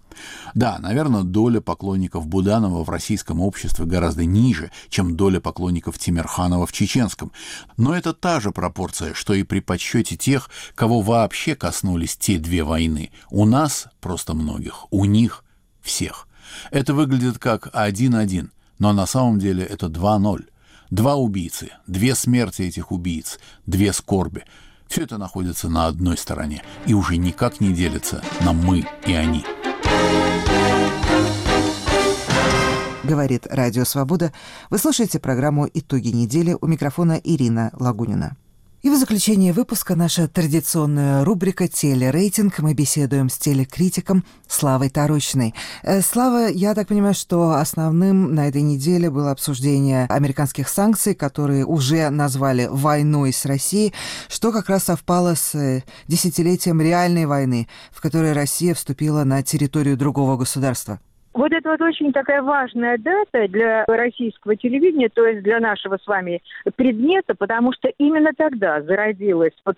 Да, 0.53 0.78
наверное, 0.80 1.24
доля 1.24 1.61
поклонников 1.61 2.28
Буданова 2.28 2.84
в 2.84 2.89
российском 2.89 3.41
обществе 3.41 3.86
гораздо 3.86 4.26
ниже, 4.26 4.72
чем 4.89 5.16
доля 5.16 5.39
поклонников 5.39 5.97
Тимирханова 5.97 6.68
в 6.68 6.72
чеченском. 6.72 7.32
Но 7.78 7.95
это 7.95 8.14
та 8.14 8.39
же 8.39 8.51
пропорция, 8.51 9.14
что 9.14 9.34
и 9.34 9.43
при 9.43 9.59
подсчете 9.59 10.16
тех, 10.16 10.49
кого 10.76 11.01
вообще 11.01 11.55
коснулись 11.55 12.16
те 12.18 12.38
две 12.38 12.64
войны. 12.64 13.03
У 13.30 13.45
нас 13.45 13.88
просто 13.99 14.34
многих, 14.34 14.86
у 14.91 15.06
них 15.06 15.43
всех. 15.82 16.28
Это 16.72 16.93
выглядит 16.93 17.39
как 17.39 17.68
1-1, 17.68 18.49
но 18.80 18.93
на 18.93 19.06
самом 19.06 19.39
деле 19.39 19.64
это 19.64 19.88
2-0. 19.88 20.45
Два 20.89 21.16
убийцы, 21.16 21.72
две 21.88 22.14
смерти 22.16 22.64
этих 22.64 22.91
убийц, 22.91 23.39
две 23.66 23.93
скорби. 23.93 24.43
Все 24.88 25.04
это 25.04 25.18
находится 25.18 25.70
на 25.70 25.88
одной 25.88 26.18
стороне 26.18 26.64
и 26.86 26.93
уже 26.93 27.18
никак 27.18 27.60
не 27.60 27.74
делится 27.74 28.24
на 28.41 28.54
«мы» 28.54 28.86
и 29.08 29.14
«они». 29.14 29.43
Говорит 33.04 33.47
Радио 33.49 33.84
Свобода. 33.86 34.32
Вы 34.70 34.78
слушаете 34.78 35.20
программу 35.20 35.68
«Итоги 35.74 36.10
недели» 36.10 36.56
у 36.60 36.68
микрофона 36.68 37.20
Ирина 37.24 37.72
Лагунина. 37.74 38.38
И 38.84 38.90
в 38.90 38.98
заключение 38.98 39.54
выпуска 39.54 39.96
наша 39.96 40.28
традиционная 40.28 41.24
рубрика 41.24 41.70
«Телерейтинг». 41.70 42.60
Мы 42.60 42.74
беседуем 42.74 43.30
с 43.30 43.38
телекритиком 43.38 44.26
Славой 44.46 44.90
Тарочной. 44.90 45.56
Э, 45.84 46.02
Слава, 46.02 46.50
я 46.50 46.76
так 46.76 46.90
понимаю, 46.90 47.14
что 47.14 47.54
основным 47.54 48.36
на 48.36 48.50
этой 48.50 48.62
неделе 48.62 49.10
было 49.10 49.32
обсуждение 49.32 50.06
американских 50.08 50.68
санкций, 50.68 51.16
которые 51.16 51.66
уже 51.66 52.10
назвали 52.10 52.68
войной 52.70 53.32
с 53.32 53.46
Россией, 53.46 53.94
что 54.28 54.52
как 54.52 54.68
раз 54.68 54.84
совпало 54.84 55.36
с 55.36 55.56
э, 55.56 55.84
десятилетием 56.10 56.82
реальной 56.82 57.26
войны, 57.26 57.70
в 57.90 58.02
которой 58.02 58.34
Россия 58.34 58.74
вступила 58.74 59.24
на 59.24 59.44
территорию 59.44 59.96
другого 59.96 60.36
государства. 60.36 61.00
Вот 61.34 61.52
это 61.52 61.72
вот 61.72 61.82
очень 61.82 62.14
такая 62.14 62.42
важная 62.44 62.98
дата 62.98 63.48
для 63.48 63.86
российского 63.88 64.56
телевидения, 64.56 65.10
то 65.10 65.26
есть 65.26 65.44
для 65.44 65.60
нашего 65.60 65.98
с 65.98 66.06
вами 66.06 66.42
предмета, 66.76 67.34
потому 67.36 67.74
что 67.74 67.90
именно 67.98 68.32
тогда 68.38 68.82
зародилась 68.82 69.54
вот 69.66 69.78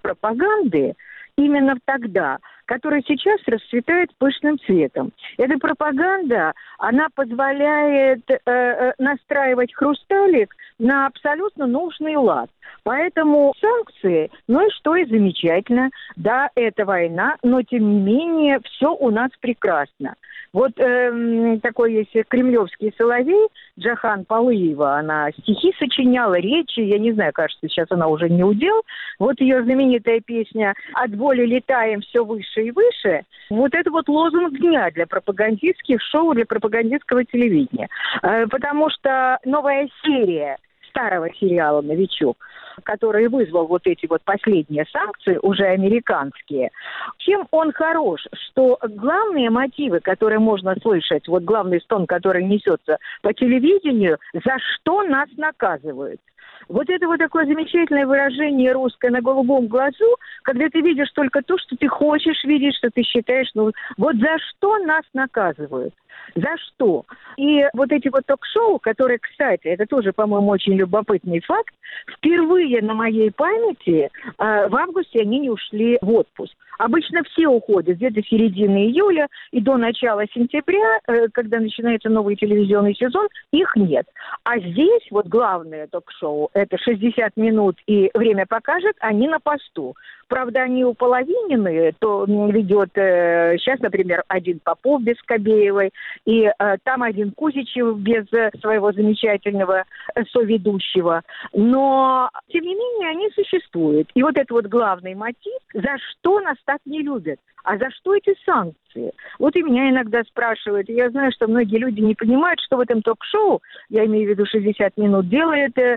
пропаганды, 0.00 0.94
именно 1.36 1.74
тогда, 1.84 2.38
которая 2.66 3.02
сейчас 3.06 3.40
расцветает 3.46 4.10
пышным 4.18 4.58
цветом. 4.58 5.12
Эта 5.38 5.58
пропаганда, 5.58 6.52
она 6.78 7.08
позволяет 7.14 8.28
э, 8.30 8.38
э 8.46 8.92
настраивать 8.98 9.74
хрусталик 9.74 10.54
на 10.78 11.06
абсолютно 11.06 11.66
нужный 11.66 12.16
лад. 12.16 12.50
Поэтому 12.82 13.54
санкции, 13.60 14.30
ну 14.46 14.66
и 14.66 14.70
что 14.70 14.94
и 14.94 15.06
замечательно. 15.06 15.90
Да, 16.16 16.50
это 16.54 16.84
война, 16.84 17.36
но 17.42 17.62
тем 17.62 17.82
не 17.88 18.00
менее 18.00 18.60
все 18.64 18.94
у 18.94 19.10
нас 19.10 19.30
прекрасно. 19.40 20.14
Вот 20.52 20.70
э, 20.78 21.58
такой 21.62 21.94
есть 21.94 22.12
кремлевский 22.28 22.94
соловей, 22.96 23.48
Джахан 23.76 24.24
Палыева, 24.24 24.98
она 24.98 25.32
стихи 25.32 25.74
сочиняла, 25.80 26.34
речи, 26.34 26.78
я 26.78 26.98
не 27.00 27.12
знаю, 27.12 27.32
кажется, 27.32 27.68
сейчас 27.68 27.88
она 27.90 28.06
уже 28.06 28.28
не 28.28 28.44
удел. 28.44 28.82
Вот 29.18 29.40
ее 29.40 29.64
знаменитая 29.64 30.20
песня 30.20 30.74
«От 30.92 31.10
боли 31.16 31.44
летаем 31.44 32.02
все 32.02 32.24
выше 32.24 32.53
и 32.60 32.70
выше». 32.70 33.24
Вот 33.50 33.74
это 33.74 33.90
вот 33.90 34.08
лозунг 34.08 34.58
дня 34.58 34.90
для 34.90 35.06
пропагандистских 35.06 36.00
шоу, 36.02 36.34
для 36.34 36.46
пропагандистского 36.46 37.24
телевидения. 37.24 37.88
Э, 38.22 38.46
потому 38.46 38.90
что 38.90 39.38
новая 39.44 39.88
серия 40.04 40.58
старого 40.88 41.28
сериала 41.34 41.82
«Новичок», 41.82 42.36
который 42.82 43.28
вызвал 43.28 43.66
вот 43.66 43.86
эти 43.86 44.06
вот 44.06 44.22
последние 44.22 44.84
санкции, 44.92 45.38
уже 45.42 45.64
американские, 45.64 46.70
чем 47.18 47.46
он 47.50 47.72
хорош, 47.72 48.26
что 48.48 48.78
главные 48.82 49.50
мотивы, 49.50 50.00
которые 50.00 50.38
можно 50.38 50.74
слышать, 50.80 51.28
вот 51.28 51.44
главный 51.44 51.80
стон, 51.80 52.06
который 52.06 52.44
несется 52.44 52.98
по 53.22 53.32
телевидению, 53.32 54.18
за 54.32 54.56
что 54.58 55.02
нас 55.02 55.28
наказывают. 55.36 56.20
Вот 56.68 56.88
это 56.88 57.06
вот 57.06 57.18
такое 57.18 57.44
замечательное 57.44 58.06
выражение 58.06 58.72
русское 58.72 59.10
на 59.10 59.20
голубом 59.20 59.66
глазу, 59.66 60.16
когда 60.42 60.68
ты 60.68 60.80
видишь 60.80 61.10
только 61.12 61.42
то, 61.42 61.58
что 61.58 61.76
ты 61.76 61.88
хочешь 61.88 62.42
видеть, 62.44 62.76
что 62.76 62.90
ты 62.90 63.02
считаешь, 63.02 63.50
ну 63.54 63.72
вот 63.96 64.16
за 64.16 64.38
что 64.38 64.78
нас 64.78 65.02
наказывают. 65.12 65.94
За 66.34 66.56
что? 66.56 67.04
И 67.36 67.64
вот 67.74 67.92
эти 67.92 68.08
вот 68.08 68.24
ток-шоу, 68.26 68.78
которые, 68.78 69.18
кстати, 69.18 69.66
это 69.66 69.84
тоже, 69.86 70.12
по-моему, 70.12 70.48
очень 70.48 70.74
любопытный 70.74 71.40
факт, 71.40 71.74
впервые 72.16 72.63
на 72.82 72.94
моей 72.94 73.30
памяти 73.30 74.10
э, 74.38 74.68
в 74.68 74.76
августе 74.76 75.20
они 75.20 75.40
не 75.40 75.50
ушли 75.50 75.98
в 76.00 76.10
отпуск. 76.12 76.54
Обычно 76.78 77.22
все 77.24 77.46
уходят 77.46 77.96
где-то 77.96 78.22
середины 78.22 78.86
июля 78.88 79.28
и 79.52 79.60
до 79.60 79.76
начала 79.76 80.24
сентября, 80.32 80.98
э, 81.06 81.28
когда 81.32 81.60
начинается 81.60 82.08
новый 82.08 82.36
телевизионный 82.36 82.94
сезон, 82.94 83.28
их 83.52 83.76
нет. 83.76 84.06
А 84.44 84.58
здесь 84.58 85.06
вот 85.10 85.26
главное 85.26 85.86
ток-шоу, 85.86 86.50
это 86.52 86.76
60 86.78 87.36
минут 87.36 87.76
и 87.86 88.10
время 88.14 88.46
покажет, 88.46 88.96
они 89.00 89.28
на 89.28 89.38
посту. 89.40 89.94
Правда, 90.28 90.62
они 90.62 90.84
уполовинены, 90.84 91.94
то 91.98 92.24
ведет 92.24 92.90
э, 92.96 93.56
сейчас, 93.58 93.80
например, 93.80 94.22
один 94.28 94.60
Попов 94.62 95.02
без 95.02 95.20
Кобеевой, 95.22 95.90
и 96.24 96.44
э, 96.44 96.76
там 96.82 97.02
один 97.02 97.32
Кузичев 97.32 97.98
без 97.98 98.30
э, 98.32 98.50
своего 98.60 98.92
замечательного 98.92 99.84
э, 100.14 100.24
соведущего. 100.32 101.22
Но, 101.52 102.30
тем 102.48 102.64
не 102.64 102.74
менее, 102.74 103.10
они 103.10 103.30
существуют. 103.30 104.10
И 104.14 104.22
вот 104.22 104.36
это 104.36 104.52
вот 104.54 104.66
главный 104.66 105.14
мотив, 105.14 105.60
за 105.72 105.96
что 105.98 106.40
нас 106.40 106.56
так 106.64 106.78
не 106.84 107.02
любят. 107.02 107.38
А 107.64 107.78
за 107.78 107.90
что 107.90 108.14
эти 108.14 108.34
санкции? 108.44 109.12
Вот 109.38 109.56
и 109.56 109.62
меня 109.62 109.90
иногда 109.90 110.22
спрашивают. 110.24 110.88
Я 110.88 111.08
знаю, 111.10 111.32
что 111.32 111.48
многие 111.48 111.78
люди 111.78 112.00
не 112.00 112.14
понимают, 112.14 112.60
что 112.60 112.76
в 112.76 112.80
этом 112.80 113.00
ток-шоу, 113.02 113.60
я 113.88 114.04
имею 114.04 114.26
в 114.26 114.30
виду 114.30 114.44
60 114.46 114.96
минут, 114.98 115.28
делает 115.28 115.76
э, 115.78 115.96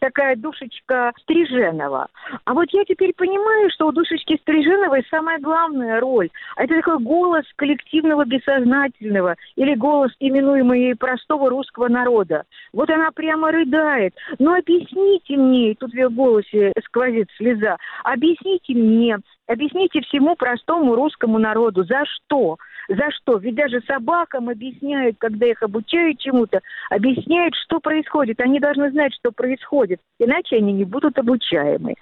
такая 0.00 0.36
душечка 0.36 1.12
Стриженова. 1.20 2.08
А 2.44 2.54
вот 2.54 2.66
я 2.72 2.84
теперь 2.84 3.12
понимаю, 3.14 3.70
что 3.70 3.88
у 3.88 3.92
душечки 3.92 4.38
Стриженовой 4.38 5.06
самая 5.10 5.38
главная 5.38 6.00
роль. 6.00 6.30
Это 6.56 6.76
такой 6.76 6.98
голос 6.98 7.44
коллективного 7.56 8.24
бессознательного 8.24 9.36
или 9.56 9.74
голос, 9.74 10.12
именуемый 10.18 10.96
простого 10.96 11.50
русского 11.50 11.88
народа. 11.88 12.44
Вот 12.72 12.88
она 12.88 13.10
прямо 13.10 13.52
рыдает. 13.52 14.14
Ну 14.38 14.54
объясните 14.54 15.36
мне, 15.36 15.74
тут 15.74 15.92
в 15.92 15.94
ее 15.94 16.08
голосе 16.08 16.72
сквозит 16.84 17.28
слеза, 17.36 17.76
объясните 18.02 18.74
мне, 18.74 19.18
Объясните 19.48 20.00
всему 20.02 20.36
простому 20.36 20.94
русскому 20.94 21.38
народу, 21.38 21.84
за 21.84 22.04
что? 22.06 22.58
За 22.88 23.10
что? 23.10 23.38
Ведь 23.38 23.56
даже 23.56 23.80
собакам 23.82 24.48
объясняют, 24.48 25.16
когда 25.18 25.46
их 25.46 25.62
обучают 25.62 26.18
чему-то, 26.20 26.60
объясняют, 26.90 27.54
что 27.56 27.80
происходит. 27.80 28.40
Они 28.40 28.60
должны 28.60 28.90
знать, 28.90 29.12
что 29.14 29.32
происходит, 29.32 30.00
иначе 30.18 30.56
они 30.56 30.72
не 30.72 30.84
будут 30.84 31.18
обучаемы. 31.18 31.94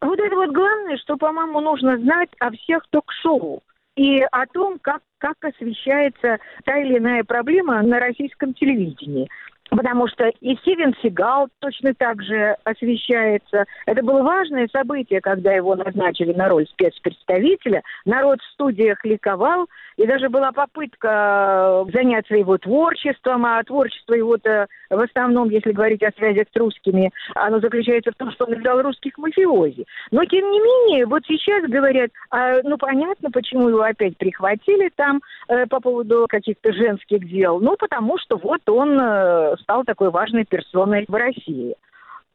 Вот 0.00 0.18
это 0.18 0.34
вот 0.34 0.50
главное, 0.50 0.98
что, 0.98 1.16
по-моему, 1.16 1.60
нужно 1.60 1.96
знать 1.98 2.30
о 2.40 2.50
всех 2.50 2.84
ток-шоу 2.90 3.62
и 3.96 4.20
о 4.32 4.46
том, 4.46 4.78
как, 4.80 5.00
как 5.18 5.36
освещается 5.42 6.38
та 6.64 6.76
или 6.78 6.98
иная 6.98 7.22
проблема 7.24 7.80
на 7.82 8.00
российском 8.00 8.52
телевидении 8.52 9.28
потому 9.76 10.08
что 10.08 10.28
и 10.40 10.56
Стивен 10.56 10.94
Сигал 11.02 11.48
точно 11.58 11.94
так 11.94 12.22
же 12.22 12.56
освещается. 12.64 13.64
Это 13.86 14.02
было 14.02 14.22
важное 14.22 14.68
событие, 14.72 15.20
когда 15.20 15.52
его 15.52 15.74
назначили 15.74 16.32
на 16.32 16.48
роль 16.48 16.66
спецпредставителя. 16.66 17.82
Народ 18.04 18.40
в 18.40 18.52
студиях 18.52 19.04
ликовал, 19.04 19.66
и 19.96 20.06
даже 20.06 20.28
была 20.28 20.52
попытка 20.52 21.84
заняться 21.92 22.34
его 22.34 22.58
творчеством, 22.58 23.46
а 23.46 23.62
творчество 23.62 24.14
его-то 24.14 24.66
в 24.90 25.00
основном, 25.00 25.50
если 25.50 25.72
говорить 25.72 26.02
о 26.02 26.12
связях 26.12 26.46
с 26.52 26.56
русскими, 26.56 27.10
оно 27.34 27.60
заключается 27.60 28.12
в 28.12 28.16
том, 28.16 28.30
что 28.32 28.44
он 28.44 28.54
играл 28.54 28.82
русских 28.82 29.16
мафиози. 29.18 29.84
Но, 30.10 30.24
тем 30.24 30.50
не 30.50 30.60
менее, 30.60 31.06
вот 31.06 31.22
сейчас 31.26 31.64
говорят, 31.68 32.10
а, 32.30 32.60
ну, 32.62 32.76
понятно, 32.76 33.30
почему 33.30 33.68
его 33.68 33.82
опять 33.82 34.16
прихватили 34.16 34.90
там 34.94 35.20
э, 35.48 35.66
по 35.66 35.80
поводу 35.80 36.26
каких-то 36.28 36.72
женских 36.72 37.28
дел. 37.28 37.60
Ну, 37.60 37.76
потому 37.76 38.18
что 38.18 38.36
вот 38.36 38.60
он 38.68 38.98
э, 39.00 39.56
стал 39.64 39.84
такой 39.84 40.10
важной 40.10 40.44
персоной 40.44 41.04
в 41.08 41.14
России. 41.14 41.74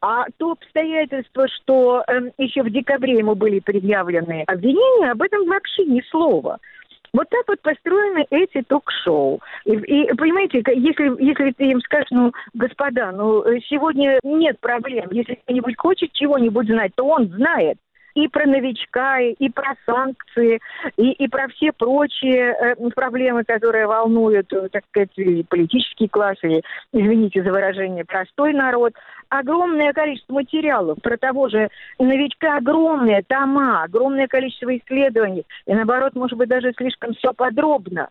А 0.01 0.25
то 0.37 0.51
обстоятельство, 0.51 1.47
что 1.47 2.03
э, 2.07 2.31
еще 2.37 2.63
в 2.63 2.69
декабре 2.69 3.17
ему 3.17 3.35
были 3.35 3.59
предъявлены 3.59 4.43
обвинения, 4.47 5.11
об 5.11 5.21
этом 5.21 5.45
вообще 5.45 5.85
ни 5.85 6.01
слова. 6.09 6.59
Вот 7.11 7.27
так 7.29 7.43
вот 7.47 7.59
построены 7.61 8.25
эти 8.29 8.61
ток-шоу. 8.61 9.41
И, 9.65 9.71
и 9.71 10.13
понимаете, 10.13 10.63
если, 10.75 11.21
если 11.23 11.51
ты 11.51 11.71
им 11.71 11.81
скажешь, 11.81 12.11
ну, 12.11 12.31
господа, 12.53 13.11
ну, 13.11 13.43
сегодня 13.67 14.19
нет 14.23 14.59
проблем. 14.59 15.09
Если 15.11 15.35
кто-нибудь 15.35 15.75
хочет 15.77 16.11
чего-нибудь 16.13 16.67
знать, 16.67 16.91
то 16.95 17.05
он 17.05 17.27
знает 17.29 17.77
и 18.15 18.27
про 18.27 18.45
новичка, 18.45 19.19
и 19.19 19.49
про 19.49 19.75
санкции, 19.85 20.59
и, 20.97 21.11
и 21.11 21.27
про 21.27 21.47
все 21.49 21.71
прочие 21.71 22.53
э, 22.53 22.89
проблемы, 22.95 23.43
которые 23.43 23.87
волнуют, 23.87 24.51
э, 24.53 24.69
так 24.69 24.83
сказать, 24.89 25.17
и 25.17 25.43
политический 25.43 26.07
класс, 26.07 26.37
и, 26.43 26.61
извините 26.93 27.43
за 27.43 27.51
выражение, 27.51 28.05
простой 28.05 28.53
народ. 28.53 28.93
Огромное 29.29 29.93
количество 29.93 30.33
материалов 30.33 30.97
про 31.01 31.17
того 31.17 31.49
же 31.49 31.69
новичка, 31.99 32.57
огромные 32.57 33.23
тома, 33.23 33.83
огромное 33.83 34.27
количество 34.27 34.75
исследований, 34.75 35.45
и 35.65 35.73
наоборот, 35.73 36.15
может 36.15 36.37
быть, 36.37 36.49
даже 36.49 36.73
слишком 36.73 37.13
все 37.13 37.33
подробно. 37.33 38.09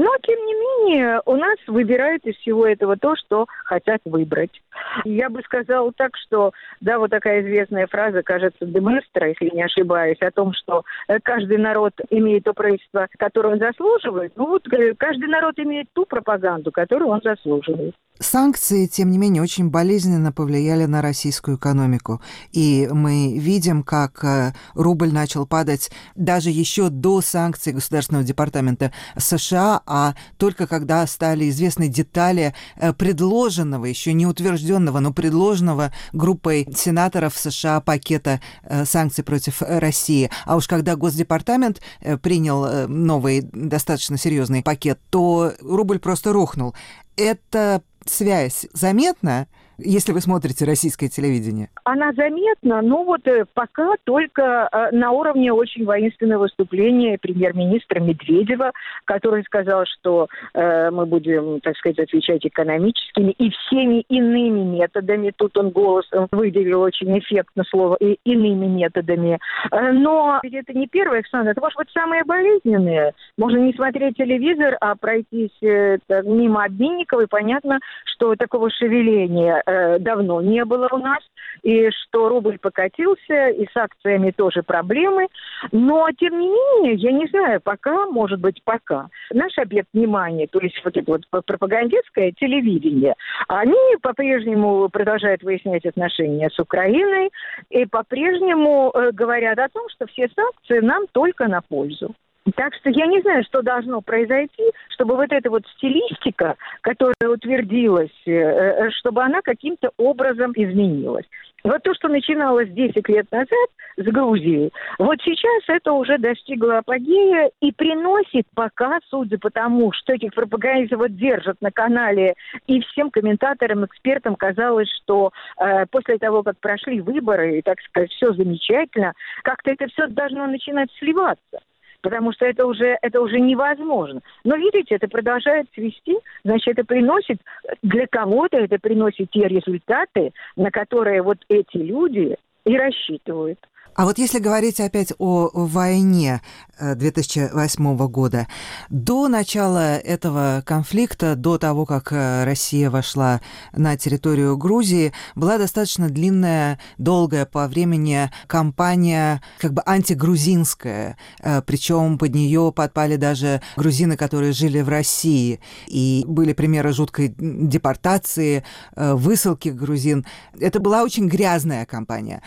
Но, 0.00 0.16
тем 0.22 0.38
не 0.46 0.54
менее, 0.54 1.20
у 1.26 1.36
нас 1.36 1.58
выбирают 1.66 2.24
из 2.24 2.34
всего 2.36 2.66
этого 2.66 2.96
то, 2.96 3.16
что 3.16 3.44
хотят 3.66 4.00
выбрать. 4.06 4.62
Я 5.04 5.28
бы 5.28 5.42
сказала 5.42 5.92
так, 5.92 6.16
что, 6.16 6.52
да, 6.80 6.98
вот 6.98 7.10
такая 7.10 7.42
известная 7.42 7.86
фраза, 7.86 8.22
кажется, 8.22 8.64
Деместра, 8.64 9.28
если 9.28 9.54
не 9.54 9.62
ошибаюсь, 9.62 10.16
о 10.22 10.30
том, 10.30 10.54
что 10.54 10.84
э, 11.06 11.18
каждый 11.22 11.58
народ 11.58 11.92
имеет 12.08 12.44
то 12.44 12.54
правительство, 12.54 13.08
которое 13.18 13.52
он 13.52 13.58
заслуживает. 13.58 14.32
Ну 14.36 14.46
вот 14.46 14.72
э, 14.72 14.94
каждый 14.94 15.28
народ 15.28 15.58
имеет 15.58 15.88
ту 15.92 16.06
пропаганду, 16.06 16.72
которую 16.72 17.10
он 17.10 17.20
заслуживает. 17.22 17.94
Санкции, 18.20 18.84
тем 18.86 19.10
не 19.10 19.16
менее, 19.16 19.42
очень 19.42 19.70
болезненно 19.70 20.30
повлияли 20.30 20.84
на 20.84 21.00
российскую 21.00 21.56
экономику. 21.56 22.20
И 22.52 22.86
мы 22.92 23.38
видим, 23.38 23.82
как 23.82 24.22
э, 24.22 24.52
рубль 24.74 25.10
начал 25.10 25.46
падать 25.46 25.90
даже 26.16 26.50
еще 26.50 26.90
до 26.90 27.22
санкций 27.22 27.72
Государственного 27.72 28.22
департамента 28.22 28.92
США, 29.16 29.80
а 29.86 30.14
только 30.36 30.66
когда 30.66 31.06
стали 31.06 31.48
известны 31.48 31.88
детали 31.88 32.54
э, 32.76 32.92
предложенного, 32.92 33.86
еще 33.86 34.12
не 34.12 34.26
утвержденного, 34.26 35.00
но 35.00 35.14
предложенного 35.14 35.90
группой 36.12 36.68
сенаторов 36.76 37.38
США 37.38 37.80
пакета 37.80 38.42
э, 38.64 38.84
санкций 38.84 39.24
против 39.24 39.62
России. 39.62 40.30
А 40.44 40.56
уж 40.56 40.68
когда 40.68 40.94
Госдепартамент 40.94 41.80
принял 42.22 42.86
новый 42.86 43.48
достаточно 43.50 44.18
серьезный 44.18 44.62
пакет, 44.62 45.00
то 45.08 45.54
рубль 45.62 45.98
просто 45.98 46.34
рухнул. 46.34 46.74
Это 47.16 47.82
связь 48.10 48.66
заметна 48.72 49.46
если 49.84 50.12
вы 50.12 50.20
смотрите 50.20 50.64
российское 50.64 51.08
телевидение? 51.08 51.68
Она 51.84 52.12
заметна, 52.12 52.82
но 52.82 53.04
вот 53.04 53.26
э, 53.26 53.44
пока 53.54 53.94
только 54.04 54.68
э, 54.70 54.94
на 54.94 55.10
уровне 55.10 55.52
очень 55.52 55.84
воинственного 55.84 56.42
выступления 56.42 57.18
премьер-министра 57.18 58.00
Медведева, 58.00 58.72
который 59.04 59.42
сказал, 59.44 59.84
что 59.86 60.28
э, 60.54 60.90
мы 60.90 61.06
будем, 61.06 61.60
так 61.60 61.76
сказать, 61.76 61.98
отвечать 61.98 62.44
экономическими 62.44 63.32
и 63.32 63.50
всеми 63.50 64.00
иными 64.08 64.60
методами. 64.60 65.32
Тут 65.36 65.56
он 65.56 65.70
голосом 65.70 66.28
выделил 66.30 66.82
очень 66.82 67.18
эффектно 67.18 67.64
слово 67.68 67.96
и 68.00 68.18
иными 68.24 68.66
методами. 68.66 69.38
Но 69.70 70.40
ведь 70.42 70.54
это 70.54 70.72
не 70.72 70.86
первое, 70.86 71.18
Александр, 71.18 71.50
это 71.50 71.60
может 71.60 71.76
быть 71.76 71.90
самое 71.92 72.24
болезненное. 72.24 73.14
Можно 73.36 73.58
не 73.58 73.72
смотреть 73.72 74.16
телевизор, 74.16 74.76
а 74.80 74.94
пройтись 74.94 75.56
мимо 75.60 76.64
обменников, 76.64 77.22
и 77.22 77.26
понятно, 77.26 77.78
что 78.04 78.34
такого 78.36 78.70
шевеления 78.70 79.62
э, 79.70 79.98
давно 79.98 80.40
не 80.40 80.64
было 80.64 80.88
у 80.92 80.98
нас, 80.98 81.20
и 81.62 81.90
что 81.90 82.28
рубль 82.28 82.58
покатился, 82.58 83.48
и 83.48 83.66
с 83.66 83.76
акциями 83.76 84.30
тоже 84.30 84.62
проблемы. 84.62 85.28
Но, 85.72 86.08
тем 86.18 86.38
не 86.38 86.48
менее, 86.48 86.94
я 86.94 87.12
не 87.12 87.26
знаю, 87.28 87.60
пока, 87.60 88.06
может 88.06 88.40
быть, 88.40 88.62
пока, 88.64 89.08
наш 89.32 89.56
объект 89.58 89.88
внимания, 89.92 90.46
то 90.46 90.58
есть 90.60 90.80
вот 90.84 90.96
это 90.96 91.10
вот 91.10 91.44
пропагандистское 91.44 92.32
телевидение, 92.32 93.14
они 93.48 93.96
по-прежнему 94.02 94.88
продолжают 94.88 95.42
выяснять 95.42 95.86
отношения 95.86 96.50
с 96.50 96.58
Украиной 96.58 97.30
и 97.70 97.86
по-прежнему 97.86 98.90
э, 98.94 99.10
говорят 99.12 99.58
о 99.58 99.68
том, 99.68 99.88
что 99.90 100.06
все 100.06 100.28
санкции 100.34 100.80
нам 100.80 101.06
только 101.12 101.48
на 101.48 101.60
пользу. 101.60 102.14
Так 102.56 102.74
что 102.74 102.90
я 102.90 103.06
не 103.06 103.20
знаю, 103.20 103.44
что 103.44 103.62
должно 103.62 104.00
произойти, 104.00 104.62
чтобы 104.90 105.16
вот 105.16 105.30
эта 105.30 105.50
вот 105.50 105.66
стилистика, 105.76 106.56
которая 106.80 107.28
утвердилась, 107.28 108.10
э, 108.26 108.32
э, 108.32 108.90
чтобы 108.92 109.22
она 109.22 109.42
каким-то 109.42 109.90
образом 109.98 110.52
изменилась. 110.54 111.26
Вот 111.62 111.82
то, 111.82 111.92
что 111.94 112.08
начиналось 112.08 112.70
10 112.70 113.06
лет 113.08 113.30
назад 113.30 113.68
с 113.96 114.04
Грузией, 114.04 114.72
вот 114.98 115.18
сейчас 115.22 115.62
это 115.68 115.92
уже 115.92 116.16
достигло 116.16 116.78
апогея 116.78 117.50
и 117.60 117.70
приносит 117.72 118.46
пока, 118.54 118.98
судя 119.10 119.38
по 119.38 119.50
тому, 119.50 119.92
что 119.92 120.14
этих 120.14 120.32
пропагандистов 120.32 121.00
вот 121.00 121.16
держат 121.16 121.60
на 121.60 121.70
канале, 121.70 122.34
и 122.66 122.80
всем 122.80 123.10
комментаторам, 123.10 123.84
экспертам 123.84 124.36
казалось, 124.36 124.88
что 125.02 125.32
э, 125.58 125.84
после 125.90 126.16
того, 126.16 126.42
как 126.42 126.58
прошли 126.58 127.02
выборы, 127.02 127.58
и, 127.58 127.62
так 127.62 127.78
сказать, 127.82 128.10
все 128.12 128.32
замечательно, 128.32 129.12
как-то 129.42 129.70
это 129.70 129.86
все 129.88 130.06
должно 130.06 130.46
начинать 130.46 130.88
сливаться 130.98 131.60
потому 132.00 132.32
что 132.32 132.46
это 132.46 132.66
уже, 132.66 132.98
это 133.02 133.20
уже 133.20 133.40
невозможно. 133.40 134.20
Но 134.44 134.56
видите, 134.56 134.94
это 134.94 135.08
продолжает 135.08 135.66
цвести, 135.74 136.16
значит, 136.44 136.78
это 136.78 136.84
приносит, 136.84 137.40
для 137.82 138.06
кого-то 138.06 138.58
это 138.58 138.78
приносит 138.78 139.30
те 139.30 139.48
результаты, 139.48 140.32
на 140.56 140.70
которые 140.70 141.22
вот 141.22 141.38
эти 141.48 141.76
люди 141.76 142.36
и 142.64 142.76
рассчитывают. 142.76 143.58
А 144.00 144.06
вот 144.06 144.16
если 144.16 144.38
говорить 144.38 144.80
опять 144.80 145.12
о 145.18 145.50
войне 145.52 146.40
2008 146.80 147.84
э, 147.86 148.08
года, 148.08 148.48
до 148.88 149.28
начала 149.28 149.98
этого 149.98 150.62
конфликта, 150.64 151.36
до 151.36 151.58
того, 151.58 151.84
как 151.84 152.10
э, 152.10 152.44
Россия 152.44 152.88
вошла 152.88 153.42
на 153.74 153.98
территорию 153.98 154.56
Грузии, 154.56 155.12
была 155.34 155.58
достаточно 155.58 156.08
длинная, 156.08 156.78
долгая 156.96 157.44
по 157.44 157.68
времени 157.68 158.30
кампания, 158.46 159.42
как 159.58 159.74
бы 159.74 159.82
антигрузинская, 159.84 161.18
э, 161.42 161.60
причем 161.60 162.16
под 162.16 162.34
нее 162.34 162.72
подпали 162.74 163.16
даже 163.16 163.60
грузины, 163.76 164.16
которые 164.16 164.52
жили 164.52 164.80
в 164.80 164.88
России, 164.88 165.60
и 165.88 166.24
были 166.26 166.54
примеры 166.54 166.94
жуткой 166.94 167.34
депортации, 167.36 168.64
высылки 168.96 169.68
грузин. 169.68 170.24
Это 170.58 170.80
была 170.80 171.02
очень 171.02 171.28
грязная 171.28 171.84
кампания. 171.84 172.40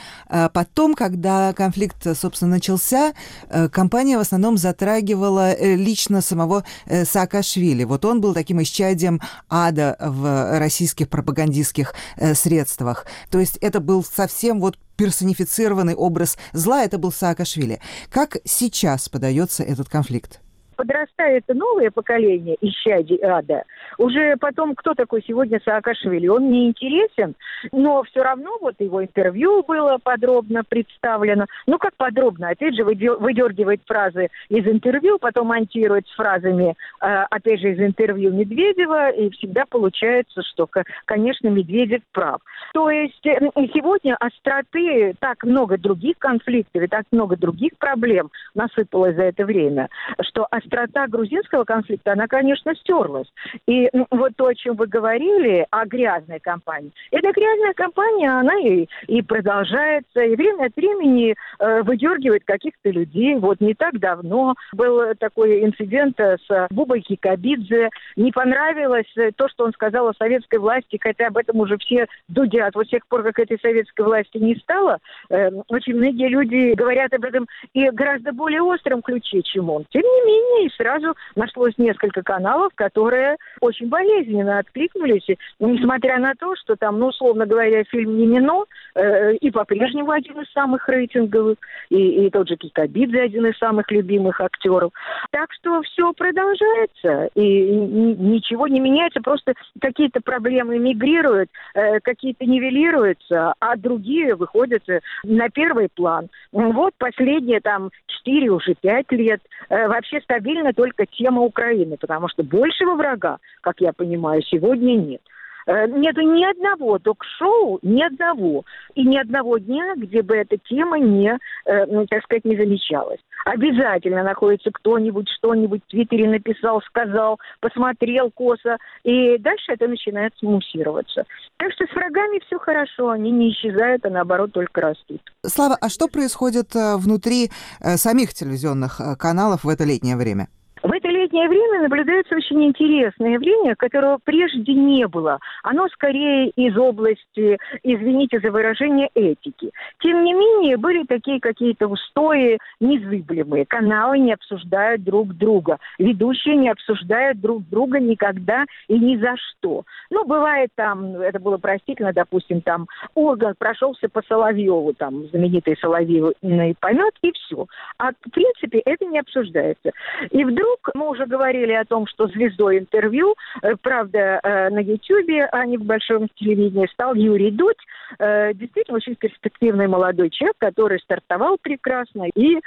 Потом, 0.52 0.96
когда 0.96 1.43
конфликт, 1.52 2.08
собственно, 2.16 2.52
начался, 2.52 3.14
э, 3.50 3.68
компания 3.68 4.18
в 4.18 4.22
основном 4.22 4.58
затрагивала 4.58 5.52
э, 5.52 5.76
лично 5.76 6.22
самого 6.22 6.64
э, 6.86 7.04
Саакашвили. 7.04 7.84
Вот 7.84 8.06
он 8.06 8.22
был 8.22 8.34
таким 8.34 8.62
исчадием 8.62 9.20
ада 9.50 9.98
в 10.00 10.60
российских 10.60 11.10
пропагандистских 11.10 11.94
средствах. 12.34 13.06
То 13.30 13.40
есть 13.40 13.58
это 13.58 13.80
был 13.80 14.04
совсем 14.04 14.60
вот 14.60 14.78
персонифицированный 14.96 15.96
образ 15.96 16.38
зла, 16.54 16.84
это 16.84 16.98
был 16.98 17.12
Саакашвили. 17.12 17.82
Как 18.10 18.38
сейчас 18.46 19.10
подается 19.10 19.64
этот 19.64 19.90
конфликт? 19.90 20.43
Подрастает 20.76 21.44
новое 21.48 21.92
поколение 21.92 22.58
исчадий 22.62 23.20
ада, 23.24 23.64
уже 23.98 24.36
потом, 24.38 24.76
кто 24.76 24.94
такой 24.94 25.24
сегодня 25.26 25.62
Саакашвили, 25.64 26.28
он 26.28 26.50
не 26.50 26.68
интересен, 26.68 27.36
но 27.72 28.04
все 28.04 28.24
равно 28.24 28.58
вот 28.62 28.76
его 28.80 29.04
интервью 29.04 29.64
было 29.64 29.98
подробно 30.04 30.64
представлено. 30.68 31.46
Ну, 31.68 31.78
как 31.78 31.96
подробно? 31.96 32.50
Опять 32.50 32.76
же, 32.76 32.84
выдергивает 32.84 33.82
фразы 33.86 34.30
из 34.50 34.66
интервью, 34.68 35.18
потом 35.20 35.48
монтирует 35.48 36.08
с 36.08 36.16
фразами, 36.16 36.76
э, 37.02 37.06
опять 37.30 37.60
же, 37.60 37.72
из 37.72 37.80
интервью 37.80 38.32
Медведева, 38.34 39.12
и 39.12 39.30
всегда 39.32 39.66
получается, 39.70 40.42
что, 40.44 40.68
конечно, 41.06 41.48
Медведев 41.48 42.02
прав. 42.12 42.42
То 42.74 42.90
есть 42.90 43.26
э, 43.26 43.40
сегодня 43.74 44.16
остроты, 44.20 45.14
так 45.20 45.44
много 45.44 45.78
других 45.78 46.18
конфликтов 46.18 46.82
и 46.82 46.88
так 46.88 47.06
много 47.12 47.38
других 47.38 47.78
проблем 47.78 48.32
насыпалось 48.56 49.16
за 49.16 49.24
это 49.24 49.46
время, 49.46 49.90
что 50.22 50.48
острота 50.64 51.08
грузинского 51.08 51.64
конфликта, 51.64 52.14
она, 52.14 52.28
конечно, 52.28 52.74
стерлась. 52.76 53.28
И 53.68 53.90
вот 54.12 54.32
то, 54.36 54.48
о 54.48 54.56
чем 54.56 54.76
вы 54.76 54.88
говорили, 54.88 55.66
о 55.70 55.86
грязной 55.86 56.40
кампании, 56.40 56.92
эта 57.12 57.32
грязная 57.32 57.74
кампания, 57.74 58.30
она 58.30 58.58
и, 58.60 58.88
и 59.08 59.22
продолжается, 59.22 60.22
и 60.22 60.36
время 60.36 60.66
от 60.66 60.76
времени 60.76 61.36
э, 61.60 61.82
выдергивает 61.84 62.44
каких-то 62.46 62.90
людей. 62.90 63.36
Вот 63.36 63.62
не 63.62 63.74
так 63.74 64.00
давно 64.00 64.56
был 64.74 65.14
такой 65.20 65.64
инцидент 65.64 66.20
с 66.20 66.68
Бубой 66.70 67.02
Кикабидзе. 67.02 67.90
Не 68.16 68.32
понравилось 68.32 69.14
то, 69.36 69.48
что 69.50 69.66
он 69.66 69.74
сказал 69.74 70.08
о 70.08 70.14
советской 70.14 70.60
власти, 70.60 71.00
хотя 71.02 71.28
об 71.28 71.38
этом 71.38 71.60
уже 71.60 71.78
все 71.78 72.08
дудят. 72.28 72.76
Вот 72.76 72.88
с 72.88 72.90
тех 72.90 73.06
пор, 73.08 73.24
как 73.24 73.40
этой 73.40 73.60
советской 73.60 74.06
власти 74.06 74.38
не 74.38 74.56
стало, 74.56 75.00
э, 75.30 75.50
очень 75.68 75.96
многие 75.96 76.30
люди 76.30 76.74
говорят 76.74 77.14
об 77.14 77.26
этом 77.26 77.48
и 77.74 77.90
гораздо 77.90 78.32
более 78.32 78.62
остром 78.62 79.02
ключе, 79.02 79.42
чем 79.42 79.70
он. 79.70 79.86
Тем 79.90 80.02
не 80.02 80.26
менее, 80.26 80.53
и 80.62 80.70
сразу 80.78 81.16
нашлось 81.36 81.74
несколько 81.78 82.22
каналов, 82.22 82.72
которые 82.76 83.38
очень 83.62 83.88
болезненно 83.90 84.60
откликнулись, 84.60 85.28
несмотря 85.60 86.20
на 86.20 86.34
то, 86.36 86.56
что 86.56 86.76
там, 86.76 87.00
ну, 87.00 87.08
условно 87.08 87.46
говоря, 87.46 87.84
фильм 87.86 88.18
«Немино» 88.18 88.66
э, 88.96 89.36
и 89.36 89.52
по-прежнему 89.52 90.12
один 90.12 90.42
из 90.42 90.52
самых 90.52 90.88
рейтинговых, 90.88 91.58
и, 91.90 92.26
и 92.26 92.30
тот 92.30 92.48
же 92.48 92.56
Кикабидзе 92.56 93.22
один 93.22 93.48
из 93.48 93.58
самых 93.58 93.90
любимых 93.92 94.40
актеров. 94.42 94.92
Так 95.32 95.52
что 95.54 95.82
все 95.84 96.14
продолжается, 96.14 97.30
и 97.36 97.72
ничего 97.72 98.68
не 98.68 98.80
меняется, 98.80 99.22
просто 99.22 99.54
какие-то 99.82 100.22
проблемы 100.22 100.80
мигрируют, 100.80 101.50
э, 101.74 102.00
какие-то 102.00 102.46
нивелируются, 102.46 103.54
а 103.60 103.76
другие 103.76 104.36
выходят 104.36 104.88
э, 104.90 105.00
на 105.24 105.50
первый 105.50 105.90
план. 105.94 106.30
Вот 106.52 106.94
последние 106.98 107.60
там 107.62 107.90
4, 108.24 108.50
уже 108.50 108.76
5 108.76 109.12
лет 109.12 109.42
э, 109.70 109.88
вообще 109.88 110.22
стабильна 110.22 110.74
только 110.74 111.06
тема 111.06 111.42
Украины, 111.42 111.98
потому 111.98 112.28
что 112.30 112.44
большего 112.44 112.96
врага, 112.96 113.38
как 113.62 113.82
я 113.82 113.94
понимаю, 113.94 114.42
сегодня 114.44 114.96
нет. 114.96 115.22
Э, 115.66 115.88
нету 115.88 116.22
ни 116.22 116.44
одного 116.44 117.00
ток-шоу, 117.00 117.80
ни 117.82 118.02
одного, 118.02 118.66
и 118.96 119.04
ни 119.04 119.18
одного 119.18 119.58
дня, 119.58 119.96
где 119.96 120.22
бы 120.22 120.36
эта 120.36 120.58
тема 120.58 121.00
не, 121.00 121.38
э, 121.66 122.06
так 122.08 122.24
сказать, 122.24 122.46
не 122.46 122.58
замечалась. 122.58 123.20
Обязательно 123.46 124.24
находится 124.24 124.72
кто-нибудь, 124.72 125.30
что-нибудь 125.30 125.82
в 125.86 125.92
Твиттере 125.92 126.30
написал, 126.30 126.82
сказал, 126.82 127.40
посмотрел 127.60 128.32
косо, 128.32 128.78
и 129.04 129.38
дальше 129.38 129.74
это 129.74 129.88
начинает 129.88 130.34
муссироваться. 130.42 131.26
Так 131.58 131.72
что 131.74 131.86
с 131.86 131.96
врагами 131.96 132.42
все 132.46 132.58
хорошо, 132.60 133.10
они 133.10 133.32
не 133.32 133.52
исчезают, 133.52 134.06
а 134.06 134.10
наоборот 134.10 134.52
только 134.52 134.82
растут. 134.82 135.22
Слава, 135.46 135.78
а 135.80 135.90
что 135.90 136.08
происходит 136.08 136.76
э, 136.76 136.98
внутри 136.98 137.52
самих 137.80 138.34
телевизионных 138.34 139.00
каналов 139.18 139.64
в 139.64 139.70
это 139.70 139.84
летнее 139.84 140.16
время? 140.16 140.48
В 140.84 140.92
это 140.92 141.08
летнее 141.08 141.48
время 141.48 141.84
наблюдается 141.84 142.36
очень 142.36 142.62
интересное 142.66 143.32
явление, 143.32 143.74
которого 143.74 144.20
прежде 144.22 144.74
не 144.74 145.08
было. 145.08 145.40
Оно 145.64 145.88
скорее 145.88 146.50
из 146.50 146.78
области, 146.78 147.58
извините 147.84 148.42
за 148.42 148.52
выражение, 148.52 149.10
этики. 149.16 149.72
Тем 150.02 150.26
не 150.26 150.34
менее, 150.34 150.76
были 150.76 151.06
такие 151.06 151.40
какие-то 151.40 151.88
устои 151.88 152.58
незыблемые. 152.82 153.66
Каналы 153.66 154.20
не 154.20 154.34
обсуждают 154.34 155.04
друг 155.06 155.34
друга. 155.34 155.78
Ведущие 156.00 156.58
не 156.58 156.68
обсуждают 156.68 157.40
друг 157.40 157.64
друга 157.70 158.02
никогда 158.02 158.66
и 158.90 159.00
ни 159.00 159.16
за 159.16 159.36
что. 159.38 159.86
Ну, 160.10 160.26
бывает 160.26 160.70
там, 160.76 161.16
это 161.16 161.40
было 161.40 161.58
простительно, 161.58 162.12
допустим, 162.12 162.60
там 162.60 162.88
орган 163.16 163.56
прошелся 163.58 164.10
по 164.10 164.22
Соловьеву, 164.28 164.94
там, 164.94 165.28
знаменитый 165.28 165.78
Соловьевый 165.80 166.36
помет, 166.82 167.14
и 167.22 167.32
все. 167.32 167.68
А 168.00 168.12
в 168.12 168.32
принципе 168.32 168.80
это 168.80 169.06
не 169.06 169.20
обсуждается. 169.20 169.92
И 170.30 170.44
вдруг 170.44 170.73
вдруг 170.74 170.96
мы 170.96 171.10
уже 171.10 171.26
говорили 171.26 171.74
о 171.74 171.86
том, 171.86 172.08
что 172.08 172.28
звездой 172.28 172.80
интервью, 172.80 173.36
э, 173.62 173.76
правда, 173.82 174.40
э, 174.44 174.70
на 174.70 174.80
Ютьюбе, 174.80 175.46
а 175.52 175.66
не 175.66 175.78
в 175.78 175.84
большом 175.84 176.28
телевидении, 176.36 176.88
стал 176.88 177.14
Юрий 177.16 177.52
Дудь, 177.52 177.78
э, 178.20 178.54
действительно 178.54 178.98
очень 178.98 179.16
перспективный 179.16 179.88
молодой 179.88 180.30
человек, 180.30 180.56
который 180.60 181.00
стартовал 181.00 181.58
прекрасно 181.62 182.28
и 182.36 182.60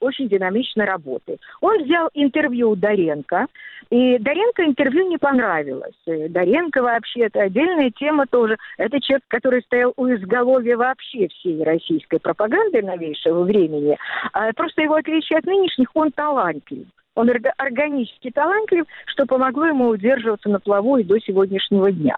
очень 0.00 0.28
динамично 0.28 0.86
работает. 0.86 1.40
Он 1.60 1.82
взял 1.82 2.10
интервью 2.14 2.70
у 2.70 2.76
Доренко, 2.76 3.46
и 3.90 4.18
Доренко 4.18 4.64
интервью 4.64 5.08
не 5.08 5.18
понравилось. 5.18 5.94
Доренко 6.06 6.82
вообще, 6.82 7.22
это 7.22 7.42
отдельная 7.42 7.90
тема 7.90 8.26
тоже. 8.26 8.56
Это 8.78 9.00
человек, 9.00 9.24
который 9.28 9.62
стоял 9.62 9.92
у 9.96 10.06
изголовья 10.08 10.76
вообще 10.76 11.28
всей 11.28 11.62
российской 11.62 12.18
пропаганды 12.20 12.82
новейшего 12.82 13.42
времени. 13.42 13.96
А 14.32 14.52
просто 14.52 14.82
его 14.82 14.94
отличие 14.94 15.38
от 15.38 15.46
нынешних, 15.46 15.88
он 15.94 16.12
талантлив. 16.12 16.86
Он 17.16 17.28
органически 17.56 18.30
талантлив, 18.30 18.84
что 19.06 19.26
помогло 19.26 19.66
ему 19.66 19.88
удерживаться 19.88 20.48
на 20.48 20.60
плаву 20.60 20.96
и 20.96 21.04
до 21.04 21.18
сегодняшнего 21.18 21.90
дня. 21.90 22.16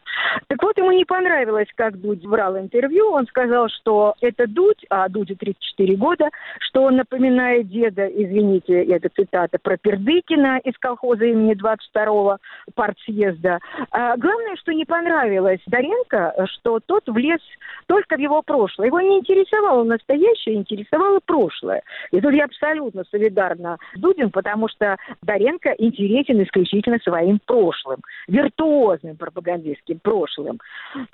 Так 0.48 0.62
вот, 0.62 0.76
ему 0.76 0.92
не 0.92 1.04
понравилось, 1.04 1.68
как 1.74 1.98
Дудь 2.00 2.24
брал 2.26 2.58
интервью. 2.58 3.10
Он 3.10 3.26
сказал, 3.26 3.68
что 3.68 4.14
это 4.20 4.46
Дудь, 4.46 4.84
а 4.90 5.08
Дуде 5.08 5.34
34 5.34 5.96
года, 5.96 6.28
что 6.60 6.82
он 6.82 6.96
напоминает 6.96 7.68
деда, 7.68 8.06
извините, 8.06 8.84
это 8.84 9.08
цитата, 9.08 9.58
про 9.62 9.76
Пердыкина 9.78 10.58
из 10.58 10.76
колхоза 10.78 11.24
имени 11.24 11.54
22-го 11.54 12.36
партсъезда. 12.74 13.60
А 13.90 14.16
главное, 14.16 14.56
что 14.56 14.72
не 14.72 14.84
понравилось 14.84 15.60
Доренко, 15.66 16.46
что 16.46 16.80
тот 16.84 17.04
влез 17.06 17.40
только 17.86 18.16
в 18.16 18.20
его 18.20 18.42
прошлое. 18.42 18.88
Его 18.88 19.00
не 19.00 19.18
интересовало 19.18 19.84
настоящее, 19.84 20.56
интересовало 20.56 21.20
прошлое. 21.24 21.82
И 22.10 22.20
тут 22.20 22.32
я 22.32 22.44
абсолютно 22.44 23.04
солидарна 23.10 23.78
с 23.94 23.98
Дудем, 23.98 24.30
потому 24.30 24.68
что 24.68 24.81
Доренко 25.22 25.74
интересен 25.78 26.42
исключительно 26.42 26.98
своим 27.02 27.40
прошлым, 27.44 27.98
виртуозным 28.28 29.16
пропагандистским 29.16 29.98
прошлым. 30.00 30.60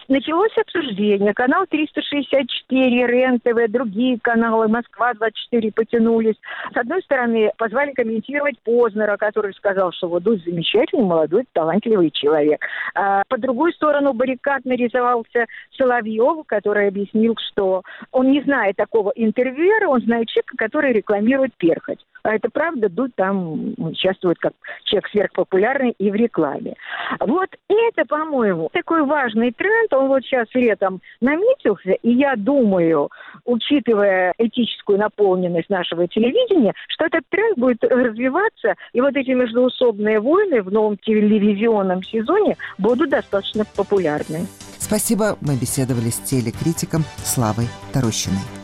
Началось 0.09 0.57
обсуждение. 0.57 1.35
Канал 1.35 1.67
364, 1.69 3.07
РЕН-ТВ, 3.07 3.71
другие 3.71 4.19
каналы, 4.21 4.69
Москва-24 4.69 5.73
потянулись. 5.73 6.37
С 6.73 6.77
одной 6.77 7.03
стороны, 7.03 7.53
позвали 7.57 7.93
комментировать 7.93 8.59
Познера, 8.61 9.17
который 9.17 9.55
сказал, 9.55 9.93
что 9.93 10.09
вот 10.09 10.23
Дудь 10.23 10.45
замечательный, 10.45 11.05
молодой, 11.05 11.45
талантливый 11.53 12.11
человек. 12.11 12.65
А 12.95 13.23
по 13.29 13.39
другую 13.39 13.73
сторону 13.73 14.13
баррикад 14.13 14.65
нарисовался 14.65 15.47
Соловьев, 15.77 16.45
который 16.47 16.89
объяснил, 16.89 17.35
что 17.53 17.83
он 18.13 18.31
не 18.31 18.43
знает 18.43 18.77
такого 18.77 19.13
интервьюера, 19.15 19.89
он 19.89 20.01
знает 20.03 20.29
человека, 20.29 20.57
который 20.57 20.93
рекламирует 20.93 21.55
перхоть. 21.57 22.05
А 22.23 22.35
это 22.35 22.49
правда, 22.51 22.89
Дудь 22.89 23.15
там 23.15 23.75
участвует 23.79 24.39
как 24.39 24.53
человек 24.85 25.09
сверхпопулярный 25.11 25.95
и 25.99 26.11
в 26.11 26.15
рекламе. 26.15 26.75
Вот 27.21 27.49
это, 27.69 28.05
по-моему, 28.07 28.71
такой 28.73 29.05
важный 29.05 29.53
тренд, 29.53 29.93
он 29.93 30.09
вот 30.09 30.23
сейчас 30.25 30.47
летом 30.55 31.01
наметился, 31.21 31.93
и 31.93 32.11
я 32.11 32.35
думаю, 32.37 33.11
учитывая 33.45 34.35
этическую 34.39 34.99
наполненность 34.99 35.71
нашего 35.71 36.07
телевидения, 36.09 36.75
что 36.89 37.07
этот 37.07 37.23
тренд 37.29 37.59
будет 37.59 37.83
развиваться, 37.85 38.75
и 38.93 39.01
вот 39.01 39.17
эти 39.17 39.31
междуусобные 39.31 40.21
войны 40.21 40.63
в 40.63 40.73
новом 40.73 40.97
телевизионном 40.99 42.03
сезоне 42.03 42.57
будут 42.79 43.11
достаточно 43.11 43.65
популярны. 43.77 44.47
Спасибо, 44.79 45.37
мы 45.41 45.57
беседовали 45.57 46.11
с 46.11 46.19
телекритиком 46.19 47.03
Славой 47.25 47.67
Тарощиной. 47.93 48.58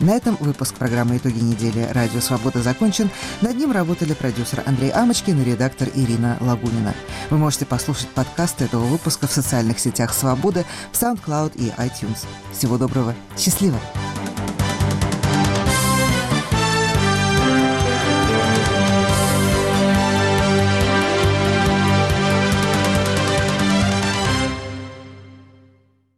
На 0.00 0.12
этом 0.12 0.36
выпуск 0.36 0.76
программы 0.76 1.16
«Итоги 1.16 1.40
недели. 1.40 1.88
Радио 1.92 2.20
Свобода» 2.20 2.62
закончен. 2.62 3.10
Над 3.40 3.56
ним 3.56 3.72
работали 3.72 4.12
продюсер 4.12 4.62
Андрей 4.64 4.90
Амочкин 4.90 5.42
и 5.42 5.44
редактор 5.44 5.88
Ирина 5.92 6.36
Лагунина. 6.40 6.94
Вы 7.30 7.38
можете 7.38 7.66
послушать 7.66 8.08
подкасты 8.10 8.66
этого 8.66 8.84
выпуска 8.84 9.26
в 9.26 9.32
социальных 9.32 9.80
сетях 9.80 10.14
«Свобода», 10.14 10.64
в 10.92 11.02
SoundCloud 11.02 11.56
и 11.56 11.72
iTunes. 11.80 12.26
Всего 12.52 12.78
доброго. 12.78 13.12
Счастливо! 13.36 13.80